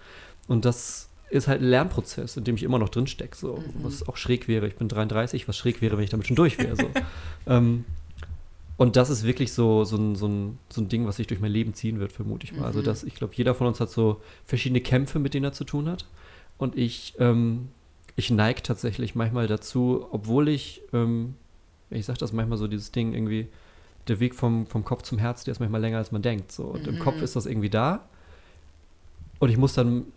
Und 0.47 0.63
das 0.63 1.09
ist 1.31 1.47
halt 1.47 1.61
ein 1.61 1.67
Lernprozess, 1.67 2.37
in 2.37 2.43
dem 2.43 2.53
ich 2.53 2.61
immer 2.61 2.77
noch 2.77 2.89
drin 2.89 3.07
stecke, 3.07 3.35
so, 3.35 3.63
was 3.81 4.07
auch 4.07 4.17
schräg 4.17 4.47
wäre. 4.47 4.67
Ich 4.67 4.75
bin 4.75 4.87
33, 4.87 5.47
was 5.47 5.57
schräg 5.57 5.81
wäre, 5.81 5.97
wenn 5.97 6.03
ich 6.03 6.11
damit 6.11 6.27
schon 6.27 6.35
durch 6.35 6.59
wäre. 6.59 6.75
So. 6.75 6.87
ähm, 7.47 7.85
und 8.81 8.95
das 8.95 9.11
ist 9.11 9.21
wirklich 9.23 9.53
so, 9.53 9.83
so, 9.83 9.95
ein, 9.95 10.15
so, 10.15 10.27
ein, 10.27 10.57
so 10.69 10.81
ein 10.81 10.89
Ding, 10.89 11.05
was 11.05 11.17
sich 11.17 11.27
durch 11.27 11.39
mein 11.39 11.51
Leben 11.51 11.75
ziehen 11.75 11.99
wird, 11.99 12.11
vermute 12.11 12.45
ich 12.45 12.53
mal. 12.53 12.65
Also 12.65 12.79
mhm. 12.79 12.87
Also, 12.87 12.91
dass 12.91 13.03
ich 13.03 13.13
glaube, 13.13 13.35
jeder 13.35 13.53
von 13.53 13.67
uns 13.67 13.79
hat 13.79 13.91
so 13.91 14.19
verschiedene 14.43 14.81
Kämpfe, 14.81 15.19
mit 15.19 15.35
denen 15.35 15.43
er 15.43 15.53
zu 15.53 15.65
tun 15.65 15.87
hat. 15.87 16.07
Und 16.57 16.75
ich, 16.75 17.13
ähm, 17.19 17.67
ich 18.15 18.31
neige 18.31 18.63
tatsächlich 18.63 19.13
manchmal 19.13 19.45
dazu, 19.45 20.07
obwohl 20.09 20.49
ich, 20.49 20.81
ähm, 20.93 21.35
ich 21.91 22.07
sage 22.07 22.17
das 22.17 22.33
manchmal 22.33 22.57
so, 22.57 22.67
dieses 22.67 22.91
Ding 22.91 23.13
irgendwie, 23.13 23.49
der 24.07 24.19
Weg 24.19 24.33
vom, 24.33 24.65
vom 24.65 24.83
Kopf 24.83 25.03
zum 25.03 25.19
Herz, 25.19 25.43
der 25.43 25.51
ist 25.51 25.59
manchmal 25.59 25.81
länger, 25.81 25.99
als 25.99 26.11
man 26.11 26.23
denkt. 26.23 26.51
So. 26.51 26.63
Und 26.63 26.87
mhm. 26.87 26.95
im 26.95 26.99
Kopf 26.99 27.21
ist 27.21 27.35
das 27.35 27.45
irgendwie 27.45 27.69
da. 27.69 28.09
Und 29.37 29.51
ich 29.51 29.57
muss 29.57 29.75
dann 29.75 30.07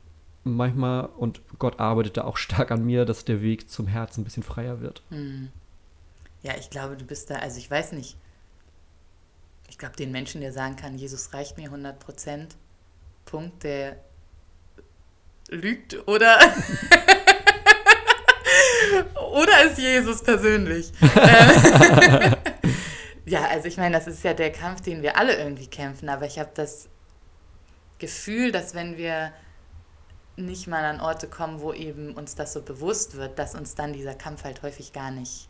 manchmal, 0.43 1.11
und 1.19 1.43
Gott 1.59 1.81
arbeitet 1.81 2.17
da 2.17 2.25
auch 2.25 2.39
stark 2.39 2.71
an 2.71 2.87
mir, 2.87 3.05
dass 3.05 3.27
der 3.27 3.43
Weg 3.43 3.69
zum 3.69 3.89
Herzen 3.89 4.23
ein 4.23 4.25
bisschen 4.25 4.43
freier 4.43 4.81
wird. 4.81 5.03
Mhm. 5.11 5.51
Ja, 6.43 6.55
ich 6.59 6.71
glaube, 6.71 6.97
du 6.97 7.05
bist 7.05 7.29
da, 7.29 7.35
also 7.35 7.59
ich 7.59 7.71
weiß 7.71 7.93
nicht. 7.93 8.17
Ich 9.75 9.79
glaube, 9.79 9.97
den 9.97 10.13
Menschen, 10.13 10.41
der 10.41 10.53
sagen 10.53 10.77
kann, 10.77 10.95
Jesus 10.95 11.35
reicht 11.35 11.57
mir 11.57 11.65
100 11.65 11.99
Prozent, 11.99 12.55
Punkt, 13.25 13.65
der 13.65 13.97
lügt 15.49 16.07
oder 16.07 16.39
oder 19.33 19.65
ist 19.65 19.79
Jesus 19.79 20.23
persönlich. 20.23 20.93
ja, 23.27 23.49
also 23.49 23.67
ich 23.67 23.77
meine, 23.77 23.97
das 23.97 24.07
ist 24.07 24.23
ja 24.23 24.33
der 24.33 24.53
Kampf, 24.53 24.83
den 24.83 25.03
wir 25.03 25.19
alle 25.19 25.37
irgendwie 25.37 25.67
kämpfen, 25.67 26.09
aber 26.09 26.27
ich 26.27 26.39
habe 26.39 26.51
das 26.55 26.89
Gefühl, 27.99 28.53
dass 28.53 28.77
wenn 28.77 28.97
wir 28.97 29.33
nicht 30.37 30.69
mal 30.69 30.85
an 30.85 31.01
Orte 31.01 31.27
kommen, 31.27 31.61
wo 31.61 31.73
eben 31.73 32.15
uns 32.15 32.37
das 32.37 32.53
so 32.53 32.63
bewusst 32.63 33.17
wird, 33.17 33.41
dass 33.41 33.57
uns 33.57 33.75
dann 33.75 33.93
dieser 33.93 34.15
Kampf 34.15 34.45
halt 34.45 34.63
häufig 34.63 34.93
gar 34.93 35.11
nicht 35.11 35.49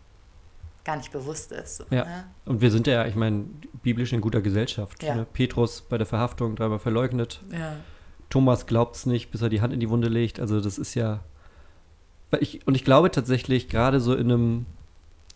gar 0.84 0.96
nicht 0.96 1.12
bewusst 1.12 1.50
ist. 1.52 1.84
Ja. 1.90 2.04
Ne? 2.04 2.24
Und 2.44 2.60
wir 2.60 2.70
sind 2.70 2.86
ja, 2.86 3.06
ich 3.06 3.14
meine, 3.14 3.46
biblisch 3.82 4.12
in 4.12 4.20
guter 4.20 4.42
Gesellschaft. 4.42 5.02
Ja. 5.02 5.14
Ne? 5.14 5.26
Petrus 5.32 5.80
bei 5.82 5.98
der 5.98 6.06
Verhaftung 6.06 6.56
dreimal 6.56 6.78
verleugnet. 6.78 7.42
Ja. 7.50 7.76
Thomas 8.28 8.66
glaubt 8.66 8.96
es 8.96 9.06
nicht, 9.06 9.30
bis 9.30 9.42
er 9.42 9.48
die 9.48 9.60
Hand 9.60 9.72
in 9.72 9.80
die 9.80 9.88
Wunde 9.88 10.08
legt. 10.08 10.40
Also 10.40 10.60
das 10.60 10.78
ist 10.78 10.94
ja. 10.94 11.20
Ich, 12.40 12.66
und 12.66 12.74
ich 12.74 12.84
glaube 12.84 13.10
tatsächlich, 13.10 13.68
gerade 13.68 14.00
so 14.00 14.14
in 14.14 14.30
einem, 14.30 14.66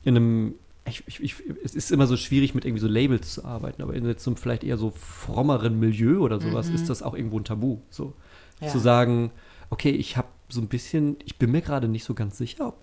in 0.02 0.16
einem, 0.16 0.54
ich, 0.84 1.04
ich, 1.06 1.20
ich, 1.22 1.34
es 1.62 1.76
ist 1.76 1.92
immer 1.92 2.08
so 2.08 2.16
schwierig, 2.16 2.56
mit 2.56 2.64
irgendwie 2.64 2.80
so 2.80 2.88
Labels 2.88 3.34
zu 3.34 3.44
arbeiten, 3.44 3.82
aber 3.82 3.94
in 3.94 4.04
jetzt 4.04 4.24
so 4.24 4.34
vielleicht 4.34 4.64
eher 4.64 4.76
so 4.76 4.90
frommeren 4.90 5.78
Milieu 5.78 6.18
oder 6.18 6.40
sowas, 6.40 6.68
mhm. 6.68 6.74
ist 6.74 6.90
das 6.90 7.02
auch 7.02 7.14
irgendwo 7.14 7.38
ein 7.38 7.44
Tabu. 7.44 7.78
So 7.88 8.14
ja. 8.60 8.68
zu 8.68 8.80
sagen, 8.80 9.30
okay, 9.70 9.90
ich 9.90 10.16
habe 10.16 10.28
so 10.48 10.60
ein 10.60 10.66
bisschen, 10.66 11.16
ich 11.24 11.36
bin 11.38 11.52
mir 11.52 11.62
gerade 11.62 11.88
nicht 11.88 12.04
so 12.04 12.14
ganz 12.14 12.36
sicher, 12.36 12.68
ob, 12.68 12.82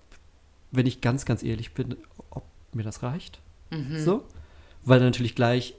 wenn 0.70 0.86
ich 0.86 1.02
ganz, 1.02 1.26
ganz 1.26 1.42
ehrlich 1.42 1.74
bin, 1.74 1.96
ob 2.30 2.44
mir 2.76 2.84
das 2.84 3.02
reicht. 3.02 3.40
Mhm. 3.70 3.98
So. 3.98 4.24
Weil 4.84 4.98
dann 4.98 5.08
natürlich 5.08 5.34
gleich 5.34 5.74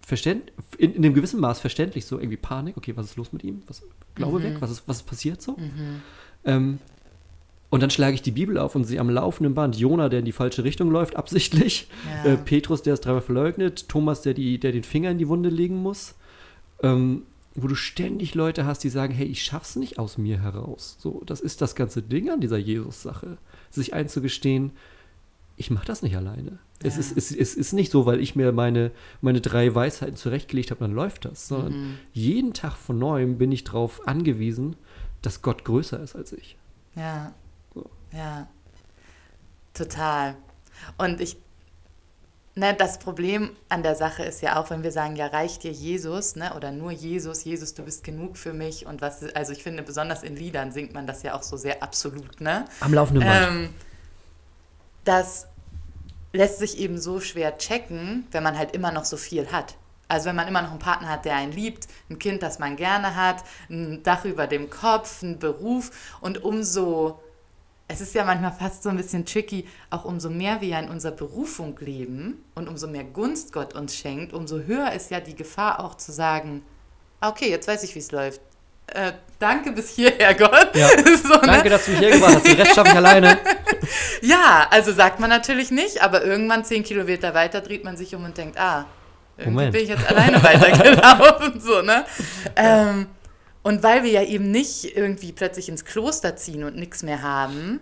verständ, 0.00 0.52
in, 0.78 0.94
in 0.94 1.04
einem 1.04 1.14
gewissen 1.14 1.40
Maß 1.40 1.60
verständlich 1.60 2.06
so 2.06 2.18
irgendwie 2.18 2.36
Panik, 2.36 2.76
okay, 2.76 2.96
was 2.96 3.06
ist 3.06 3.16
los 3.16 3.32
mit 3.32 3.44
ihm? 3.44 3.62
Was, 3.66 3.82
Glaube 4.14 4.40
mhm. 4.40 4.44
weg, 4.44 4.56
was 4.60 4.70
ist, 4.70 4.82
was 4.86 4.98
ist 4.98 5.02
passiert 5.04 5.42
so? 5.42 5.52
Mhm. 5.52 6.02
Ähm, 6.44 6.78
und 7.70 7.82
dann 7.82 7.90
schlage 7.90 8.14
ich 8.14 8.22
die 8.22 8.32
Bibel 8.32 8.58
auf 8.58 8.74
und 8.74 8.84
sehe 8.84 8.98
am 8.98 9.08
laufenden 9.08 9.54
Band 9.54 9.76
Jona, 9.76 10.08
der 10.08 10.18
in 10.18 10.24
die 10.24 10.32
falsche 10.32 10.64
Richtung 10.64 10.90
läuft, 10.90 11.16
absichtlich. 11.16 11.88
Ja. 12.24 12.32
Äh, 12.32 12.36
Petrus, 12.36 12.82
der 12.82 12.94
es 12.94 13.00
dreimal 13.00 13.22
verleugnet. 13.22 13.88
Thomas, 13.88 14.22
der, 14.22 14.34
die, 14.34 14.58
der 14.58 14.72
den 14.72 14.82
Finger 14.82 15.10
in 15.10 15.18
die 15.18 15.28
Wunde 15.28 15.48
legen 15.48 15.76
muss. 15.76 16.14
Ähm, 16.82 17.22
wo 17.54 17.66
du 17.66 17.74
ständig 17.74 18.34
Leute 18.34 18.64
hast, 18.64 18.82
die 18.84 18.88
sagen, 18.88 19.12
hey, 19.12 19.26
ich 19.26 19.42
schaff's 19.42 19.76
nicht 19.76 19.98
aus 19.98 20.18
mir 20.18 20.40
heraus. 20.40 20.96
So, 20.98 21.22
das 21.26 21.40
ist 21.40 21.60
das 21.60 21.74
ganze 21.74 22.02
Ding 22.02 22.30
an 22.30 22.40
dieser 22.40 22.58
Jesus-Sache. 22.58 23.38
Sich 23.70 23.92
einzugestehen, 23.92 24.72
ich 25.60 25.70
mache 25.70 25.84
das 25.84 26.00
nicht 26.00 26.16
alleine. 26.16 26.52
Ja. 26.52 26.88
Es, 26.88 26.96
ist, 26.96 27.14
es, 27.14 27.30
es, 27.30 27.54
ist 27.54 27.74
nicht 27.74 27.92
so, 27.92 28.06
weil 28.06 28.18
ich 28.18 28.34
mir 28.34 28.50
meine, 28.50 28.92
meine 29.20 29.42
drei 29.42 29.74
Weisheiten 29.74 30.16
zurechtgelegt 30.16 30.70
habe, 30.70 30.80
dann 30.80 30.92
läuft 30.92 31.26
das, 31.26 31.48
sondern 31.48 31.72
mhm. 31.72 31.98
jeden 32.14 32.54
Tag 32.54 32.76
von 32.76 32.98
neuem 32.98 33.36
bin 33.36 33.52
ich 33.52 33.64
darauf 33.64 34.08
angewiesen, 34.08 34.76
dass 35.20 35.42
Gott 35.42 35.66
größer 35.66 36.00
ist 36.00 36.16
als 36.16 36.32
ich. 36.32 36.56
Ja. 36.96 37.34
So. 37.74 37.90
Ja. 38.12 38.48
Total. 39.74 40.36
Und 40.96 41.20
ich 41.20 41.36
Ne, 42.56 42.74
das 42.74 42.98
Problem 42.98 43.50
an 43.68 43.84
der 43.84 43.94
Sache 43.94 44.24
ist 44.24 44.42
ja 44.42 44.60
auch, 44.60 44.70
wenn 44.70 44.82
wir 44.82 44.90
sagen, 44.90 45.14
ja, 45.14 45.28
reicht 45.28 45.62
dir 45.62 45.70
Jesus, 45.70 46.34
ne, 46.34 46.52
oder 46.56 46.72
nur 46.72 46.90
Jesus, 46.90 47.44
Jesus, 47.44 47.74
du 47.74 47.84
bist 47.84 48.02
genug 48.02 48.36
für 48.36 48.52
mich 48.52 48.86
und 48.86 49.00
was, 49.00 49.22
also 49.34 49.52
ich 49.52 49.62
finde, 49.62 49.84
besonders 49.84 50.24
in 50.24 50.34
Liedern 50.34 50.72
singt 50.72 50.92
man 50.92 51.06
das 51.06 51.22
ja 51.22 51.34
auch 51.34 51.44
so 51.44 51.56
sehr 51.56 51.80
absolut, 51.80 52.40
ne? 52.40 52.64
Am 52.80 52.92
laufenden 52.92 53.24
Band. 53.24 53.46
Ähm, 53.50 53.74
das 55.04 55.48
lässt 56.32 56.58
sich 56.58 56.78
eben 56.78 56.98
so 56.98 57.20
schwer 57.20 57.58
checken, 57.58 58.26
wenn 58.30 58.42
man 58.42 58.56
halt 58.56 58.74
immer 58.74 58.92
noch 58.92 59.04
so 59.04 59.16
viel 59.16 59.50
hat. 59.50 59.76
Also 60.08 60.26
wenn 60.26 60.36
man 60.36 60.48
immer 60.48 60.62
noch 60.62 60.70
einen 60.70 60.80
Partner 60.80 61.08
hat, 61.08 61.24
der 61.24 61.36
einen 61.36 61.52
liebt, 61.52 61.86
ein 62.08 62.18
Kind, 62.18 62.42
das 62.42 62.58
man 62.58 62.76
gerne 62.76 63.14
hat, 63.14 63.44
ein 63.68 64.02
Dach 64.02 64.24
über 64.24 64.48
dem 64.48 64.68
Kopf, 64.68 65.22
einen 65.22 65.38
Beruf 65.38 66.18
und 66.20 66.42
umso, 66.42 67.20
es 67.86 68.00
ist 68.00 68.14
ja 68.14 68.24
manchmal 68.24 68.52
fast 68.52 68.82
so 68.82 68.88
ein 68.88 68.96
bisschen 68.96 69.24
tricky, 69.24 69.68
auch 69.88 70.04
umso 70.04 70.28
mehr 70.28 70.60
wir 70.60 70.78
in 70.80 70.88
unserer 70.88 71.12
Berufung 71.12 71.78
leben 71.78 72.44
und 72.56 72.68
umso 72.68 72.88
mehr 72.88 73.04
Gunst 73.04 73.52
Gott 73.52 73.74
uns 73.74 73.94
schenkt, 73.94 74.32
umso 74.32 74.58
höher 74.58 74.92
ist 74.92 75.12
ja 75.12 75.20
die 75.20 75.36
Gefahr 75.36 75.78
auch 75.78 75.94
zu 75.94 76.10
sagen, 76.10 76.62
okay, 77.20 77.48
jetzt 77.48 77.68
weiß 77.68 77.84
ich, 77.84 77.94
wie 77.94 78.00
es 78.00 78.10
läuft. 78.10 78.40
Äh, 78.94 79.12
danke 79.38 79.72
bis 79.72 79.90
hierher, 79.90 80.34
Gott. 80.38 80.74
Ja. 80.74 80.88
so, 81.22 81.34
ne? 81.34 81.40
Danke, 81.42 81.70
dass 81.70 81.84
du 81.84 81.92
mich 81.92 82.00
hier 82.00 82.10
gebracht 82.10 82.36
hast. 82.36 82.46
Den 82.46 82.60
Rest 82.60 82.74
schaffe 82.74 82.90
ich 82.90 82.96
alleine. 82.96 83.38
ja, 84.22 84.66
also 84.70 84.92
sagt 84.92 85.20
man 85.20 85.30
natürlich 85.30 85.70
nicht, 85.70 86.02
aber 86.02 86.24
irgendwann 86.24 86.64
zehn 86.64 86.82
Kilometer 86.82 87.34
weiter 87.34 87.60
dreht 87.60 87.84
man 87.84 87.96
sich 87.96 88.14
um 88.14 88.24
und 88.24 88.36
denkt, 88.36 88.58
ah, 88.58 88.86
irgendwie 89.36 89.50
Moment. 89.50 89.72
bin 89.72 89.82
ich 89.82 89.88
jetzt 89.88 90.06
alleine 90.08 90.42
weitergelaufen. 90.42 91.60
so, 91.60 91.82
ne? 91.82 92.04
Ähm, 92.56 93.06
und 93.62 93.82
weil 93.82 94.02
wir 94.02 94.10
ja 94.10 94.22
eben 94.22 94.50
nicht 94.50 94.96
irgendwie 94.96 95.32
plötzlich 95.32 95.68
ins 95.68 95.84
Kloster 95.84 96.36
ziehen 96.36 96.64
und 96.64 96.76
nichts 96.76 97.02
mehr 97.02 97.22
haben, 97.22 97.80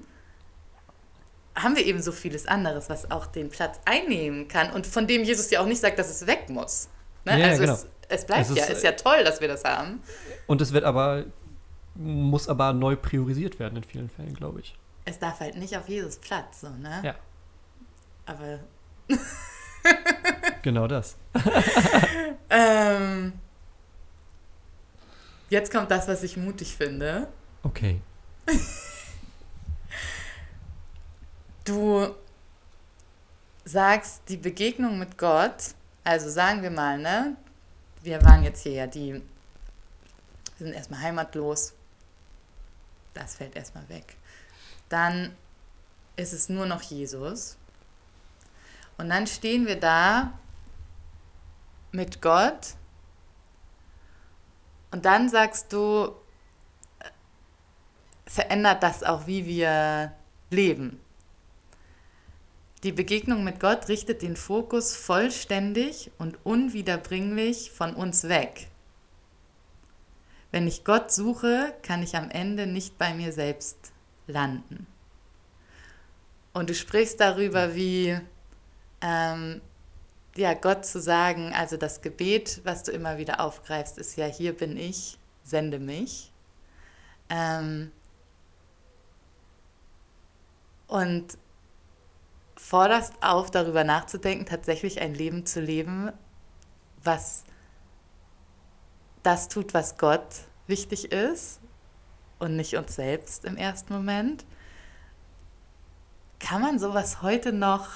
haben 1.55 1.77
wir 1.77 1.85
eben 1.87 2.03
so 2.03 2.13
vieles 2.13 2.47
anderes, 2.47 2.89
was 2.89 3.11
auch 3.11 3.27
den 3.27 3.51
Platz 3.51 3.81
einnehmen 3.85 4.49
kann 4.49 4.71
und 4.71 4.87
von 4.87 5.07
dem 5.07 5.25
Jesus 5.25 5.51
ja 5.51 5.61
auch 5.61 5.67
nicht 5.67 5.81
sagt, 5.81 5.99
dass 5.99 6.09
es 6.11 6.27
weg 6.27 6.49
muss. 6.49 6.89
Ne? 7.25 7.39
Ja, 7.39 7.47
also 7.49 7.61
genau. 7.63 7.75
es, 7.75 7.87
es 8.09 8.25
bleibt 8.25 8.43
es 8.43 8.51
ist, 8.51 8.57
ja, 8.57 8.65
ist 8.65 8.83
ja 8.83 8.93
toll, 8.93 9.25
dass 9.25 9.41
wir 9.41 9.49
das 9.49 9.65
haben. 9.65 10.03
Und 10.47 10.61
es 10.61 10.73
wird 10.73 10.85
aber, 10.85 11.25
muss 11.95 12.49
aber 12.49 12.73
neu 12.73 12.97
priorisiert 12.97 13.59
werden 13.59 13.77
in 13.77 13.85
vielen 13.85 14.09
Fällen, 14.09 14.35
glaube 14.35 14.61
ich. 14.61 14.75
Es 15.05 15.19
darf 15.19 15.41
halt 15.41 15.57
nicht 15.57 15.77
auf 15.77 15.89
Jesus 15.89 16.17
Platz, 16.17 16.61
so, 16.63 16.71
ne? 16.71 17.01
Ja. 17.05 17.15
Aber. 18.27 18.61
genau 20.63 20.87
das. 20.87 21.17
ähm, 22.51 23.33
jetzt 25.51 25.73
kommt 25.73 25.91
das, 25.91 26.09
was 26.09 26.23
ich 26.23 26.37
mutig 26.37 26.77
finde. 26.77 27.29
Okay. 27.63 28.01
du 31.65 32.15
sagst, 33.65 34.23
die 34.29 34.37
Begegnung 34.37 34.99
mit 34.99 35.19
Gott, 35.19 35.75
also 36.05 36.31
sagen 36.31 36.63
wir 36.63 36.71
mal, 36.71 36.99
ne, 36.99 37.37
wir 38.03 38.23
waren 38.25 38.43
jetzt 38.43 38.63
hier 38.63 38.73
ja 38.73 38.87
die, 38.87 39.15
wir 39.15 39.23
sind 40.67 40.73
erstmal 40.73 41.01
heimatlos. 41.01 41.75
Das 43.15 43.37
fällt 43.37 43.57
erstmal 43.57 43.89
weg. 43.89 44.17
Dann 44.89 45.35
ist 46.17 46.33
es 46.33 46.49
nur 46.49 46.67
noch 46.67 46.83
Jesus. 46.83 47.57
Und 48.97 49.09
dann 49.09 49.27
stehen 49.27 49.67
wir 49.67 49.79
da 49.79 50.33
mit 51.93 52.21
Gott. 52.21 52.75
Und 54.91 55.05
dann 55.05 55.29
sagst 55.29 55.73
du, 55.73 56.15
verändert 58.27 58.83
das 58.83 59.03
auch, 59.03 59.27
wie 59.27 59.47
wir 59.47 60.13
leben. 60.51 61.01
Die 62.85 62.93
Begegnung 62.93 63.43
mit 63.43 63.59
Gott 63.59 63.89
richtet 63.89 64.23
den 64.23 64.37
Fokus 64.37 64.95
vollständig 64.95 66.13
und 66.19 66.39
unwiederbringlich 66.45 67.73
von 67.73 67.95
uns 67.95 68.29
weg. 68.29 68.69
wenn 70.51 70.67
ich 70.67 70.85
Gott 70.85 71.13
suche, 71.13 71.75
kann 71.83 72.03
ich 72.03 72.17
am 72.17 72.31
Ende 72.31 72.67
nicht 72.67 72.97
bei 72.99 73.13
mir 73.13 73.33
selbst 73.33 73.93
landen. 74.27 74.87
Und 76.55 76.71
du 76.71 76.75
sprichst 76.75 77.21
darüber, 77.21 77.75
wie 77.75 78.19
ähm, 79.03 79.61
ja, 80.37 80.55
Gott 80.55 80.87
zu 80.87 81.01
sagen, 81.01 81.53
also 81.53 81.77
das 81.77 82.01
Gebet, 82.01 82.63
was 82.65 82.83
du 82.83 82.93
immer 82.93 83.19
wieder 83.19 83.41
aufgreifst, 83.41 83.99
ist 83.99 84.17
ja, 84.17 84.27
hier 84.27 84.57
bin 84.57 84.77
ich, 84.77 85.19
sende 85.43 85.79
mich. 85.79 86.33
Ähm, 87.29 87.93
und 90.87 91.37
forderst 92.69 93.15
auf, 93.23 93.51
darüber 93.51 93.83
nachzudenken, 93.83 94.45
tatsächlich 94.45 95.01
ein 95.01 95.15
Leben 95.15 95.47
zu 95.47 95.59
leben, 95.59 96.13
was 97.03 97.45
das 99.23 99.49
tut, 99.49 99.73
was 99.73 99.97
Gott 99.97 100.27
wichtig 100.67 101.11
ist 101.11 101.61
und 102.39 102.57
nicht 102.57 102.77
uns 102.77 102.95
selbst 102.95 103.47
im 103.47 103.57
ersten 103.57 103.95
Moment. 103.95 104.45
Kann 106.41 106.61
man 106.61 106.79
sowas 106.79 107.23
heute 107.23 107.55
noch 107.55 107.89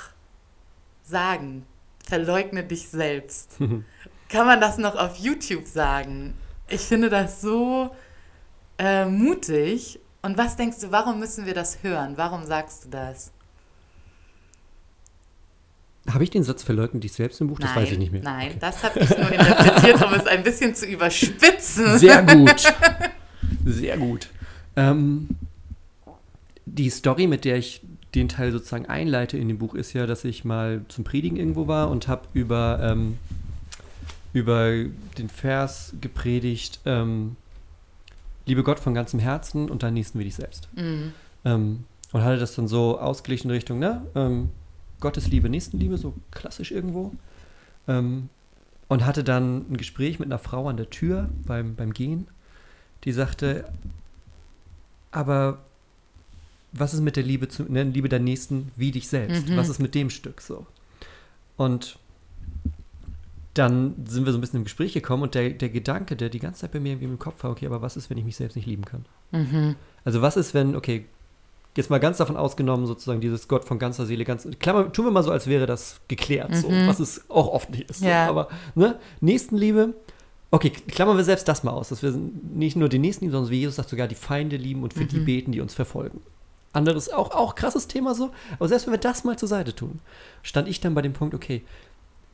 sagen? 1.03 1.67
Verleugne 2.09 2.65
dich 2.65 2.89
selbst. 2.89 3.59
Kann 4.31 4.47
man 4.47 4.59
das 4.59 4.79
noch 4.79 4.97
auf 4.97 5.17
YouTube 5.17 5.67
sagen? 5.67 6.33
Ich 6.69 6.81
finde 6.81 7.11
das 7.11 7.43
so 7.43 7.95
äh, 8.79 9.05
mutig. 9.05 10.01
Und 10.23 10.39
was 10.39 10.57
denkst 10.57 10.79
du, 10.81 10.91
warum 10.91 11.19
müssen 11.19 11.45
wir 11.45 11.53
das 11.53 11.83
hören? 11.83 12.17
Warum 12.17 12.47
sagst 12.47 12.87
du 12.87 12.89
das? 12.89 13.33
Habe 16.11 16.25
ich 16.25 16.31
den 16.31 16.43
Satz 16.43 16.63
verleugnet 16.63 17.05
dich 17.05 17.13
selbst 17.13 17.41
im 17.41 17.47
Buch? 17.49 17.61
Das 17.61 17.71
nein, 17.71 17.83
weiß 17.83 17.93
ich 17.93 17.99
nicht 17.99 18.13
mehr. 18.13 18.23
Nein, 18.23 18.49
okay. 18.49 18.59
das 18.61 18.83
habe 18.83 19.01
ich 19.01 19.09
nur 19.11 19.31
interpretiert, 19.31 20.05
um 20.05 20.15
es 20.15 20.27
ein 20.27 20.43
bisschen 20.43 20.75
zu 20.75 20.87
überspitzen. 20.87 21.99
Sehr 21.99 22.23
gut. 22.23 22.75
Sehr 23.65 23.97
gut. 23.99 24.29
Ähm, 24.75 25.29
die 26.67 26.91
Story, 26.91 27.27
mit 27.27 27.45
der 27.45 27.57
ich 27.57 27.83
den 28.15 28.29
Teil 28.29 28.51
sozusagen 28.51 28.87
einleite 28.87 29.39
in 29.39 29.49
dem 29.49 29.59
Buch, 29.59 29.75
ist 29.75 29.93
ja, 29.93 30.07
dass 30.07 30.25
ich 30.25 30.45
mal 30.45 30.85
zum 30.89 31.05
Predigen 31.05 31.37
irgendwo 31.37 31.69
war 31.69 31.89
und 31.89 32.09
habe 32.09 32.23
über, 32.35 32.81
ähm, 32.83 33.19
über 34.33 34.73
den 35.19 35.29
Vers 35.29 35.95
gepredigt, 36.01 36.81
ähm, 36.85 37.37
liebe 38.47 38.65
Gott 38.65 38.81
von 38.81 38.93
ganzem 38.93 39.21
Herzen 39.21 39.71
und 39.71 39.83
dann 39.83 39.95
nächsten 39.95 40.19
wir 40.19 40.25
dich 40.25 40.35
selbst. 40.35 40.69
Mhm. 40.75 41.13
Ähm, 41.45 41.85
und 42.13 42.23
hatte 42.23 42.39
das 42.39 42.55
dann 42.55 42.69
so 42.69 42.99
ausgeglichen 42.99 43.49
in 43.49 43.55
Richtung, 43.55 43.79
ne? 43.79 44.03
Ähm, 45.03 45.11
Gottes 45.11 45.29
Liebe, 45.29 45.49
Nächstenliebe, 45.49 45.99
so 45.99 46.15
klassisch 46.31 46.71
irgendwo. 46.71 47.13
Ähm, 47.89 48.29
und 48.89 49.07
hatte 49.07 49.25
dann 49.25 49.67
ein 49.71 49.77
Gespräch 49.77 50.19
mit 50.19 50.29
einer 50.29 50.39
Frau 50.39 50.69
an 50.69 50.77
der 50.77 50.91
Tür 50.91 51.29
beim, 51.47 51.75
beim 51.75 51.93
Gehen, 51.93 52.29
die 53.05 53.13
sagte, 53.13 53.65
aber 55.11 55.59
was 56.73 56.95
ist 56.95 57.01
mit 57.01 57.17
der 57.17 57.23
Liebe, 57.23 57.49
zu, 57.49 57.65
ne, 57.65 57.83
Liebe 57.85 58.09
der 58.09 58.21
Nächsten 58.21 58.71
wie 58.77 58.93
dich 58.93 59.09
selbst? 59.09 59.49
Mhm. 59.49 59.57
Was 59.57 59.69
ist 59.69 59.79
mit 59.79 59.95
dem 59.95 60.11
Stück 60.11 60.41
so? 60.41 60.67
Und 61.57 61.99
dann 63.55 63.95
sind 64.07 64.25
wir 64.25 64.33
so 64.33 64.39
ein 64.39 64.41
bisschen 64.41 64.59
im 64.59 64.65
Gespräch 64.65 64.93
gekommen 64.95 65.23
und 65.23 65.35
der, 65.35 65.51
der 65.51 65.69
Gedanke, 65.69 66.17
der 66.17 66.29
die 66.29 66.39
ganze 66.39 66.61
Zeit 66.61 66.73
bei 66.73 66.81
mir 66.81 66.93
irgendwie 66.93 67.07
im 67.07 67.19
Kopf 67.19 67.45
war, 67.45 67.51
okay, 67.51 67.67
aber 67.67 67.83
was 67.83 67.97
ist, 67.97 68.09
wenn 68.09 68.19
ich 68.19 68.25
mich 68.25 68.37
selbst 68.37 68.57
nicht 68.57 68.67
lieben 68.67 68.85
kann? 68.85 69.05
Mhm. 69.31 69.77
Also 70.05 70.23
was 70.23 70.37
ist, 70.37 70.55
wenn, 70.55 70.77
okay, 70.77 71.07
jetzt 71.77 71.91
mal 71.91 72.01
ganz 72.01 72.19
davon 72.19 72.37
ausgenommen, 72.37 72.87
sozusagen 72.87 73.21
dieses 73.21 73.49
Gott 73.49 73.65
von 73.65 73.79
ganzer 73.79 74.07
Seele, 74.07 74.25
ganz, 74.25 74.47
Klammer, 74.61 74.93
tun 74.93 75.07
wir 75.07 75.11
mal 75.11 75.23
so, 75.23 75.31
als 75.31 75.47
wäre 75.47 75.67
das 75.67 76.01
geklärt, 76.09 76.51
mhm. 76.51 76.55
so, 76.55 76.69
was 76.69 77.01
es 77.01 77.31
auch 77.31 77.49
oft 77.49 77.71
nicht 77.71 77.91
ist. 77.91 78.03
Ja. 78.03 78.27
So. 78.27 78.31
Aber, 78.31 78.49
ne, 78.75 78.99
Nächstenliebe, 79.21 79.95
okay, 80.51 80.71
klammern 80.71 81.17
wir 81.17 81.25
selbst 81.25 81.49
das 81.49 81.65
mal 81.65 81.73
aus, 81.73 81.89
dass 81.89 82.03
wir 82.03 82.13
nicht 82.13 82.77
nur 82.77 82.89
die 82.89 82.99
Nächsten 82.99 83.25
lieben, 83.25 83.33
sondern 83.33 83.51
wie 83.51 83.61
Jesus 83.61 83.77
sagt, 83.77 83.89
sogar 83.89 84.09
die 84.09 84.15
Feinde 84.15 84.57
lieben 84.57 84.83
und 84.83 84.93
für 84.93 85.05
mhm. 85.05 85.09
die 85.09 85.21
beten, 85.21 85.53
die 85.53 85.61
uns 85.61 85.75
verfolgen. 85.75 86.21
Anderes, 86.75 87.11
auch, 87.11 87.33
auch 87.33 87.55
krasses 87.55 87.87
Thema 87.87 88.15
so, 88.15 88.31
aber 88.59 88.69
selbst 88.69 88.87
wenn 88.87 88.95
wir 88.95 89.01
das 89.01 89.25
mal 89.25 89.39
zur 89.39 89.49
Seite 89.49 89.75
tun, 89.75 90.01
stand 90.43 90.69
ich 90.69 90.81
dann 90.81 90.95
bei 90.95 91.03
dem 91.03 91.13
Punkt, 91.13 91.35
okay, 91.35 91.63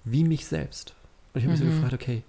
wie 0.04 0.24
mich 0.24 0.46
selbst. 0.46 0.94
Und 1.32 1.40
ich 1.40 1.44
habe 1.44 1.52
mich 1.52 1.60
so 1.60 1.66
mhm. 1.66 1.74
gefragt, 1.74 1.94
okay, 1.94 2.22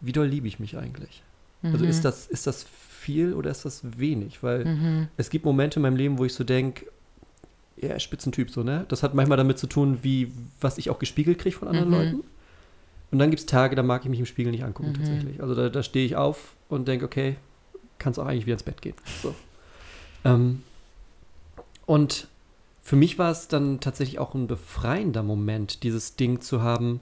wie 0.00 0.12
doll 0.12 0.26
liebe 0.26 0.48
ich 0.48 0.58
mich 0.58 0.76
eigentlich? 0.76 1.22
Also 1.62 1.84
ist 1.84 1.98
mhm. 1.98 2.02
das, 2.02 2.26
ist 2.26 2.46
das 2.46 2.66
viel 3.06 3.34
oder 3.34 3.50
ist 3.50 3.64
das 3.64 3.82
wenig? 3.98 4.42
Weil 4.42 4.64
mhm. 4.64 5.08
es 5.16 5.30
gibt 5.30 5.44
Momente 5.44 5.78
in 5.78 5.82
meinem 5.82 5.96
Leben, 5.96 6.18
wo 6.18 6.24
ich 6.24 6.34
so 6.34 6.42
denke, 6.42 6.86
ja, 7.76 7.98
Spitzentyp 8.00 8.50
so, 8.50 8.62
ne? 8.62 8.84
Das 8.88 9.02
hat 9.02 9.14
manchmal 9.14 9.38
damit 9.38 9.58
zu 9.58 9.66
tun, 9.66 9.98
wie, 10.02 10.32
was 10.60 10.78
ich 10.78 10.90
auch 10.90 10.98
gespiegelt 10.98 11.38
kriege 11.38 11.56
von 11.56 11.68
anderen 11.68 11.88
mhm. 11.88 11.94
Leuten. 11.94 12.24
Und 13.12 13.18
dann 13.20 13.30
gibt 13.30 13.40
es 13.40 13.46
Tage, 13.46 13.76
da 13.76 13.82
mag 13.82 14.02
ich 14.02 14.10
mich 14.10 14.18
im 14.18 14.26
Spiegel 14.26 14.50
nicht 14.50 14.64
angucken, 14.64 14.90
mhm. 14.90 14.94
tatsächlich. 14.94 15.40
Also 15.40 15.54
da, 15.54 15.68
da 15.68 15.82
stehe 15.82 16.04
ich 16.04 16.16
auf 16.16 16.56
und 16.68 16.88
denke, 16.88 17.04
okay, 17.04 17.36
kannst 17.98 18.18
auch 18.18 18.26
eigentlich 18.26 18.46
wieder 18.46 18.54
ins 18.54 18.64
Bett 18.64 18.82
gehen. 18.82 18.94
So. 19.22 19.34
Ähm, 20.24 20.62
und 21.84 22.26
für 22.82 22.96
mich 22.96 23.18
war 23.18 23.30
es 23.30 23.46
dann 23.46 23.78
tatsächlich 23.78 24.18
auch 24.18 24.34
ein 24.34 24.48
befreiender 24.48 25.22
Moment, 25.22 25.84
dieses 25.84 26.16
Ding 26.16 26.40
zu 26.40 26.62
haben, 26.62 27.00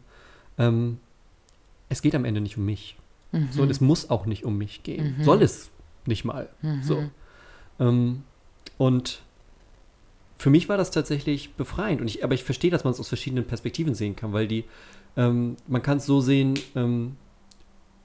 ähm, 0.59 0.99
es 1.89 2.03
geht 2.03 2.15
am 2.15 2.25
Ende 2.25 2.41
nicht 2.41 2.59
um 2.59 2.67
mich. 2.67 2.97
Mhm. 3.33 3.49
So, 3.51 3.63
und 3.63 3.71
es 3.71 3.81
muss 3.81 4.11
auch 4.11 4.27
nicht 4.27 4.45
um 4.45 4.59
mich 4.59 4.83
gehen. 4.83 5.17
Mhm. 5.19 5.25
Soll 5.25 5.43
es 5.43 5.71
nicht 6.07 6.25
mal. 6.25 6.49
Mhm. 6.63 6.83
So. 6.83 7.05
Ähm, 7.81 8.23
und 8.79 9.21
für 10.39 10.51
mich 10.51 10.69
war 10.69 10.77
das 10.77 10.91
tatsächlich 10.91 11.55
befreiend. 11.55 12.01
Und 12.01 12.09
ich, 12.09 12.25
aber 12.25 12.35
ich 12.35 12.45
verstehe, 12.45 12.71
dass 12.71 12.85
man 12.85 12.93
es 12.93 13.01
aus 13.01 13.09
verschiedenen 13.09 13.45
Perspektiven 13.45 13.95
sehen 13.95 14.17
kann, 14.17 14.33
weil 14.33 14.47
die, 14.47 14.65
ähm, 15.17 15.57
man 15.67 15.83
kann 15.83 15.99
es 15.99 16.07
so 16.07 16.21
sehen, 16.21 16.59
ähm, 16.75 17.17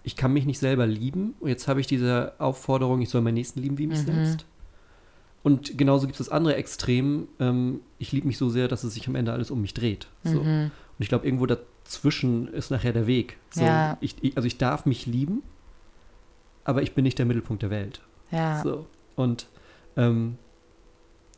ich 0.04 0.16
kann 0.16 0.32
mich 0.34 0.46
nicht 0.46 0.60
selber 0.60 0.88
lieben. 0.88 1.36
Und 1.40 1.50
jetzt 1.50 1.68
habe 1.68 1.82
ich 1.82 1.88
diese 1.88 2.34
Aufforderung, 2.40 3.02
ich 3.02 3.10
soll 3.10 3.22
meinen 3.22 3.34
Nächsten 3.36 3.62
lieben 3.62 3.78
wie 3.78 3.88
mich 3.88 4.00
mhm. 4.00 4.06
selbst. 4.06 4.46
Und 5.42 5.78
genauso 5.78 6.06
gibt 6.06 6.20
es 6.20 6.28
das 6.28 6.34
andere 6.34 6.56
Extrem, 6.56 7.28
ähm, 7.40 7.82
ich 7.98 8.12
liebe 8.12 8.28
mich 8.28 8.38
so 8.38 8.50
sehr, 8.50 8.68
dass 8.68 8.84
es 8.84 8.94
sich 8.94 9.08
am 9.08 9.16
Ende 9.16 9.32
alles 9.32 9.52
um 9.52 9.62
mich 9.62 9.74
dreht. 9.74 10.08
So. 10.24 10.44
Mhm. 10.44 10.66
Und 10.66 11.04
ich 11.04 11.10
glaube, 11.10 11.26
irgendwo 11.26 11.46
dazwischen 11.46 12.48
ist 12.50 12.72
nachher 12.72 12.92
der 12.92 13.08
Weg. 13.08 13.38
So, 13.52 13.64
ja. 13.64 13.98
ich, 14.02 14.16
ich, 14.22 14.36
also 14.36 14.48
ich 14.48 14.58
darf 14.58 14.86
mich 14.86 15.06
lieben, 15.06 15.44
aber 16.70 16.84
ich 16.84 16.94
bin 16.94 17.04
nicht 17.04 17.18
der 17.18 17.26
Mittelpunkt 17.26 17.64
der 17.64 17.72
Welt. 17.72 18.02
Ja. 18.32 18.62
So. 18.62 18.86
Und 19.16 19.48
ähm, 19.98 20.38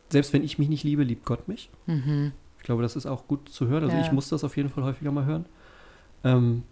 selbst 0.09 0.34
wenn 0.34 0.43
ich 0.43 0.59
mich 0.59 0.67
nicht 0.67 0.84
liebe, 0.84 1.03
liebt 1.03 1.25
Gott 1.25 1.47
mich. 1.47 1.69
Mhm. 1.86 2.34
Ich 2.57 2.63
glaube, 2.63 2.84
das 2.84 2.95
ist 2.95 3.05
auch 3.05 3.27
gut 3.27 3.49
zu 3.49 3.67
hören. 3.67 3.84
Also 3.84 3.95
ja. 3.95 4.03
ich 4.03 4.11
muss 4.11 4.29
das 4.29 4.43
auf 4.43 4.57
jeden 4.57 4.69
Fall 4.69 4.84
häufiger 4.84 5.11
mal 5.11 5.25
hören. 5.25 5.45
Ähm, 6.23 6.63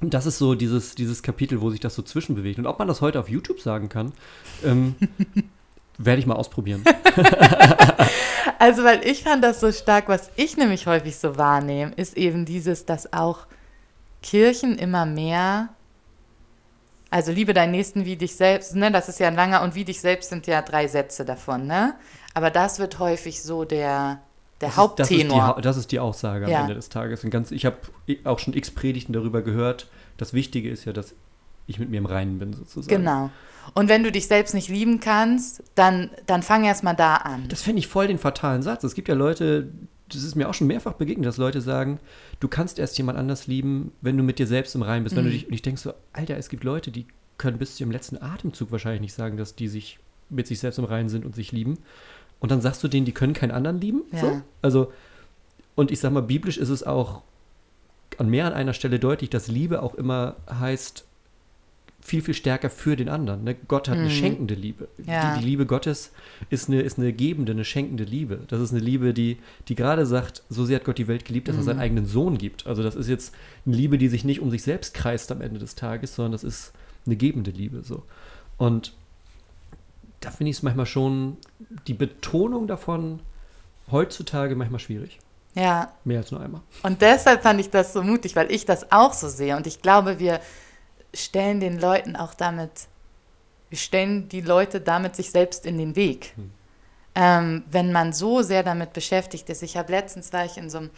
und 0.00 0.12
das 0.12 0.26
ist 0.26 0.38
so 0.38 0.54
dieses, 0.54 0.96
dieses 0.96 1.22
Kapitel, 1.22 1.60
wo 1.60 1.70
sich 1.70 1.80
das 1.80 1.94
so 1.94 2.02
zwischenbewegt. 2.02 2.58
Und 2.58 2.66
ob 2.66 2.78
man 2.78 2.88
das 2.88 3.00
heute 3.00 3.20
auf 3.20 3.28
YouTube 3.28 3.60
sagen 3.60 3.88
kann, 3.88 4.12
ähm, 4.64 4.96
werde 5.98 6.20
ich 6.20 6.26
mal 6.26 6.34
ausprobieren. 6.34 6.82
also, 8.58 8.84
weil 8.84 9.06
ich 9.06 9.22
fand 9.22 9.42
das 9.42 9.60
so 9.60 9.72
stark, 9.72 10.08
was 10.08 10.30
ich 10.36 10.56
nämlich 10.56 10.86
häufig 10.86 11.16
so 11.16 11.36
wahrnehme, 11.36 11.92
ist 11.94 12.16
eben 12.16 12.44
dieses, 12.44 12.86
dass 12.86 13.12
auch 13.12 13.46
Kirchen 14.22 14.76
immer 14.76 15.06
mehr 15.06 15.70
also 17.10 17.32
liebe 17.32 17.54
deinen 17.54 17.70
Nächsten 17.70 18.04
wie 18.04 18.16
dich 18.16 18.36
selbst, 18.36 18.76
ne? 18.76 18.90
Das 18.90 19.08
ist 19.08 19.18
ja 19.18 19.28
ein 19.28 19.34
langer 19.34 19.62
und 19.62 19.74
wie 19.74 19.84
dich 19.84 20.00
selbst 20.00 20.30
sind 20.30 20.46
ja 20.46 20.62
drei 20.62 20.88
Sätze 20.88 21.24
davon, 21.24 21.66
ne? 21.66 21.94
Aber 22.34 22.50
das 22.50 22.78
wird 22.78 22.98
häufig 22.98 23.42
so 23.42 23.64
der, 23.64 24.20
der 24.60 24.68
das 24.68 24.76
Haupttenor. 24.76 25.08
Ist, 25.08 25.30
das, 25.30 25.48
ist 25.48 25.56
die, 25.56 25.62
das, 25.62 25.76
ist 25.76 25.92
die, 25.92 26.00
Aussage 26.00 26.44
am 26.44 26.50
ja. 26.50 26.60
Ende 26.60 26.74
des 26.74 26.88
Tages. 26.88 27.24
Und 27.24 27.30
ganz, 27.30 27.50
ich 27.50 27.64
habe 27.64 27.76
auch 28.24 28.38
schon 28.38 28.54
x 28.54 28.70
Predigten 28.70 29.12
darüber 29.12 29.42
gehört. 29.42 29.88
Das 30.18 30.34
Wichtige 30.34 30.70
ist 30.70 30.84
ja, 30.84 30.92
dass 30.92 31.14
ich 31.66 31.78
mit 31.78 31.90
mir 31.90 31.98
im 31.98 32.06
Reinen 32.06 32.38
bin, 32.38 32.52
sozusagen. 32.52 32.88
Genau. 32.88 33.30
Und 33.74 33.88
wenn 33.88 34.02
du 34.02 34.12
dich 34.12 34.26
selbst 34.26 34.54
nicht 34.54 34.68
lieben 34.68 35.00
kannst, 35.00 35.62
dann, 35.74 36.10
dann 36.26 36.42
fang 36.42 36.64
erst 36.64 36.84
mal 36.84 36.94
da 36.94 37.16
an. 37.16 37.46
Das 37.48 37.62
finde 37.62 37.80
ich 37.80 37.88
voll 37.88 38.06
den 38.06 38.18
fatalen 38.18 38.62
Satz. 38.62 38.84
Es 38.84 38.94
gibt 38.94 39.08
ja 39.08 39.14
Leute, 39.14 39.68
das 40.08 40.22
ist 40.22 40.34
mir 40.34 40.48
auch 40.48 40.54
schon 40.54 40.66
mehrfach 40.66 40.94
begegnet, 40.94 41.26
dass 41.26 41.36
Leute 41.36 41.60
sagen, 41.60 41.98
du 42.40 42.48
kannst 42.48 42.78
erst 42.78 42.96
jemand 42.98 43.18
anders 43.18 43.46
lieben, 43.46 43.92
wenn 44.00 44.16
du 44.16 44.22
mit 44.22 44.38
dir 44.38 44.46
selbst 44.46 44.74
im 44.74 44.82
Reinen 44.82 45.04
bist. 45.04 45.14
Mhm. 45.14 45.18
Wenn 45.18 45.24
du 45.24 45.30
mhm. 45.30 45.34
dich, 45.34 45.46
und 45.48 45.52
ich 45.54 45.62
denke 45.62 45.80
so, 45.80 45.92
Alter, 46.12 46.36
es 46.36 46.48
gibt 46.48 46.64
Leute, 46.64 46.90
die 46.90 47.06
können 47.36 47.58
bis 47.58 47.76
zum 47.76 47.90
letzten 47.90 48.20
Atemzug 48.20 48.72
wahrscheinlich 48.72 49.00
nicht 49.00 49.14
sagen, 49.14 49.36
dass 49.36 49.54
die 49.54 49.68
sich 49.68 49.98
mit 50.30 50.46
sich 50.46 50.58
selbst 50.58 50.78
im 50.78 50.84
Reinen 50.84 51.08
sind 51.08 51.24
und 51.24 51.34
sich 51.34 51.52
lieben. 51.52 51.78
Und 52.40 52.50
dann 52.50 52.60
sagst 52.60 52.82
du 52.82 52.88
denen, 52.88 53.06
die 53.06 53.12
können 53.12 53.32
keinen 53.32 53.50
anderen 53.50 53.80
lieben. 53.80 54.02
Ja. 54.12 54.20
So? 54.20 54.42
Also, 54.62 54.92
und 55.74 55.90
ich 55.90 56.00
sag 56.00 56.12
mal, 56.12 56.22
biblisch 56.22 56.58
ist 56.58 56.68
es 56.68 56.82
auch 56.82 57.22
an 58.18 58.28
mehr 58.28 58.46
an 58.46 58.52
einer 58.52 58.72
Stelle 58.72 58.98
deutlich, 58.98 59.30
dass 59.30 59.48
Liebe 59.48 59.82
auch 59.82 59.94
immer 59.94 60.36
heißt, 60.50 61.04
viel, 62.08 62.22
viel 62.22 62.34
stärker 62.34 62.70
für 62.70 62.96
den 62.96 63.08
anderen. 63.08 63.44
Ne? 63.44 63.54
Gott 63.68 63.88
hat 63.88 63.96
mhm. 63.96 64.04
eine 64.04 64.10
schenkende 64.10 64.54
Liebe. 64.54 64.88
Ja. 65.06 65.34
Die, 65.34 65.40
die, 65.40 65.46
Liebe 65.46 65.66
Gottes 65.66 66.12
ist 66.48 66.68
eine, 66.68 66.80
ist 66.80 66.98
eine 66.98 67.12
gebende, 67.12 67.52
eine 67.52 67.64
schenkende 67.64 68.04
Liebe. 68.04 68.40
Das 68.48 68.60
ist 68.60 68.70
eine 68.72 68.80
Liebe, 68.80 69.12
die, 69.12 69.36
die 69.68 69.74
gerade 69.74 70.06
sagt, 70.06 70.42
so 70.48 70.64
sehr 70.64 70.76
hat 70.76 70.84
Gott 70.84 70.98
die 70.98 71.06
Welt 71.06 71.26
geliebt, 71.26 71.48
dass 71.48 71.56
mhm. 71.56 71.60
er 71.60 71.64
seinen 71.64 71.76
mhm. 71.76 71.82
eigenen 71.82 72.06
Sohn 72.06 72.38
gibt. 72.38 72.66
Also 72.66 72.82
das 72.82 72.94
ist 72.94 73.08
jetzt 73.08 73.34
eine 73.66 73.76
Liebe, 73.76 73.98
die 73.98 74.08
sich 74.08 74.24
nicht 74.24 74.40
um 74.40 74.50
sich 74.50 74.62
selbst 74.62 74.94
kreist 74.94 75.30
am 75.30 75.42
Ende 75.42 75.60
des 75.60 75.74
Tages, 75.74 76.14
sondern 76.14 76.32
das 76.32 76.44
ist 76.44 76.72
eine 77.04 77.16
gebende 77.16 77.50
Liebe. 77.50 77.82
So. 77.84 78.02
Und 78.56 78.94
da 80.20 80.30
finde 80.30 80.50
ich 80.50 80.56
es 80.56 80.62
manchmal 80.62 80.86
schon, 80.86 81.36
die 81.86 81.94
Betonung 81.94 82.66
davon 82.66 83.20
heutzutage 83.90 84.56
manchmal 84.56 84.80
schwierig. 84.80 85.18
Ja. 85.54 85.92
Mehr 86.04 86.18
als 86.18 86.30
nur 86.30 86.40
einmal. 86.40 86.62
Und 86.82 87.02
deshalb 87.02 87.42
fand 87.42 87.60
ich 87.60 87.70
das 87.70 87.92
so 87.92 88.02
mutig, 88.02 88.34
weil 88.34 88.50
ich 88.50 88.64
das 88.64 88.92
auch 88.92 89.12
so 89.12 89.28
sehe. 89.28 89.56
Und 89.56 89.66
ich 89.66 89.82
glaube, 89.82 90.18
wir 90.18 90.40
stellen 91.14 91.60
den 91.60 91.80
Leuten 91.80 92.16
auch 92.16 92.34
damit 92.34 92.88
wir 93.68 93.78
stellen 93.78 94.28
die 94.28 94.40
Leute 94.40 94.80
damit 94.80 95.16
sich 95.16 95.30
selbst 95.30 95.66
in 95.66 95.78
den 95.78 95.96
Weg. 95.96 96.32
Hm. 96.36 96.52
Ähm, 97.14 97.64
wenn 97.70 97.92
man 97.92 98.12
so 98.12 98.42
sehr 98.42 98.62
damit 98.62 98.92
beschäftigt 98.92 99.48
ist. 99.50 99.62
Ich 99.62 99.76
habe 99.76 99.92
letztens 99.92 100.32
war 100.32 100.44
ich 100.44 100.56
in 100.56 100.70
so 100.70 100.78
einem 100.78 100.90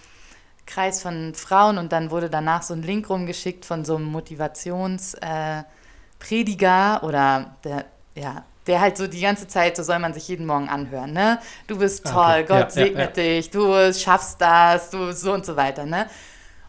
Kreis 0.67 1.03
von 1.03 1.35
Frauen 1.35 1.79
und 1.79 1.93
dann 1.93 2.11
wurde 2.11 2.31
danach 2.31 2.63
so 2.63 2.75
ein 2.75 2.83
Link 2.83 3.09
rumgeschickt 3.09 3.65
von 3.65 3.85
so 3.85 3.97
einem 3.97 4.07
Motivationsprediger 4.07 7.01
äh, 7.03 7.05
oder 7.05 7.57
der, 7.65 7.85
ja, 8.15 8.45
der 8.67 8.81
halt 8.81 8.97
so 8.97 9.07
die 9.07 9.21
ganze 9.21 9.49
Zeit, 9.49 9.77
so 9.77 9.83
soll 9.83 9.99
man 9.99 10.15
sich 10.15 10.29
jeden 10.29 10.47
Morgen 10.47 10.69
anhören, 10.69 11.13
ne? 11.13 11.41
Du 11.67 11.79
bist 11.79 12.07
ah, 12.07 12.13
toll, 12.13 12.43
okay. 12.43 12.47
Gott 12.47 12.59
ja, 12.59 12.71
segnet 12.71 13.17
ja, 13.17 13.23
ja. 13.23 13.35
dich, 13.35 13.51
du 13.51 13.95
schaffst 13.95 14.41
das, 14.41 14.91
du 14.91 15.13
so 15.13 15.33
und 15.33 15.45
so 15.45 15.57
weiter, 15.57 15.87
ne? 15.87 16.07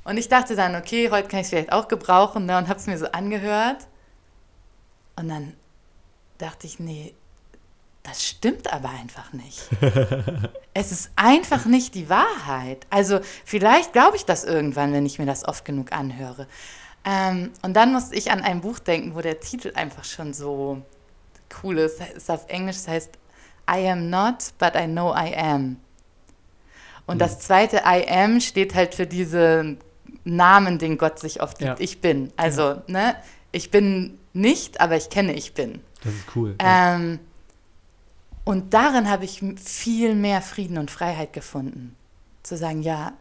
Und 0.03 0.17
ich 0.17 0.29
dachte 0.29 0.55
dann, 0.55 0.75
okay, 0.75 1.09
heute 1.11 1.27
kann 1.27 1.39
ich 1.39 1.45
es 1.45 1.49
vielleicht 1.49 1.71
auch 1.71 1.87
gebrauchen, 1.87 2.45
ne? 2.45 2.57
Und 2.57 2.67
habe 2.67 2.79
es 2.79 2.87
mir 2.87 2.97
so 2.97 3.07
angehört. 3.11 3.87
Und 5.15 5.29
dann 5.29 5.53
dachte 6.37 6.65
ich, 6.65 6.79
nee, 6.79 7.13
das 8.03 8.25
stimmt 8.25 8.73
aber 8.73 8.89
einfach 8.89 9.31
nicht. 9.33 9.61
es 10.73 10.91
ist 10.91 11.11
einfach 11.15 11.65
nicht 11.65 11.93
die 11.93 12.09
Wahrheit. 12.09 12.87
Also 12.89 13.19
vielleicht 13.45 13.93
glaube 13.93 14.17
ich 14.17 14.25
das 14.25 14.43
irgendwann, 14.43 14.91
wenn 14.93 15.05
ich 15.05 15.19
mir 15.19 15.27
das 15.27 15.47
oft 15.47 15.65
genug 15.65 15.91
anhöre. 15.91 16.47
Ähm, 17.05 17.51
und 17.61 17.75
dann 17.75 17.93
musste 17.93 18.15
ich 18.15 18.31
an 18.31 18.41
ein 18.41 18.61
Buch 18.61 18.79
denken, 18.79 19.15
wo 19.15 19.21
der 19.21 19.39
Titel 19.39 19.71
einfach 19.75 20.03
schon 20.03 20.33
so 20.33 20.81
cool 21.61 21.77
ist. 21.77 21.99
Es 21.99 22.23
ist 22.23 22.31
auf 22.31 22.47
Englisch, 22.47 22.77
das 22.77 22.87
heißt 22.87 23.17
I 23.69 23.87
am 23.87 24.09
not, 24.09 24.53
but 24.57 24.75
I 24.75 24.85
know 24.85 25.13
I 25.13 25.35
am. 25.35 25.77
Und 27.05 27.15
mhm. 27.15 27.19
das 27.19 27.39
zweite 27.39 27.83
I 27.85 28.07
am 28.07 28.39
steht 28.39 28.73
halt 28.73 28.95
für 28.95 29.05
diesen 29.05 29.79
Namen, 30.23 30.77
den 30.77 30.97
Gott 30.97 31.19
sich 31.19 31.41
oft 31.41 31.57
gibt. 31.59 31.79
Ja. 31.79 31.83
Ich 31.83 32.01
bin. 32.01 32.31
Also, 32.37 32.61
ja. 32.61 32.83
ne, 32.87 33.15
ich 33.51 33.71
bin 33.71 34.19
nicht, 34.33 34.79
aber 34.79 34.97
ich 34.97 35.09
kenne, 35.09 35.33
ich 35.33 35.53
bin. 35.53 35.81
Das 36.03 36.13
ist 36.13 36.25
cool. 36.35 36.55
Ähm, 36.59 37.19
und 38.43 38.73
darin 38.73 39.09
habe 39.09 39.25
ich 39.25 39.43
viel 39.63 40.15
mehr 40.15 40.41
Frieden 40.41 40.77
und 40.77 40.89
Freiheit 40.89 41.33
gefunden. 41.33 41.95
Zu 42.43 42.57
sagen, 42.57 42.81
ja, 42.81 43.13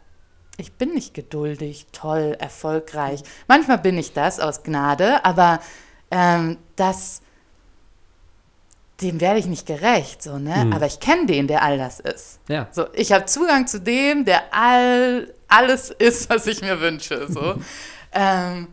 ich 0.57 0.73
bin 0.73 0.95
nicht 0.95 1.15
geduldig, 1.15 1.87
toll, 1.93 2.37
erfolgreich. 2.39 3.23
Manchmal 3.49 3.79
bin 3.79 3.99
ich 3.99 4.13
das 4.13 4.41
aus 4.41 4.63
Gnade, 4.63 5.25
aber 5.25 5.61
ähm, 6.11 6.59
das, 6.77 7.23
dem 9.01 9.21
werde 9.21 9.41
ich 9.41 9.47
nicht 9.47 9.67
gerecht, 9.67 10.23
so, 10.23 10.39
ne? 10.39 10.67
Mhm. 10.67 10.73
Aber 10.73 10.87
ich 10.87 11.01
kenne 11.01 11.27
den, 11.27 11.49
der 11.49 11.63
all 11.63 11.79
das 11.79 12.01
ist. 12.01 12.41
Ja. 12.49 12.69
So, 12.73 12.87
ich 12.93 13.13
habe 13.13 13.27
Zugang 13.27 13.67
zu 13.67 13.81
dem, 13.81 14.25
der 14.25 14.55
all, 14.55 15.33
alles 15.51 15.91
ist, 15.91 16.31
was 16.31 16.47
ich 16.47 16.63
mir 16.63 16.81
wünsche. 16.81 17.31
So. 17.31 17.61
ähm, 18.13 18.69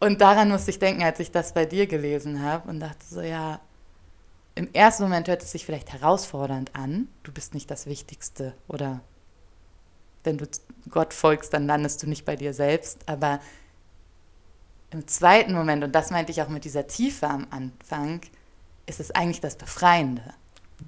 und 0.00 0.20
daran 0.20 0.48
musste 0.48 0.70
ich 0.70 0.78
denken, 0.78 1.02
als 1.02 1.20
ich 1.20 1.30
das 1.30 1.54
bei 1.54 1.64
dir 1.64 1.86
gelesen 1.86 2.42
habe 2.42 2.68
und 2.68 2.80
dachte 2.80 3.04
so, 3.08 3.20
ja, 3.20 3.60
im 4.54 4.72
ersten 4.72 5.04
Moment 5.04 5.28
hört 5.28 5.42
es 5.42 5.52
sich 5.52 5.64
vielleicht 5.64 5.92
herausfordernd 5.92 6.74
an. 6.74 7.08
Du 7.22 7.32
bist 7.32 7.54
nicht 7.54 7.70
das 7.70 7.86
Wichtigste 7.86 8.54
oder 8.66 9.00
wenn 10.24 10.36
du 10.36 10.46
Gott 10.90 11.14
folgst, 11.14 11.52
dann 11.52 11.66
landest 11.66 12.02
du 12.02 12.08
nicht 12.08 12.24
bei 12.24 12.36
dir 12.36 12.52
selbst. 12.52 13.00
Aber 13.06 13.40
im 14.90 15.06
zweiten 15.06 15.54
Moment, 15.54 15.84
und 15.84 15.94
das 15.94 16.10
meinte 16.10 16.32
ich 16.32 16.42
auch 16.42 16.48
mit 16.48 16.64
dieser 16.64 16.86
Tiefe 16.86 17.28
am 17.28 17.46
Anfang, 17.50 18.20
ist 18.86 19.00
es 19.00 19.10
eigentlich 19.12 19.40
das 19.40 19.56
Befreiende. 19.56 20.22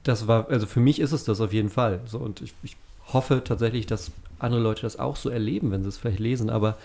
Das 0.02 0.26
war, 0.26 0.48
also 0.48 0.66
für 0.66 0.80
mich 0.80 0.98
ist 1.00 1.12
es 1.12 1.24
das 1.24 1.40
auf 1.40 1.52
jeden 1.52 1.70
Fall. 1.70 2.00
So, 2.06 2.18
und 2.18 2.40
ich, 2.40 2.54
ich 2.62 2.76
hoffe 3.12 3.42
tatsächlich, 3.44 3.86
dass 3.86 4.10
andere 4.40 4.60
Leute 4.60 4.82
das 4.82 4.98
auch 4.98 5.16
so 5.16 5.28
erleben, 5.28 5.70
wenn 5.70 5.82
sie 5.82 5.88
es 5.88 5.98
vielleicht 5.98 6.18
lesen, 6.18 6.50
aber 6.50 6.76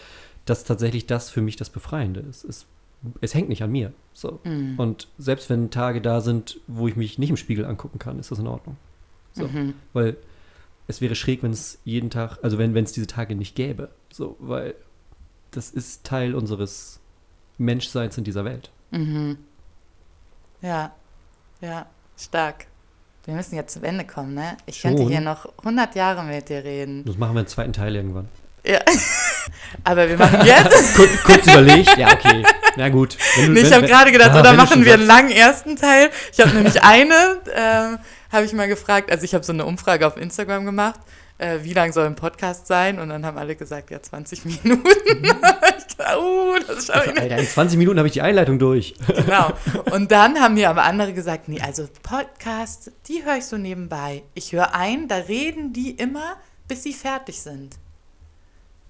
dass 0.46 0.64
tatsächlich 0.64 1.08
das 1.08 1.30
für 1.30 1.42
mich 1.42 1.56
das 1.56 1.70
Befreiende 1.70 2.20
ist. 2.20 2.44
Es 2.44 2.68
es 3.22 3.34
hängt 3.34 3.50
nicht 3.50 3.64
an 3.64 3.72
mir. 3.72 3.94
So. 4.14 4.40
Mhm. 4.44 4.80
Und 4.80 5.08
selbst 5.18 5.50
wenn 5.50 5.72
Tage 5.72 6.02
da 6.02 6.22
sind, 6.22 6.60
wo 6.68 6.88
ich 6.88 6.96
mich 6.96 7.20
nicht 7.20 7.30
im 7.30 7.38
Spiegel 7.38 7.66
angucken 7.66 8.00
kann, 8.00 8.20
ist 8.20 8.32
das 8.32 8.40
in 8.40 8.48
Ordnung. 8.48 8.78
So. 9.34 9.48
Mhm. 9.48 9.76
Weil 9.94 10.18
es 10.88 11.02
wäre 11.02 11.16
schräg, 11.16 11.44
wenn 11.44 11.52
es 11.52 11.80
jeden 11.84 12.10
Tag, 12.10 12.40
also 12.42 12.58
wenn 12.58 12.76
es 12.76 12.92
diese 12.92 13.08
Tage 13.08 13.36
nicht 13.36 13.56
gäbe. 13.56 13.90
So, 14.12 14.38
weil 14.40 14.76
das 15.52 15.70
ist 15.72 16.06
Teil 16.06 16.36
unseres 16.36 17.00
Menschseins 17.58 18.18
in 18.18 18.24
dieser 18.24 18.46
Welt. 18.46 18.72
Mhm. 18.92 19.38
Ja, 20.62 20.94
ja, 21.62 21.88
stark. 22.18 22.68
Wir 23.26 23.34
müssen 23.34 23.56
jetzt 23.56 23.74
zum 23.74 23.84
Ende 23.84 24.06
kommen, 24.06 24.36
ne? 24.36 24.56
Ich 24.68 24.80
Schon? 24.80 24.96
könnte 24.96 25.10
hier 25.12 25.22
noch 25.22 25.48
100 25.60 25.96
Jahre 25.96 26.24
mit 26.24 26.48
dir 26.48 26.64
reden. 26.64 27.04
Das 27.06 27.18
machen 27.18 27.34
wir 27.34 27.42
im 27.42 27.48
zweiten 27.48 27.74
Teil 27.74 27.96
irgendwann. 27.96 28.30
Ja. 28.64 28.80
Aber 29.84 30.08
wir 30.08 30.18
machen 30.18 30.46
jetzt. 30.46 30.96
kurz, 30.96 31.24
kurz 31.24 31.48
überlegt, 31.48 31.98
ja, 31.98 32.14
okay. 32.14 32.44
Na 32.76 32.90
gut. 32.90 33.18
Du, 33.36 33.52
nee, 33.52 33.62
ich 33.62 33.74
habe 33.74 33.88
gerade 33.88 34.12
gedacht, 34.12 34.32
ah, 34.32 34.40
oder 34.40 34.54
machen 34.54 34.86
wir 34.86 34.94
einen 34.94 35.08
langen 35.08 35.32
ersten 35.32 35.76
Teil. 35.76 36.10
Ich 36.32 36.40
habe 36.40 36.52
nämlich 36.52 36.82
eine, 36.84 37.42
ähm, 37.56 38.00
habe 38.32 38.46
ich 38.46 38.54
mal 38.54 38.68
gefragt, 38.68 39.12
also 39.12 39.24
ich 39.24 39.34
habe 39.34 39.44
so 39.44 39.54
eine 39.54 39.66
Umfrage 39.66 40.06
auf 40.06 40.18
Instagram 40.18 40.66
gemacht, 40.66 41.00
äh, 41.38 41.60
wie 41.64 41.74
lang 41.74 41.92
soll 41.92 42.06
ein 42.06 42.16
Podcast 42.16 42.68
sein? 42.68 43.00
Und 43.00 43.10
dann 43.10 43.26
haben 43.26 43.38
alle 43.38 43.56
gesagt, 43.56 43.92
ja, 43.92 44.02
20 44.02 44.46
Minuten. 44.64 44.82
ich 44.86 45.96
dachte, 45.98 46.20
uh, 46.20 46.58
das 46.68 46.90
ich 46.90 46.96
nicht. 47.08 47.20
Alter, 47.20 47.38
in 47.38 47.48
20 47.48 47.78
Minuten 47.78 47.98
habe 47.98 48.08
ich 48.08 48.14
die 48.14 48.22
Einleitung 48.22 48.60
durch. 48.60 48.96
genau. 49.08 49.52
Und 49.92 50.12
dann 50.12 50.40
haben 50.40 50.54
mir 50.54 50.70
aber 50.70 50.84
andere 50.84 51.14
gesagt, 51.14 51.48
nee, 51.48 51.62
also 51.62 51.88
Podcast, 52.04 52.92
die 53.08 53.26
höre 53.26 53.38
ich 53.38 53.46
so 53.46 53.58
nebenbei. 53.58 54.24
Ich 54.34 54.54
höre 54.54 54.74
ein, 54.74 55.08
da 55.08 55.18
reden 55.18 55.74
die 55.74 55.92
immer, 55.92 56.38
bis 56.68 56.84
sie 56.84 56.94
fertig 56.94 57.42
sind. 57.42 57.76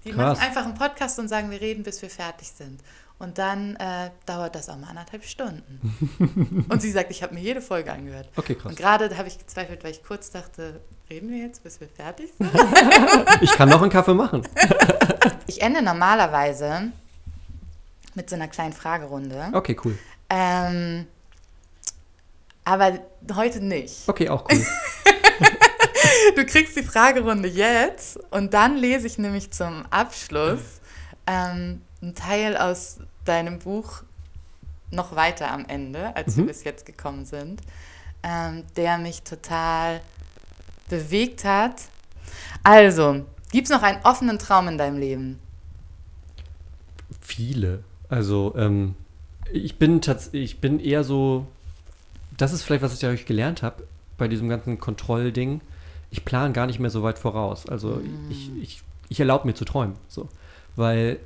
Die 0.03 0.11
Krass. 0.11 0.37
machen 0.37 0.47
einfach 0.47 0.65
einen 0.65 0.75
Podcast 0.75 1.17
und 1.17 1.27
sagen, 1.27 1.49
wir 1.49 1.59
reden, 1.59 1.83
bis 1.83 2.01
wir 2.01 2.11
fertig 2.11 2.47
sind. 2.47 2.79
Und 3.17 3.37
dann 3.37 3.77
äh, 3.77 4.11
dauert 4.25 4.55
das 4.55 4.67
auch 4.67 4.77
mal 4.77 4.89
anderthalb 4.89 5.23
Stunden. 5.23 6.65
und 6.69 6.81
sie 6.81 6.91
sagt, 6.91 7.11
ich 7.11 7.23
habe 7.23 7.33
mir 7.33 7.39
jede 7.39 7.61
Folge 7.61 7.91
angehört. 7.91 8.29
Okay, 8.35 8.55
krass. 8.55 8.71
Und 8.71 8.77
gerade 8.77 9.17
habe 9.17 9.27
ich 9.27 9.37
gezweifelt, 9.37 9.83
weil 9.85 9.91
ich 9.91 10.03
kurz 10.03 10.31
dachte, 10.31 10.81
reden 11.09 11.29
wir 11.29 11.37
jetzt, 11.37 11.63
bis 11.63 11.79
wir 11.79 11.87
fertig 11.87 12.33
sind? 12.37 12.51
ich 13.41 13.51
kann 13.51 13.69
noch 13.69 13.81
einen 13.81 13.91
Kaffee 13.91 14.13
machen. 14.13 14.45
ich 15.47 15.61
ende 15.61 15.81
normalerweise 15.81 16.91
mit 18.15 18.29
so 18.29 18.35
einer 18.35 18.49
kleinen 18.49 18.73
Fragerunde. 18.73 19.49
Okay, 19.53 19.77
cool. 19.85 19.97
Ähm, 20.29 21.07
aber 22.65 22.99
heute 23.33 23.63
nicht. 23.63 24.09
Okay, 24.09 24.27
auch 24.27 24.45
cool. 24.51 24.65
du 26.35 26.45
kriegst 26.45 26.75
die 26.75 26.83
Fragerunde 26.83 27.47
jetzt 27.47 28.19
und 28.31 28.53
dann 28.53 28.75
lese 28.75 29.07
ich 29.07 29.17
nämlich 29.17 29.51
zum 29.51 29.85
Abschluss 29.89 30.81
ähm, 31.27 31.81
einen 32.05 32.15
Teil 32.15 32.57
aus 32.57 32.99
deinem 33.25 33.59
Buch 33.59 34.03
noch 34.91 35.15
weiter 35.15 35.51
am 35.51 35.65
Ende, 35.65 36.15
als 36.15 36.35
mhm. 36.35 36.41
wir 36.41 36.45
bis 36.47 36.63
jetzt 36.63 36.85
gekommen 36.85 37.25
sind, 37.25 37.61
ähm, 38.23 38.63
der 38.75 38.97
mich 38.97 39.23
total 39.23 40.01
bewegt 40.89 41.43
hat. 41.43 41.81
Also, 42.63 43.25
gibt 43.51 43.67
es 43.67 43.71
noch 43.71 43.83
einen 43.83 44.01
offenen 44.03 44.39
Traum 44.39 44.67
in 44.67 44.77
deinem 44.77 44.97
Leben? 44.97 45.39
Viele. 47.19 47.83
Also, 48.09 48.53
ähm, 48.55 48.95
ich 49.51 49.77
bin 49.77 49.99
ich 50.31 50.59
bin 50.59 50.79
eher 50.79 51.03
so, 51.03 51.47
das 52.37 52.53
ist 52.53 52.63
vielleicht, 52.63 52.83
was 52.83 52.93
ich 52.93 53.05
euch 53.05 53.25
gelernt 53.25 53.63
habe 53.63 53.83
bei 54.17 54.27
diesem 54.27 54.47
ganzen 54.47 54.79
Kontrollding 54.79 55.61
ich 56.15 56.23
plane 56.23 56.53
gar 56.53 56.65
nicht 56.65 56.79
mehr 56.79 56.89
so 56.89 57.03
weit 57.03 57.19
voraus. 57.19 57.67
Also 57.67 57.89
mm. 57.89 58.31
ich, 58.31 58.51
ich, 58.61 58.81
ich 59.09 59.19
erlaube 59.19 59.47
mir 59.47 59.53
zu 59.53 59.65
träumen. 59.65 59.95
So. 60.07 60.29
Weil 60.75 61.19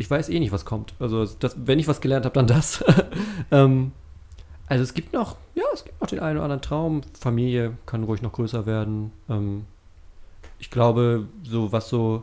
ich 0.00 0.10
weiß 0.10 0.30
eh 0.30 0.40
nicht, 0.40 0.50
was 0.50 0.64
kommt. 0.64 0.94
Also 0.98 1.26
das, 1.26 1.54
wenn 1.66 1.78
ich 1.78 1.86
was 1.86 2.00
gelernt 2.00 2.24
habe, 2.24 2.32
dann 2.32 2.46
das. 2.46 2.82
ähm, 3.50 3.92
also 4.66 4.82
es 4.82 4.94
gibt 4.94 5.12
noch, 5.12 5.36
ja, 5.54 5.64
es 5.74 5.84
gibt 5.84 6.00
noch 6.00 6.08
den 6.08 6.20
einen 6.20 6.38
oder 6.38 6.44
anderen 6.44 6.62
Traum. 6.62 7.02
Familie 7.18 7.76
kann 7.84 8.04
ruhig 8.04 8.22
noch 8.22 8.32
größer 8.32 8.64
werden. 8.64 9.12
Ähm, 9.28 9.66
ich 10.58 10.70
glaube, 10.70 11.28
so 11.42 11.70
was 11.70 11.90
so 11.90 12.22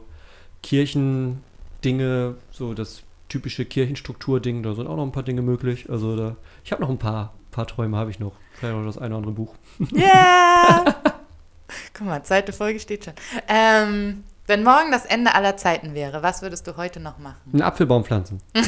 Kirchendinge, 0.63 2.35
so 2.51 2.73
das 2.73 3.03
typische 3.29 3.63
Kirchenstrukturding, 3.63 4.63
da 4.63 4.73
sind 4.73 4.87
auch 4.87 4.95
noch 4.95 5.03
ein 5.03 5.11
paar 5.11 5.23
Dinge 5.23 5.43
möglich. 5.43 5.87
Also 5.87 6.15
da, 6.15 6.35
ich 6.63 6.71
habe 6.71 6.81
noch 6.81 6.89
ein 6.89 6.97
paar, 6.97 7.35
paar 7.51 7.67
Träume 7.67 7.95
habe 7.95 8.09
ich 8.09 8.19
noch. 8.19 8.33
Vielleicht 8.53 8.75
noch 8.75 8.85
das 8.85 8.97
eine 8.97 9.09
oder 9.09 9.17
andere 9.17 9.33
Buch. 9.33 9.53
Yeah! 9.93 10.95
Guck 11.93 12.07
mal, 12.07 12.23
zweite 12.23 12.53
Folge 12.53 12.79
steht 12.79 13.05
schon. 13.05 13.13
Ähm, 13.47 14.23
wenn 14.47 14.63
morgen 14.63 14.91
das 14.91 15.05
Ende 15.05 15.35
aller 15.35 15.57
Zeiten 15.57 15.93
wäre, 15.93 16.23
was 16.23 16.41
würdest 16.41 16.65
du 16.67 16.77
heute 16.77 16.99
noch 16.99 17.19
machen? 17.19 17.37
Einen 17.53 17.61
Apfelbaum 17.61 18.03
pflanzen. 18.03 18.41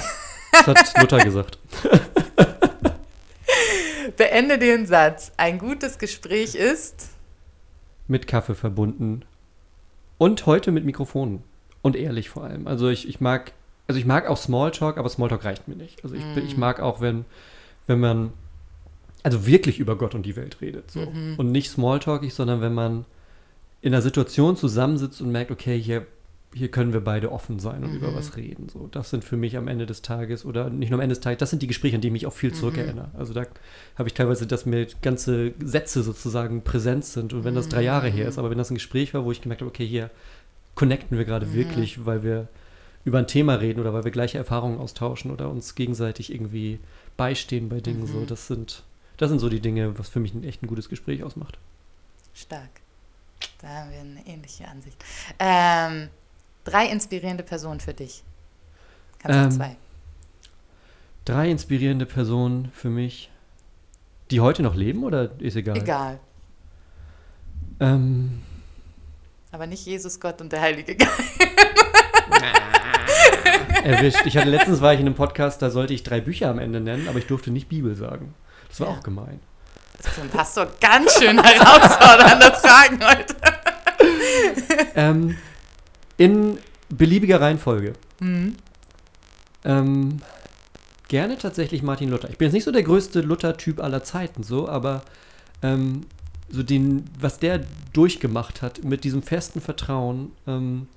Das 0.51 0.65
hat 0.65 0.99
Luther 0.99 1.23
gesagt. 1.23 1.59
Beende 4.17 4.57
den 4.57 4.87
Satz. 4.87 5.31
Ein 5.37 5.59
gutes 5.59 5.99
Gespräch 5.99 6.55
ist 6.55 7.09
mit 8.07 8.25
Kaffee 8.25 8.55
verbunden 8.55 9.23
und 10.17 10.47
heute 10.47 10.71
mit 10.71 10.85
Mikrofonen 10.85 11.43
und 11.83 11.95
ehrlich 11.95 12.31
vor 12.31 12.45
allem. 12.45 12.67
Also 12.67 12.89
ich, 12.89 13.07
ich 13.07 13.21
mag 13.21 13.53
also 13.87 13.99
ich 13.99 14.05
mag 14.05 14.27
auch 14.27 14.37
Smalltalk, 14.37 14.97
aber 14.97 15.07
Smalltalk 15.07 15.45
reicht 15.45 15.67
mir 15.67 15.75
nicht. 15.75 16.03
Also 16.03 16.15
ich, 16.15 16.23
mm. 16.23 16.39
ich 16.39 16.57
mag 16.57 16.79
auch, 16.79 16.99
wenn, 16.99 17.25
wenn 17.87 17.99
man 17.99 18.33
also 19.23 19.45
wirklich 19.45 19.79
über 19.79 19.97
Gott 19.97 20.15
und 20.15 20.23
die 20.23 20.35
Welt 20.35 20.61
redet. 20.61 20.91
So. 20.91 21.01
Mhm. 21.01 21.35
Und 21.37 21.51
nicht 21.51 21.71
smalltalkig, 21.71 22.33
sondern 22.33 22.61
wenn 22.61 22.73
man 22.73 23.05
in 23.81 23.93
einer 23.93 24.01
Situation 24.01 24.57
zusammensitzt 24.57 25.21
und 25.21 25.31
merkt, 25.31 25.51
okay, 25.51 25.79
hier 25.79 26.05
hier 26.51 26.71
können 26.71 26.93
wir 26.93 27.01
beide 27.01 27.31
offen 27.31 27.59
sein 27.59 27.83
und 27.83 27.91
Mhm. 27.91 27.97
über 27.97 28.15
was 28.15 28.35
reden. 28.35 28.69
So, 28.69 28.87
das 28.91 29.11
sind 29.11 29.23
für 29.23 29.37
mich 29.37 29.55
am 29.55 29.67
Ende 29.67 29.85
des 29.85 30.01
Tages 30.01 30.45
oder 30.45 30.71
nicht 30.71 30.89
nur 30.89 30.97
am 30.97 31.01
Ende 31.03 31.13
des 31.13 31.21
Tages, 31.21 31.37
das 31.37 31.51
sind 31.51 31.61
die 31.61 31.67
Gespräche, 31.67 31.93
an 31.95 32.01
die 32.01 32.07
ich 32.07 32.11
mich 32.11 32.25
auch 32.25 32.33
viel 32.33 32.49
Mhm. 32.49 32.55
zurückerinnere. 32.55 33.11
Also 33.15 33.33
da 33.35 33.45
habe 33.99 34.09
ich 34.09 34.15
teilweise, 34.15 34.47
dass 34.47 34.65
mir 34.65 34.87
ganze 35.03 35.53
Sätze 35.63 36.01
sozusagen 36.01 36.63
präsent 36.63 37.05
sind 37.05 37.33
und 37.33 37.43
wenn 37.43 37.53
das 37.53 37.69
drei 37.69 37.83
Jahre 37.83 38.09
her 38.09 38.27
ist, 38.27 38.37
Mhm. 38.37 38.39
aber 38.39 38.49
wenn 38.49 38.57
das 38.57 38.71
ein 38.71 38.75
Gespräch 38.75 39.13
war, 39.13 39.25
wo 39.25 39.31
ich 39.31 39.41
gemerkt 39.41 39.61
habe, 39.61 39.69
okay, 39.69 39.85
hier 39.85 40.09
connecten 40.73 41.19
wir 41.19 41.25
Mhm. 41.25 41.29
gerade 41.29 41.53
wirklich, 41.53 42.03
weil 42.07 42.23
wir 42.23 42.47
über 43.05 43.19
ein 43.19 43.27
Thema 43.27 43.53
reden 43.53 43.79
oder 43.79 43.93
weil 43.93 44.03
wir 44.03 44.11
gleiche 44.11 44.39
Erfahrungen 44.39 44.79
austauschen 44.79 45.29
oder 45.29 45.49
uns 45.51 45.75
gegenseitig 45.75 46.33
irgendwie 46.33 46.79
beistehen 47.15 47.69
bei 47.69 47.79
Dingen. 47.79 48.07
So, 48.07 48.21
Mhm. 48.21 48.25
das 48.25 48.47
sind, 48.47 48.81
das 49.17 49.29
sind 49.29 49.37
so 49.37 49.49
die 49.49 49.59
Dinge, 49.59 49.99
was 49.99 50.09
für 50.09 50.19
mich 50.19 50.33
ein 50.33 50.43
echt 50.43 50.63
ein 50.63 50.67
gutes 50.67 50.89
Gespräch 50.89 51.21
ausmacht. 51.21 51.59
Stark. 52.33 52.71
Da 53.61 53.67
haben 53.67 53.91
wir 53.91 53.99
eine 53.99 54.25
ähnliche 54.25 54.67
Ansicht. 54.67 54.97
Ähm, 55.37 56.09
drei 56.63 56.87
inspirierende 56.87 57.43
Personen 57.43 57.79
für 57.79 57.93
dich. 57.93 58.23
Kannst 59.19 59.37
du 59.37 59.43
Ähm, 59.43 59.51
zwei. 59.51 59.75
Drei 61.25 61.51
inspirierende 61.51 62.05
Personen 62.05 62.71
für 62.73 62.89
mich, 62.89 63.29
die 64.31 64.39
heute 64.39 64.63
noch 64.63 64.75
leben 64.75 65.03
oder 65.03 65.29
ist 65.39 65.55
egal? 65.55 65.77
Egal. 65.77 66.19
Ähm, 67.81 68.41
Aber 69.51 69.67
nicht 69.67 69.85
Jesus, 69.85 70.19
Gott 70.19 70.41
und 70.41 70.51
der 70.51 70.61
Heilige 70.61 70.95
Geist. 70.95 71.11
erwischt. 73.83 74.25
Ich 74.25 74.37
hatte 74.37 74.49
letztens 74.49 74.81
war 74.81 74.93
ich 74.93 74.99
in 74.99 75.05
einem 75.05 75.15
Podcast, 75.15 75.61
da 75.61 75.69
sollte 75.69 75.93
ich 75.93 76.03
drei 76.03 76.21
Bücher 76.21 76.49
am 76.49 76.59
Ende 76.59 76.79
nennen, 76.79 77.07
aber 77.07 77.19
ich 77.19 77.27
durfte 77.27 77.51
nicht 77.51 77.69
Bibel 77.69 77.95
sagen. 77.95 78.33
Das 78.67 78.79
war 78.79 78.87
Ja. 78.89 78.93
auch 78.93 79.03
gemein. 79.03 79.39
Das 80.01 80.13
ist 80.13 80.19
einen 80.19 80.29
Pastor 80.29 80.67
ganz 80.79 81.13
schön 81.19 81.41
herausfordernde 81.43 82.51
Fragen 82.61 82.99
heute. 83.05 83.35
Ähm, 84.95 85.35
in 86.17 86.57
beliebiger 86.89 87.41
Reihenfolge. 87.41 87.93
Mhm. 88.19 88.55
Ähm, 89.65 90.21
gerne 91.07 91.37
tatsächlich 91.37 91.83
Martin 91.83 92.09
Luther. 92.09 92.29
Ich 92.29 92.37
bin 92.37 92.45
jetzt 92.47 92.53
nicht 92.53 92.63
so 92.63 92.71
der 92.71 92.83
größte 92.83 93.21
Luther-Typ 93.21 93.81
aller 93.81 94.03
Zeiten, 94.03 94.43
so, 94.43 94.67
aber 94.69 95.01
ähm, 95.61 96.01
so 96.49 96.63
den, 96.63 97.05
was 97.19 97.39
der 97.39 97.61
durchgemacht 97.93 98.61
hat 98.61 98.83
mit 98.83 99.03
diesem 99.03 99.21
festen 99.21 99.59
Vertrauen. 99.61 100.31
Ähm, 100.47 100.87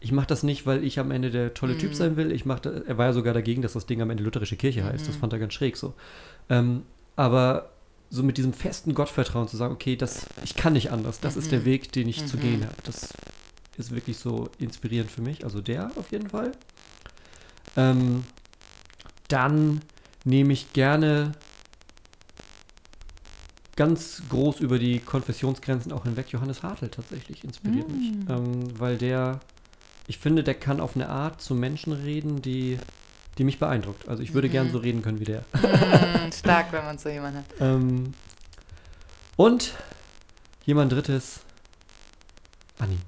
ich 0.00 0.10
mache 0.10 0.26
das 0.26 0.42
nicht, 0.42 0.66
weil 0.66 0.82
ich 0.84 0.98
am 0.98 1.10
Ende 1.10 1.30
der 1.30 1.54
tolle 1.54 1.76
Typ 1.78 1.90
Mhm. 1.90 1.94
sein 1.94 2.16
will. 2.16 2.32
Ich 2.32 2.44
mach 2.46 2.58
da, 2.60 2.70
er 2.86 2.98
war 2.98 3.06
ja 3.06 3.12
sogar 3.12 3.34
dagegen, 3.34 3.62
dass 3.62 3.74
das 3.74 3.86
Ding 3.86 4.00
am 4.02 4.10
Ende 4.10 4.24
lutherische 4.24 4.56
Kirche 4.56 4.84
heißt. 4.84 5.06
Das 5.06 5.16
Mhm. 5.16 5.20
fand 5.20 5.32
er 5.34 5.38
ganz 5.38 5.52
schräg 5.54 5.76
so. 5.76 5.92
Ähm, 6.48 6.82
aber 7.14 7.70
so 8.12 8.22
mit 8.22 8.36
diesem 8.36 8.52
festen 8.52 8.92
Gottvertrauen 8.92 9.48
zu 9.48 9.56
sagen, 9.56 9.72
okay, 9.72 9.96
das, 9.96 10.26
ich 10.44 10.54
kann 10.54 10.74
nicht 10.74 10.92
anders. 10.92 11.18
Das 11.20 11.34
ist 11.34 11.50
der 11.50 11.60
Mhm. 11.60 11.64
Weg, 11.64 11.92
den 11.92 12.08
ich 12.08 12.26
zu 12.26 12.36
Mhm. 12.36 12.40
gehen 12.40 12.64
habe. 12.64 12.76
Das 12.84 13.08
ist 13.78 13.90
wirklich 13.90 14.18
so 14.18 14.50
inspirierend 14.58 15.10
für 15.10 15.22
mich. 15.22 15.44
Also 15.44 15.62
der 15.62 15.90
auf 15.96 16.12
jeden 16.12 16.28
Fall. 16.28 16.52
Ähm, 17.74 18.24
dann 19.28 19.80
nehme 20.24 20.52
ich 20.52 20.74
gerne 20.74 21.32
ganz 23.76 24.22
groß 24.28 24.60
über 24.60 24.78
die 24.78 24.98
Konfessionsgrenzen 24.98 25.90
auch 25.90 26.04
hinweg 26.04 26.30
Johannes 26.30 26.62
Hartl 26.62 26.90
tatsächlich 26.90 27.44
inspiriert 27.44 27.88
mich. 27.88 28.12
Mm. 28.12 28.30
Ähm, 28.30 28.78
weil 28.78 28.98
der, 28.98 29.40
ich 30.06 30.18
finde, 30.18 30.44
der 30.44 30.54
kann 30.54 30.80
auf 30.82 30.96
eine 30.96 31.08
Art 31.08 31.40
zu 31.40 31.54
Menschen 31.54 31.94
reden, 31.94 32.42
die, 32.42 32.76
die 33.38 33.44
mich 33.44 33.58
beeindruckt. 33.58 34.08
Also 34.08 34.22
ich 34.22 34.34
würde 34.34 34.48
Mhm. 34.48 34.52
gern 34.52 34.70
so 34.72 34.78
reden 34.78 35.02
können 35.02 35.20
wie 35.20 35.24
der. 35.24 35.44
Mhm, 35.54 36.32
stark, 36.32 36.72
wenn 36.72 36.84
man 36.84 36.98
so 36.98 37.08
jemanden 37.08 37.38
hat. 37.38 37.44
Ähm, 37.60 38.12
und 39.36 39.72
jemand 40.64 40.92
drittes, 40.92 41.40
Anni. 42.78 42.98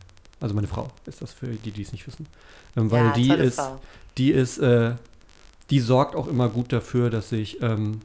Also 0.40 0.54
meine 0.54 0.66
Frau 0.66 0.88
ist 1.06 1.22
das 1.22 1.32
für 1.32 1.46
die, 1.46 1.70
die 1.70 1.82
es 1.82 1.92
nicht 1.92 2.06
wissen. 2.06 2.26
Ähm, 2.76 2.90
weil 2.90 3.06
ja, 3.06 3.12
die 3.12 3.30
ist, 3.32 3.60
die 4.18 4.30
ist, 4.30 4.58
äh, 4.58 4.94
die 5.70 5.80
sorgt 5.80 6.14
auch 6.16 6.26
immer 6.26 6.48
gut 6.48 6.72
dafür, 6.72 7.10
dass 7.10 7.32
ich, 7.32 7.62
ähm, 7.62 8.00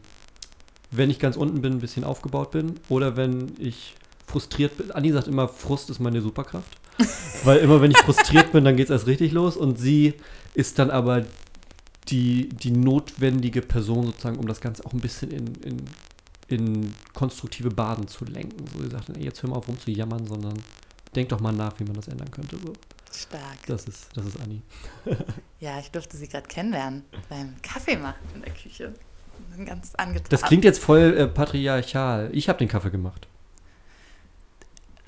wenn 0.92 1.10
ich 1.10 1.20
ganz 1.20 1.36
unten 1.36 1.62
bin, 1.62 1.74
ein 1.74 1.80
bisschen 1.80 2.04
aufgebaut 2.04 2.52
bin 2.52 2.76
oder 2.88 3.16
wenn 3.18 3.54
ich 3.60 3.96
frustriert 4.26 4.78
bin. 4.78 4.92
Anni 4.92 5.12
sagt 5.12 5.28
immer, 5.28 5.48
Frust 5.48 5.90
ist 5.90 6.00
meine 6.00 6.22
Superkraft. 6.22 6.78
Weil 7.44 7.58
immer, 7.60 7.82
wenn 7.82 7.92
ich 7.92 7.98
frustriert 7.98 8.52
bin, 8.52 8.64
dann 8.66 8.76
geht 8.78 8.86
es 8.86 8.92
erst 8.92 9.08
richtig 9.08 9.32
los 9.32 9.56
und 9.58 9.80
sie 9.80 10.14
ist 10.54 10.80
dann 10.80 10.92
aber 10.92 11.26
die, 12.10 12.50
die 12.50 12.72
notwendige 12.72 13.62
Person 13.62 14.06
sozusagen, 14.08 14.38
um 14.38 14.48
das 14.48 14.62
Ganze 14.62 14.86
auch 14.86 14.94
ein 14.94 15.00
bisschen 15.00 15.32
in, 15.32 15.56
in, 15.64 15.78
in 16.48 16.94
konstruktive 17.14 17.70
Baden 17.70 18.08
zu 18.08 18.26
lenken. 18.26 18.66
So, 18.74 18.84
sie 18.84 18.90
sagt 18.90 19.10
ey, 19.10 19.24
jetzt 19.24 19.44
hör 19.44 19.50
mal 19.50 19.58
auf 19.58 19.68
rumzujammern, 19.68 20.26
sondern 20.26 20.54
denk 21.16 21.30
doch 21.30 21.40
mal 21.40 21.52
nach, 21.52 21.80
wie 21.80 21.84
man 21.84 21.94
das 21.94 22.08
ändern 22.08 22.32
könnte. 22.32 22.58
So. 22.58 22.74
Stark. 23.12 23.66
Das 23.68 23.86
ist, 23.86 24.10
das 24.16 24.26
ist 24.26 24.40
Anni. 24.42 24.62
Ja, 25.60 25.78
ich 25.78 25.92
durfte 25.92 26.16
sie 26.16 26.30
gerade 26.30 26.48
kennenlernen 26.48 27.04
beim 27.28 27.56
Kaffee 27.62 27.98
machen 27.98 28.16
in 28.34 28.44
der 28.44 28.54
Küche. 28.54 28.94
Ganz 29.66 29.94
angetan. 29.96 30.28
Das 30.30 30.44
klingt 30.44 30.64
jetzt 30.64 30.82
voll 30.82 31.18
äh, 31.18 31.28
patriarchal. 31.28 32.30
Ich 32.32 32.48
habe 32.48 32.60
den 32.60 32.70
Kaffee 32.70 32.92
gemacht. 32.92 33.28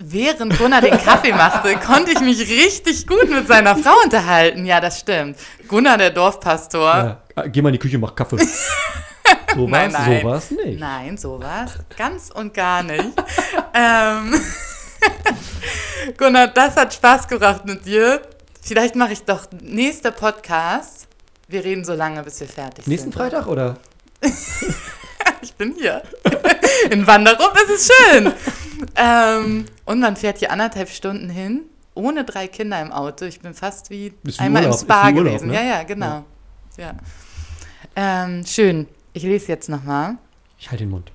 Während 0.04 0.58
Gunnar 0.58 0.82
den 0.82 0.97
Kaffee 0.97 1.32
machte, 1.32 1.76
konnte 1.76 2.12
ich 2.12 2.20
mich 2.22 2.39
richtig 2.39 3.06
gut 3.06 3.30
mit 3.30 3.47
seiner 3.47 3.76
Frau 3.76 3.93
unterhalten. 4.04 4.66
Ja, 4.66 4.82
das 4.82 4.99
stimmt. 4.99 5.38
Gunnar, 5.68 5.97
der 5.99 6.10
Dorfpastor. 6.10 7.22
Ja, 7.36 7.43
äh, 7.43 7.49
geh 7.49 7.62
mal 7.62 7.70
in 7.70 7.74
die 7.74 7.80
Küche, 7.80 7.99
mach 7.99 8.16
Kaffee. 8.16 8.38
so 9.56 9.68
Nein, 9.68 9.93
war's, 9.93 10.08
nein. 10.08 10.22
so 10.22 10.28
war's 10.28 10.52
nicht. 10.52 10.80
Nein, 10.80 11.18
sowas. 11.18 11.74
Ganz 11.95 12.32
und 12.32 12.52
gar 12.52 12.82
nicht. 12.82 13.10
ähm, 13.76 14.41
Gunnar, 16.18 16.47
das 16.47 16.76
hat 16.78 16.95
Spaß 16.95 17.28
gemacht 17.28 17.66
mit 17.66 17.86
dir. 17.86 18.24
Vielleicht 18.60 18.95
mache 18.95 19.14
ich 19.14 19.24
doch 19.24 19.45
nächster 19.62 20.10
Podcast. 20.10 21.08
Wir 21.47 21.64
reden 21.64 21.86
so 21.86 21.93
lange, 21.93 22.24
bis 22.24 22.39
wir 22.39 22.47
fertig 22.47 22.88
Nächsten 22.88 23.12
sind. 23.12 23.20
Freitag 23.20 23.45
oder? 23.45 23.78
Ich 25.41 25.54
bin 25.54 25.76
hier. 25.78 26.02
In 26.89 27.06
Wanderup 27.06 27.56
ist 27.68 27.70
es 27.70 27.91
schön. 27.91 28.34
Ähm, 28.95 29.65
und 29.86 29.99
man 29.99 30.15
fährt 30.15 30.39
hier 30.39 30.51
anderthalb 30.51 30.89
Stunden 30.89 31.29
hin, 31.29 31.61
ohne 31.93 32.23
drei 32.25 32.47
Kinder 32.47 32.82
im 32.82 32.91
Auto. 32.91 33.25
Ich 33.25 33.39
bin 33.39 33.53
fast 33.53 33.89
wie 33.89 34.13
wie 34.23 34.39
einmal 34.39 34.63
Urlaub, 34.63 34.79
im 34.79 34.86
Spa 34.86 35.07
Urlaub, 35.09 35.25
gewesen. 35.25 35.47
ne? 35.49 35.53
Ja, 35.55 35.61
ja, 35.63 35.84
genau. 35.84 36.23
Ja. 36.77 36.93
Ähm, 37.95 38.45
schön. 38.45 38.88
Ich 39.13 39.23
lese 39.23 39.47
jetzt 39.49 39.67
nochmal. 39.69 40.17
Ich 40.57 40.69
halte 40.71 40.84
den 40.86 40.91
Mund. 40.91 41.11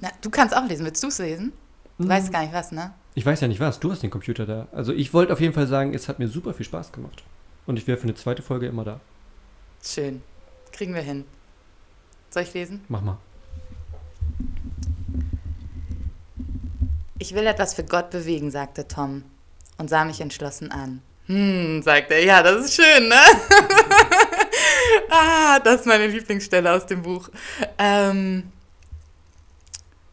Na, 0.00 0.10
du 0.20 0.30
kannst 0.30 0.56
auch 0.56 0.64
lesen. 0.66 0.84
Willst 0.84 1.02
du 1.02 1.08
es 1.08 1.18
lesen? 1.18 1.52
Du 1.98 2.04
Mhm. 2.04 2.08
weißt 2.08 2.32
gar 2.32 2.42
nicht 2.42 2.52
was, 2.52 2.72
ne? 2.72 2.92
Ich 3.14 3.26
weiß 3.26 3.40
ja 3.40 3.48
nicht 3.48 3.60
was. 3.60 3.80
Du 3.80 3.90
hast 3.90 4.02
den 4.02 4.10
Computer 4.10 4.46
da. 4.46 4.68
Also 4.72 4.92
ich 4.92 5.12
wollte 5.12 5.32
auf 5.32 5.40
jeden 5.40 5.52
Fall 5.54 5.66
sagen, 5.66 5.92
es 5.94 6.08
hat 6.08 6.18
mir 6.18 6.28
super 6.28 6.54
viel 6.54 6.64
Spaß 6.66 6.92
gemacht. 6.92 7.22
Und 7.66 7.76
ich 7.78 7.86
wäre 7.86 7.98
für 7.98 8.04
eine 8.04 8.14
zweite 8.14 8.42
Folge 8.42 8.66
immer 8.66 8.84
da. 8.84 9.00
Schön. 9.84 10.22
Kriegen 10.72 10.94
wir 10.94 11.02
hin. 11.02 11.24
Soll 12.30 12.44
ich 12.44 12.54
lesen? 12.54 12.84
Mach 12.88 13.02
mal. 13.02 13.18
Ich 17.18 17.34
will 17.34 17.46
etwas 17.46 17.74
für 17.74 17.84
Gott 17.84 18.10
bewegen, 18.10 18.50
sagte 18.50 18.88
Tom 18.88 19.24
und 19.78 19.88
sah 19.88 20.04
mich 20.04 20.20
entschlossen 20.20 20.70
an. 20.72 21.02
Hm, 21.26 21.82
sagt 21.82 22.10
er, 22.10 22.24
ja, 22.24 22.42
das 22.42 22.64
ist 22.64 22.74
schön, 22.74 23.08
ne? 23.08 23.14
ah, 25.10 25.60
das 25.60 25.80
ist 25.80 25.86
meine 25.86 26.08
Lieblingsstelle 26.08 26.72
aus 26.72 26.86
dem 26.86 27.02
Buch. 27.02 27.28
Ähm, 27.78 28.50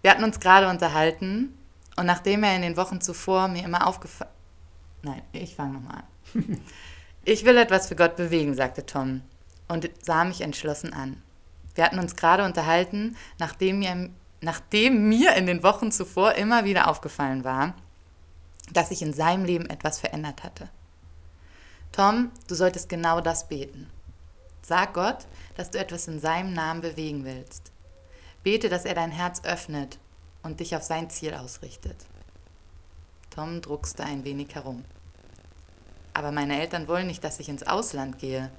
wir 0.01 0.11
hatten 0.11 0.23
uns 0.23 0.39
gerade 0.39 0.69
unterhalten 0.69 1.57
und 1.97 2.05
nachdem 2.05 2.43
er 2.43 2.55
in 2.55 2.61
den 2.61 2.77
Wochen 2.77 3.01
zuvor 3.01 3.47
mir 3.47 3.63
immer 3.63 3.87
aufgefallen... 3.87 4.31
Nein, 5.01 5.21
ich 5.33 5.55
fange 5.55 5.73
nochmal 5.73 6.03
an. 6.35 6.61
Ich 7.25 7.45
will 7.45 7.57
etwas 7.57 7.87
für 7.87 7.95
Gott 7.95 8.15
bewegen, 8.15 8.55
sagte 8.55 8.85
Tom 8.85 9.21
und 9.67 9.89
sah 10.01 10.23
mich 10.23 10.41
entschlossen 10.41 10.93
an. 10.93 11.21
Wir 11.75 11.83
hatten 11.83 11.99
uns 11.99 12.15
gerade 12.15 12.43
unterhalten, 12.43 13.15
nachdem 13.37 13.79
mir, 13.79 14.09
nachdem 14.41 15.09
mir 15.09 15.35
in 15.35 15.45
den 15.45 15.63
Wochen 15.63 15.91
zuvor 15.91 16.35
immer 16.35 16.63
wieder 16.65 16.87
aufgefallen 16.87 17.43
war, 17.43 17.73
dass 18.71 18.89
sich 18.89 19.01
in 19.01 19.13
seinem 19.13 19.45
Leben 19.45 19.69
etwas 19.69 19.99
verändert 19.99 20.43
hatte. 20.43 20.69
Tom, 21.91 22.31
du 22.47 22.55
solltest 22.55 22.87
genau 22.87 23.19
das 23.19 23.47
beten. 23.47 23.89
Sag 24.61 24.93
Gott, 24.93 25.25
dass 25.55 25.71
du 25.71 25.79
etwas 25.79 26.07
in 26.07 26.19
seinem 26.19 26.53
Namen 26.53 26.81
bewegen 26.81 27.25
willst. 27.25 27.71
Bete, 28.43 28.69
dass 28.69 28.85
er 28.85 28.93
dein 28.93 29.11
Herz 29.11 29.41
öffnet 29.43 29.97
und 30.43 30.59
dich 30.59 30.75
auf 30.75 30.83
sein 30.83 31.09
Ziel 31.09 31.33
ausrichtet. 31.33 31.97
Tom 33.29 33.61
druckste 33.61 34.03
ein 34.03 34.23
wenig 34.23 34.55
herum. 34.55 34.85
Aber 36.13 36.31
meine 36.31 36.59
Eltern 36.59 36.87
wollen 36.87 37.07
nicht, 37.07 37.23
dass 37.23 37.39
ich 37.39 37.49
ins 37.49 37.63
Ausland 37.63 38.19
gehe. 38.19 38.51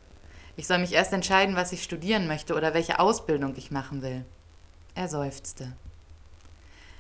Ich 0.57 0.67
soll 0.67 0.79
mich 0.79 0.93
erst 0.93 1.13
entscheiden, 1.13 1.57
was 1.57 1.73
ich 1.73 1.83
studieren 1.83 2.27
möchte 2.27 2.55
oder 2.55 2.75
welche 2.75 2.99
Ausbildung 2.99 3.55
ich 3.57 3.71
machen 3.71 4.03
will. 4.03 4.25
Er 4.95 5.09
seufzte. 5.09 5.73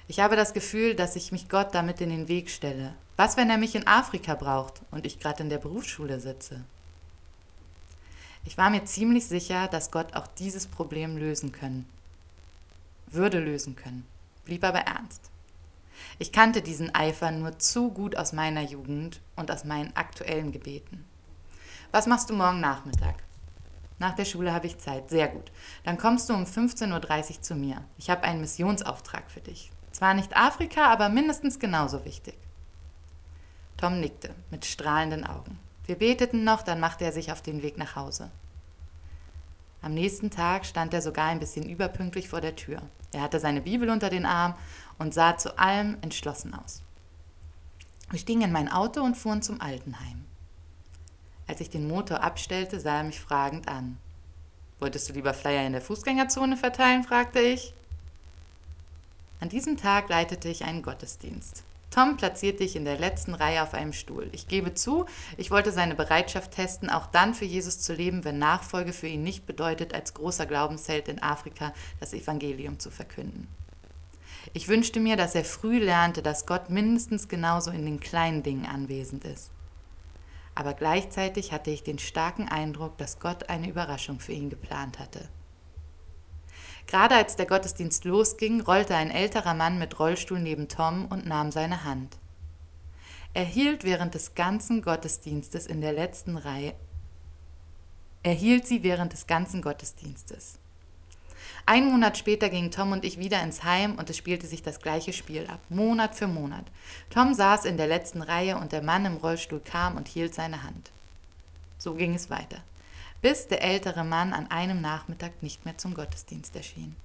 Ich 0.08 0.20
habe 0.20 0.36
das 0.36 0.54
Gefühl, 0.54 0.94
dass 0.94 1.16
ich 1.16 1.32
mich 1.32 1.48
Gott 1.48 1.74
damit 1.74 2.00
in 2.00 2.10
den 2.10 2.28
Weg 2.28 2.50
stelle. 2.50 2.94
Was, 3.16 3.36
wenn 3.36 3.50
er 3.50 3.58
mich 3.58 3.74
in 3.74 3.86
Afrika 3.86 4.34
braucht 4.34 4.82
und 4.90 5.06
ich 5.06 5.20
gerade 5.20 5.42
in 5.42 5.50
der 5.50 5.58
Berufsschule 5.58 6.20
sitze? 6.20 6.64
Ich 8.44 8.56
war 8.56 8.70
mir 8.70 8.84
ziemlich 8.84 9.26
sicher, 9.26 9.68
dass 9.68 9.90
Gott 9.90 10.14
auch 10.14 10.26
dieses 10.26 10.66
Problem 10.66 11.16
lösen 11.16 11.52
können. 11.52 11.86
Würde 13.08 13.38
lösen 13.38 13.76
können. 13.76 14.06
Blieb 14.44 14.64
aber 14.64 14.80
ernst. 14.80 15.30
Ich 16.18 16.32
kannte 16.32 16.62
diesen 16.62 16.94
Eifer 16.94 17.30
nur 17.30 17.58
zu 17.58 17.90
gut 17.90 18.16
aus 18.16 18.32
meiner 18.32 18.62
Jugend 18.62 19.20
und 19.36 19.50
aus 19.50 19.64
meinen 19.64 19.94
aktuellen 19.94 20.52
Gebeten. 20.52 21.04
Was 21.92 22.06
machst 22.06 22.30
du 22.30 22.34
morgen 22.34 22.60
Nachmittag? 22.60 23.16
Nach 24.00 24.14
der 24.14 24.24
Schule 24.24 24.52
habe 24.52 24.66
ich 24.66 24.78
Zeit. 24.78 25.10
Sehr 25.10 25.28
gut. 25.28 25.52
Dann 25.84 25.98
kommst 25.98 26.28
du 26.28 26.34
um 26.34 26.44
15.30 26.44 27.36
Uhr 27.36 27.42
zu 27.42 27.54
mir. 27.54 27.84
Ich 27.98 28.08
habe 28.10 28.24
einen 28.24 28.40
Missionsauftrag 28.40 29.30
für 29.30 29.40
dich. 29.40 29.70
Zwar 29.92 30.14
nicht 30.14 30.34
Afrika, 30.36 30.86
aber 30.86 31.10
mindestens 31.10 31.58
genauso 31.58 32.04
wichtig. 32.06 32.34
Tom 33.76 34.00
nickte 34.00 34.34
mit 34.50 34.64
strahlenden 34.64 35.26
Augen. 35.26 35.58
Wir 35.84 35.96
beteten 35.96 36.44
noch, 36.44 36.62
dann 36.62 36.80
machte 36.80 37.04
er 37.04 37.12
sich 37.12 37.30
auf 37.30 37.42
den 37.42 37.62
Weg 37.62 37.76
nach 37.76 37.94
Hause. 37.94 38.30
Am 39.82 39.92
nächsten 39.92 40.30
Tag 40.30 40.64
stand 40.64 40.94
er 40.94 41.02
sogar 41.02 41.26
ein 41.26 41.40
bisschen 41.40 41.68
überpünktlich 41.68 42.28
vor 42.28 42.40
der 42.40 42.56
Tür. 42.56 42.80
Er 43.12 43.20
hatte 43.20 43.38
seine 43.38 43.60
Bibel 43.60 43.90
unter 43.90 44.08
den 44.08 44.24
Arm 44.24 44.54
und 44.98 45.12
sah 45.12 45.36
zu 45.36 45.58
allem 45.58 45.98
entschlossen 46.00 46.54
aus. 46.54 46.82
Wir 48.08 48.18
stiegen 48.18 48.42
in 48.42 48.52
mein 48.52 48.70
Auto 48.70 49.02
und 49.02 49.16
fuhren 49.16 49.42
zum 49.42 49.60
Altenheim. 49.60 50.24
Als 51.50 51.60
ich 51.60 51.68
den 51.68 51.88
Motor 51.88 52.22
abstellte, 52.22 52.78
sah 52.78 52.98
er 52.98 53.02
mich 53.02 53.18
fragend 53.18 53.66
an. 53.66 53.98
Wolltest 54.78 55.08
du 55.08 55.14
lieber 55.14 55.34
Flyer 55.34 55.66
in 55.66 55.72
der 55.72 55.82
Fußgängerzone 55.82 56.56
verteilen? 56.56 57.02
fragte 57.02 57.40
ich. 57.40 57.74
An 59.40 59.48
diesem 59.48 59.76
Tag 59.76 60.08
leitete 60.08 60.48
ich 60.48 60.64
einen 60.64 60.82
Gottesdienst. 60.82 61.64
Tom 61.90 62.16
platzierte 62.16 62.62
ich 62.62 62.76
in 62.76 62.84
der 62.84 63.00
letzten 63.00 63.34
Reihe 63.34 63.64
auf 63.64 63.74
einem 63.74 63.92
Stuhl. 63.92 64.28
Ich 64.30 64.46
gebe 64.46 64.74
zu, 64.74 65.06
ich 65.36 65.50
wollte 65.50 65.72
seine 65.72 65.96
Bereitschaft 65.96 66.52
testen, 66.52 66.88
auch 66.88 67.06
dann 67.06 67.34
für 67.34 67.46
Jesus 67.46 67.80
zu 67.80 67.94
leben, 67.94 68.22
wenn 68.22 68.38
Nachfolge 68.38 68.92
für 68.92 69.08
ihn 69.08 69.24
nicht 69.24 69.44
bedeutet, 69.44 69.92
als 69.92 70.14
großer 70.14 70.46
Glaubensheld 70.46 71.08
in 71.08 71.20
Afrika 71.20 71.74
das 71.98 72.12
Evangelium 72.12 72.78
zu 72.78 72.92
verkünden. 72.92 73.48
Ich 74.52 74.68
wünschte 74.68 75.00
mir, 75.00 75.16
dass 75.16 75.34
er 75.34 75.44
früh 75.44 75.80
lernte, 75.80 76.22
dass 76.22 76.46
Gott 76.46 76.70
mindestens 76.70 77.26
genauso 77.26 77.72
in 77.72 77.86
den 77.86 77.98
kleinen 77.98 78.44
Dingen 78.44 78.66
anwesend 78.66 79.24
ist. 79.24 79.50
Aber 80.60 80.74
gleichzeitig 80.74 81.52
hatte 81.52 81.70
ich 81.70 81.84
den 81.84 81.98
starken 81.98 82.46
Eindruck, 82.46 82.98
dass 82.98 83.18
Gott 83.18 83.48
eine 83.48 83.66
Überraschung 83.66 84.20
für 84.20 84.32
ihn 84.32 84.50
geplant 84.50 84.98
hatte. 84.98 85.26
Gerade 86.86 87.14
als 87.14 87.34
der 87.34 87.46
Gottesdienst 87.46 88.04
losging, 88.04 88.60
rollte 88.60 88.94
ein 88.94 89.10
älterer 89.10 89.54
Mann 89.54 89.78
mit 89.78 89.98
Rollstuhl 89.98 90.38
neben 90.38 90.68
Tom 90.68 91.06
und 91.06 91.24
nahm 91.24 91.50
seine 91.50 91.84
Hand. 91.84 92.18
Er 93.32 93.46
hielt 93.46 93.84
während 93.84 94.12
des 94.12 94.34
ganzen 94.34 94.82
Gottesdienstes 94.82 95.66
in 95.66 95.80
der 95.80 95.94
letzten 95.94 96.36
Reihe. 96.36 96.74
Er 98.22 98.34
hielt 98.34 98.66
sie 98.66 98.82
während 98.82 99.14
des 99.14 99.26
ganzen 99.26 99.62
Gottesdienstes. 99.62 100.58
Ein 101.66 101.90
Monat 101.90 102.18
später 102.18 102.48
gingen 102.48 102.70
Tom 102.70 102.92
und 102.92 103.04
ich 103.04 103.18
wieder 103.18 103.42
ins 103.42 103.64
Heim 103.64 103.96
und 103.96 104.10
es 104.10 104.16
spielte 104.16 104.46
sich 104.46 104.62
das 104.62 104.80
gleiche 104.80 105.12
Spiel 105.12 105.46
ab, 105.46 105.60
Monat 105.68 106.14
für 106.14 106.26
Monat. 106.26 106.64
Tom 107.10 107.34
saß 107.34 107.64
in 107.64 107.76
der 107.76 107.86
letzten 107.86 108.22
Reihe 108.22 108.56
und 108.56 108.72
der 108.72 108.82
Mann 108.82 109.04
im 109.04 109.16
Rollstuhl 109.16 109.60
kam 109.60 109.96
und 109.96 110.08
hielt 110.08 110.34
seine 110.34 110.62
Hand. 110.62 110.90
So 111.78 111.94
ging 111.94 112.14
es 112.14 112.30
weiter 112.30 112.62
bis 113.22 113.48
der 113.48 113.62
ältere 113.62 114.04
Mann 114.04 114.32
an 114.32 114.50
einem 114.50 114.80
Nachmittag 114.80 115.42
nicht 115.42 115.64
mehr 115.64 115.76
zum 115.76 115.94
Gottesdienst 115.94 116.56
erschien. 116.56 116.96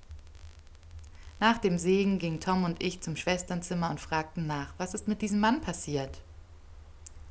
Nach 1.39 1.57
dem 1.57 1.77
Segen 1.77 2.17
gingen 2.17 2.39
Tom 2.39 2.63
und 2.63 2.81
ich 2.81 3.01
zum 3.01 3.17
Schwesternzimmer 3.17 3.89
und 3.89 3.99
fragten 3.99 4.47
nach, 4.47 4.73
was 4.77 4.93
ist 4.93 5.07
mit 5.07 5.21
diesem 5.21 5.41
Mann 5.41 5.59
passiert? 5.61 6.21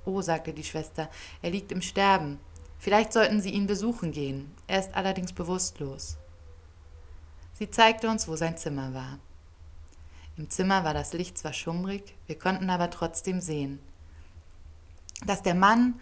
Oh, 0.04 0.20
sagte 0.20 0.52
die 0.52 0.64
Schwester, 0.64 1.08
er 1.40 1.50
liegt 1.50 1.72
im 1.72 1.80
Sterben. 1.80 2.38
Vielleicht 2.78 3.14
sollten 3.14 3.40
Sie 3.40 3.48
ihn 3.48 3.66
besuchen 3.66 4.12
gehen. 4.12 4.52
Er 4.66 4.80
ist 4.80 4.94
allerdings 4.94 5.32
bewusstlos. 5.32 6.18
Sie 7.54 7.70
zeigte 7.70 8.08
uns, 8.08 8.28
wo 8.28 8.36
sein 8.36 8.56
Zimmer 8.56 8.94
war. 8.94 9.18
Im 10.36 10.50
Zimmer 10.50 10.84
war 10.84 10.94
das 10.94 11.12
Licht 11.12 11.38
zwar 11.38 11.52
schummrig, 11.52 12.14
wir 12.26 12.38
konnten 12.38 12.68
aber 12.68 12.90
trotzdem 12.90 13.40
sehen, 13.40 13.78
dass 15.24 15.42
der 15.42 15.54
Mann 15.54 15.94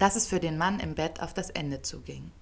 dass 0.00 0.16
es 0.16 0.26
für 0.26 0.40
den 0.40 0.56
Mann 0.56 0.80
im 0.80 0.94
Bett 0.94 1.20
auf 1.20 1.34
das 1.34 1.50
Ende 1.50 1.82
zuging. 1.82 2.32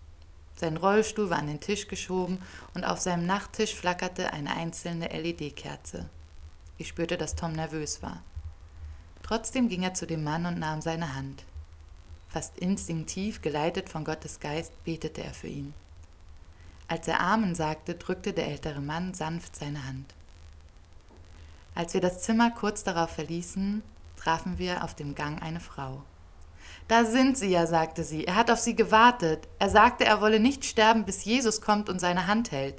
Sein 0.54 0.76
Rollstuhl 0.76 1.28
war 1.28 1.38
an 1.38 1.48
den 1.48 1.60
Tisch 1.60 1.88
geschoben 1.88 2.38
und 2.72 2.84
auf 2.84 3.00
seinem 3.00 3.26
Nachttisch 3.26 3.74
flackerte 3.74 4.32
eine 4.32 4.56
einzelne 4.56 5.08
LED-Kerze. 5.08 6.08
Ich 6.78 6.86
spürte, 6.86 7.18
dass 7.18 7.34
Tom 7.34 7.52
nervös 7.52 8.00
war. 8.00 8.22
Trotzdem 9.24 9.68
ging 9.68 9.82
er 9.82 9.92
zu 9.92 10.06
dem 10.06 10.22
Mann 10.22 10.46
und 10.46 10.60
nahm 10.60 10.80
seine 10.80 11.16
Hand. 11.16 11.44
Fast 12.28 12.56
instinktiv, 12.58 13.42
geleitet 13.42 13.88
von 13.88 14.04
Gottes 14.04 14.38
Geist, 14.38 14.72
betete 14.84 15.24
er 15.24 15.34
für 15.34 15.48
ihn. 15.48 15.74
Als 16.88 17.06
er 17.06 17.20
Amen 17.20 17.54
sagte, 17.54 17.94
drückte 17.94 18.32
der 18.32 18.48
ältere 18.48 18.80
Mann 18.80 19.14
sanft 19.14 19.54
seine 19.54 19.86
Hand. 19.86 20.14
Als 21.74 21.94
wir 21.94 22.00
das 22.00 22.22
Zimmer 22.22 22.50
kurz 22.50 22.82
darauf 22.82 23.10
verließen, 23.10 23.82
trafen 24.16 24.58
wir 24.58 24.82
auf 24.82 24.94
dem 24.94 25.14
Gang 25.14 25.42
eine 25.42 25.60
Frau. 25.60 26.02
Da 26.88 27.04
sind 27.04 27.36
sie 27.36 27.50
ja, 27.50 27.66
sagte 27.66 28.02
sie. 28.02 28.24
Er 28.24 28.36
hat 28.36 28.50
auf 28.50 28.58
sie 28.58 28.74
gewartet. 28.74 29.46
Er 29.58 29.68
sagte, 29.68 30.06
er 30.06 30.22
wolle 30.22 30.40
nicht 30.40 30.64
sterben, 30.64 31.04
bis 31.04 31.24
Jesus 31.24 31.60
kommt 31.60 31.90
und 31.90 32.00
seine 32.00 32.26
Hand 32.26 32.50
hält. 32.50 32.76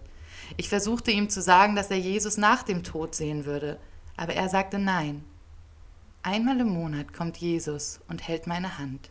Ich 0.57 0.67
versuchte 0.67 1.11
ihm 1.11 1.29
zu 1.29 1.41
sagen, 1.41 1.75
dass 1.75 1.91
er 1.91 1.99
Jesus 1.99 2.37
nach 2.37 2.63
dem 2.63 2.83
Tod 2.83 3.13
sehen 3.13 3.45
würde, 3.45 3.79
aber 4.17 4.33
er 4.33 4.49
sagte 4.49 4.79
nein. 4.79 5.23
Einmal 6.23 6.59
im 6.59 6.69
Monat 6.69 7.13
kommt 7.13 7.37
Jesus 7.37 7.99
und 8.07 8.27
hält 8.27 8.47
meine 8.47 8.79
Hand. 8.79 9.09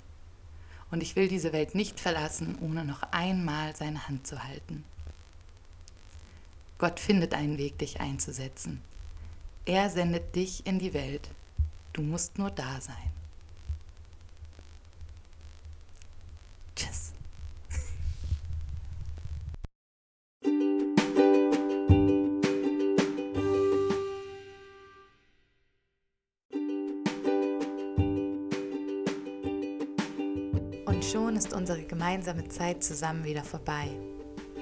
Und 0.90 1.02
ich 1.02 1.16
will 1.16 1.28
diese 1.28 1.52
Welt 1.52 1.74
nicht 1.74 2.00
verlassen, 2.00 2.58
ohne 2.60 2.84
noch 2.84 3.02
einmal 3.10 3.76
seine 3.76 4.08
Hand 4.08 4.26
zu 4.26 4.42
halten. 4.42 4.84
Gott 6.78 7.00
findet 7.00 7.34
einen 7.34 7.58
Weg, 7.58 7.78
dich 7.78 8.00
einzusetzen. 8.00 8.80
Er 9.66 9.90
sendet 9.90 10.34
dich 10.34 10.66
in 10.66 10.78
die 10.78 10.94
Welt. 10.94 11.28
Du 11.92 12.02
musst 12.02 12.38
nur 12.38 12.50
da 12.50 12.80
sein. 12.80 13.17
Unsere 31.68 31.86
gemeinsame 31.86 32.48
Zeit 32.48 32.82
zusammen 32.82 33.24
wieder 33.24 33.44
vorbei. 33.44 33.88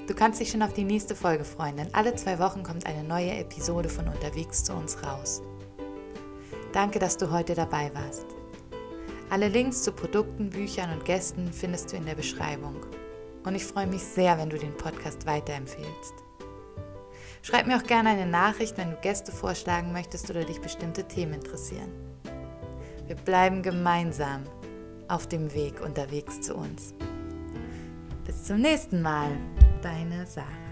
Du 0.09 0.15
kannst 0.15 0.41
dich 0.41 0.51
schon 0.51 0.63
auf 0.63 0.73
die 0.73 0.83
nächste 0.83 1.15
Folge 1.15 1.45
freuen, 1.45 1.77
denn 1.77 1.95
alle 1.95 2.17
zwei 2.17 2.41
Wochen 2.41 2.65
kommt 2.65 2.85
eine 2.85 3.05
neue 3.05 3.31
Episode 3.31 3.89
von 3.89 4.09
Unterwegs 4.09 4.65
zu 4.65 4.73
uns 4.73 5.01
raus. 5.05 5.41
Danke, 6.73 6.99
dass 6.99 7.17
du 7.17 7.31
heute 7.31 7.55
dabei 7.55 7.93
warst. 7.95 8.27
Alle 9.31 9.47
Links 9.47 9.85
zu 9.85 9.93
Produkten, 9.93 10.51
Büchern 10.51 10.91
und 10.93 11.05
Gästen 11.05 11.53
findest 11.53 11.93
du 11.93 11.97
in 11.97 12.07
der 12.07 12.17
Beschreibung. 12.17 12.75
Und 13.45 13.55
ich 13.55 13.65
freue 13.65 13.87
mich 13.87 14.03
sehr, 14.03 14.37
wenn 14.37 14.51
du 14.51 14.59
den 14.59 14.77
Podcast 14.77 15.27
weiterempfehlst. 15.27 16.15
Schreib 17.43 17.69
mir 17.69 17.77
auch 17.77 17.87
gerne 17.87 18.09
eine 18.09 18.27
Nachricht, 18.27 18.77
wenn 18.79 18.91
du 18.91 18.97
Gäste 18.97 19.31
vorschlagen 19.31 19.93
möchtest 19.93 20.29
oder 20.29 20.43
dich 20.43 20.61
bestimmte 20.61 21.07
Themen 21.07 21.35
interessieren. 21.35 21.93
Wir 23.07 23.15
bleiben 23.15 23.63
gemeinsam 23.63 24.43
auf 25.09 25.27
dem 25.27 25.53
Weg 25.55 25.81
unterwegs 25.81 26.41
zu 26.41 26.55
uns. 26.55 26.95
Bis 28.25 28.45
zum 28.45 28.61
nächsten 28.61 29.03
Mal, 29.03 29.31
deine 29.83 30.27
Sarah. 30.27 30.66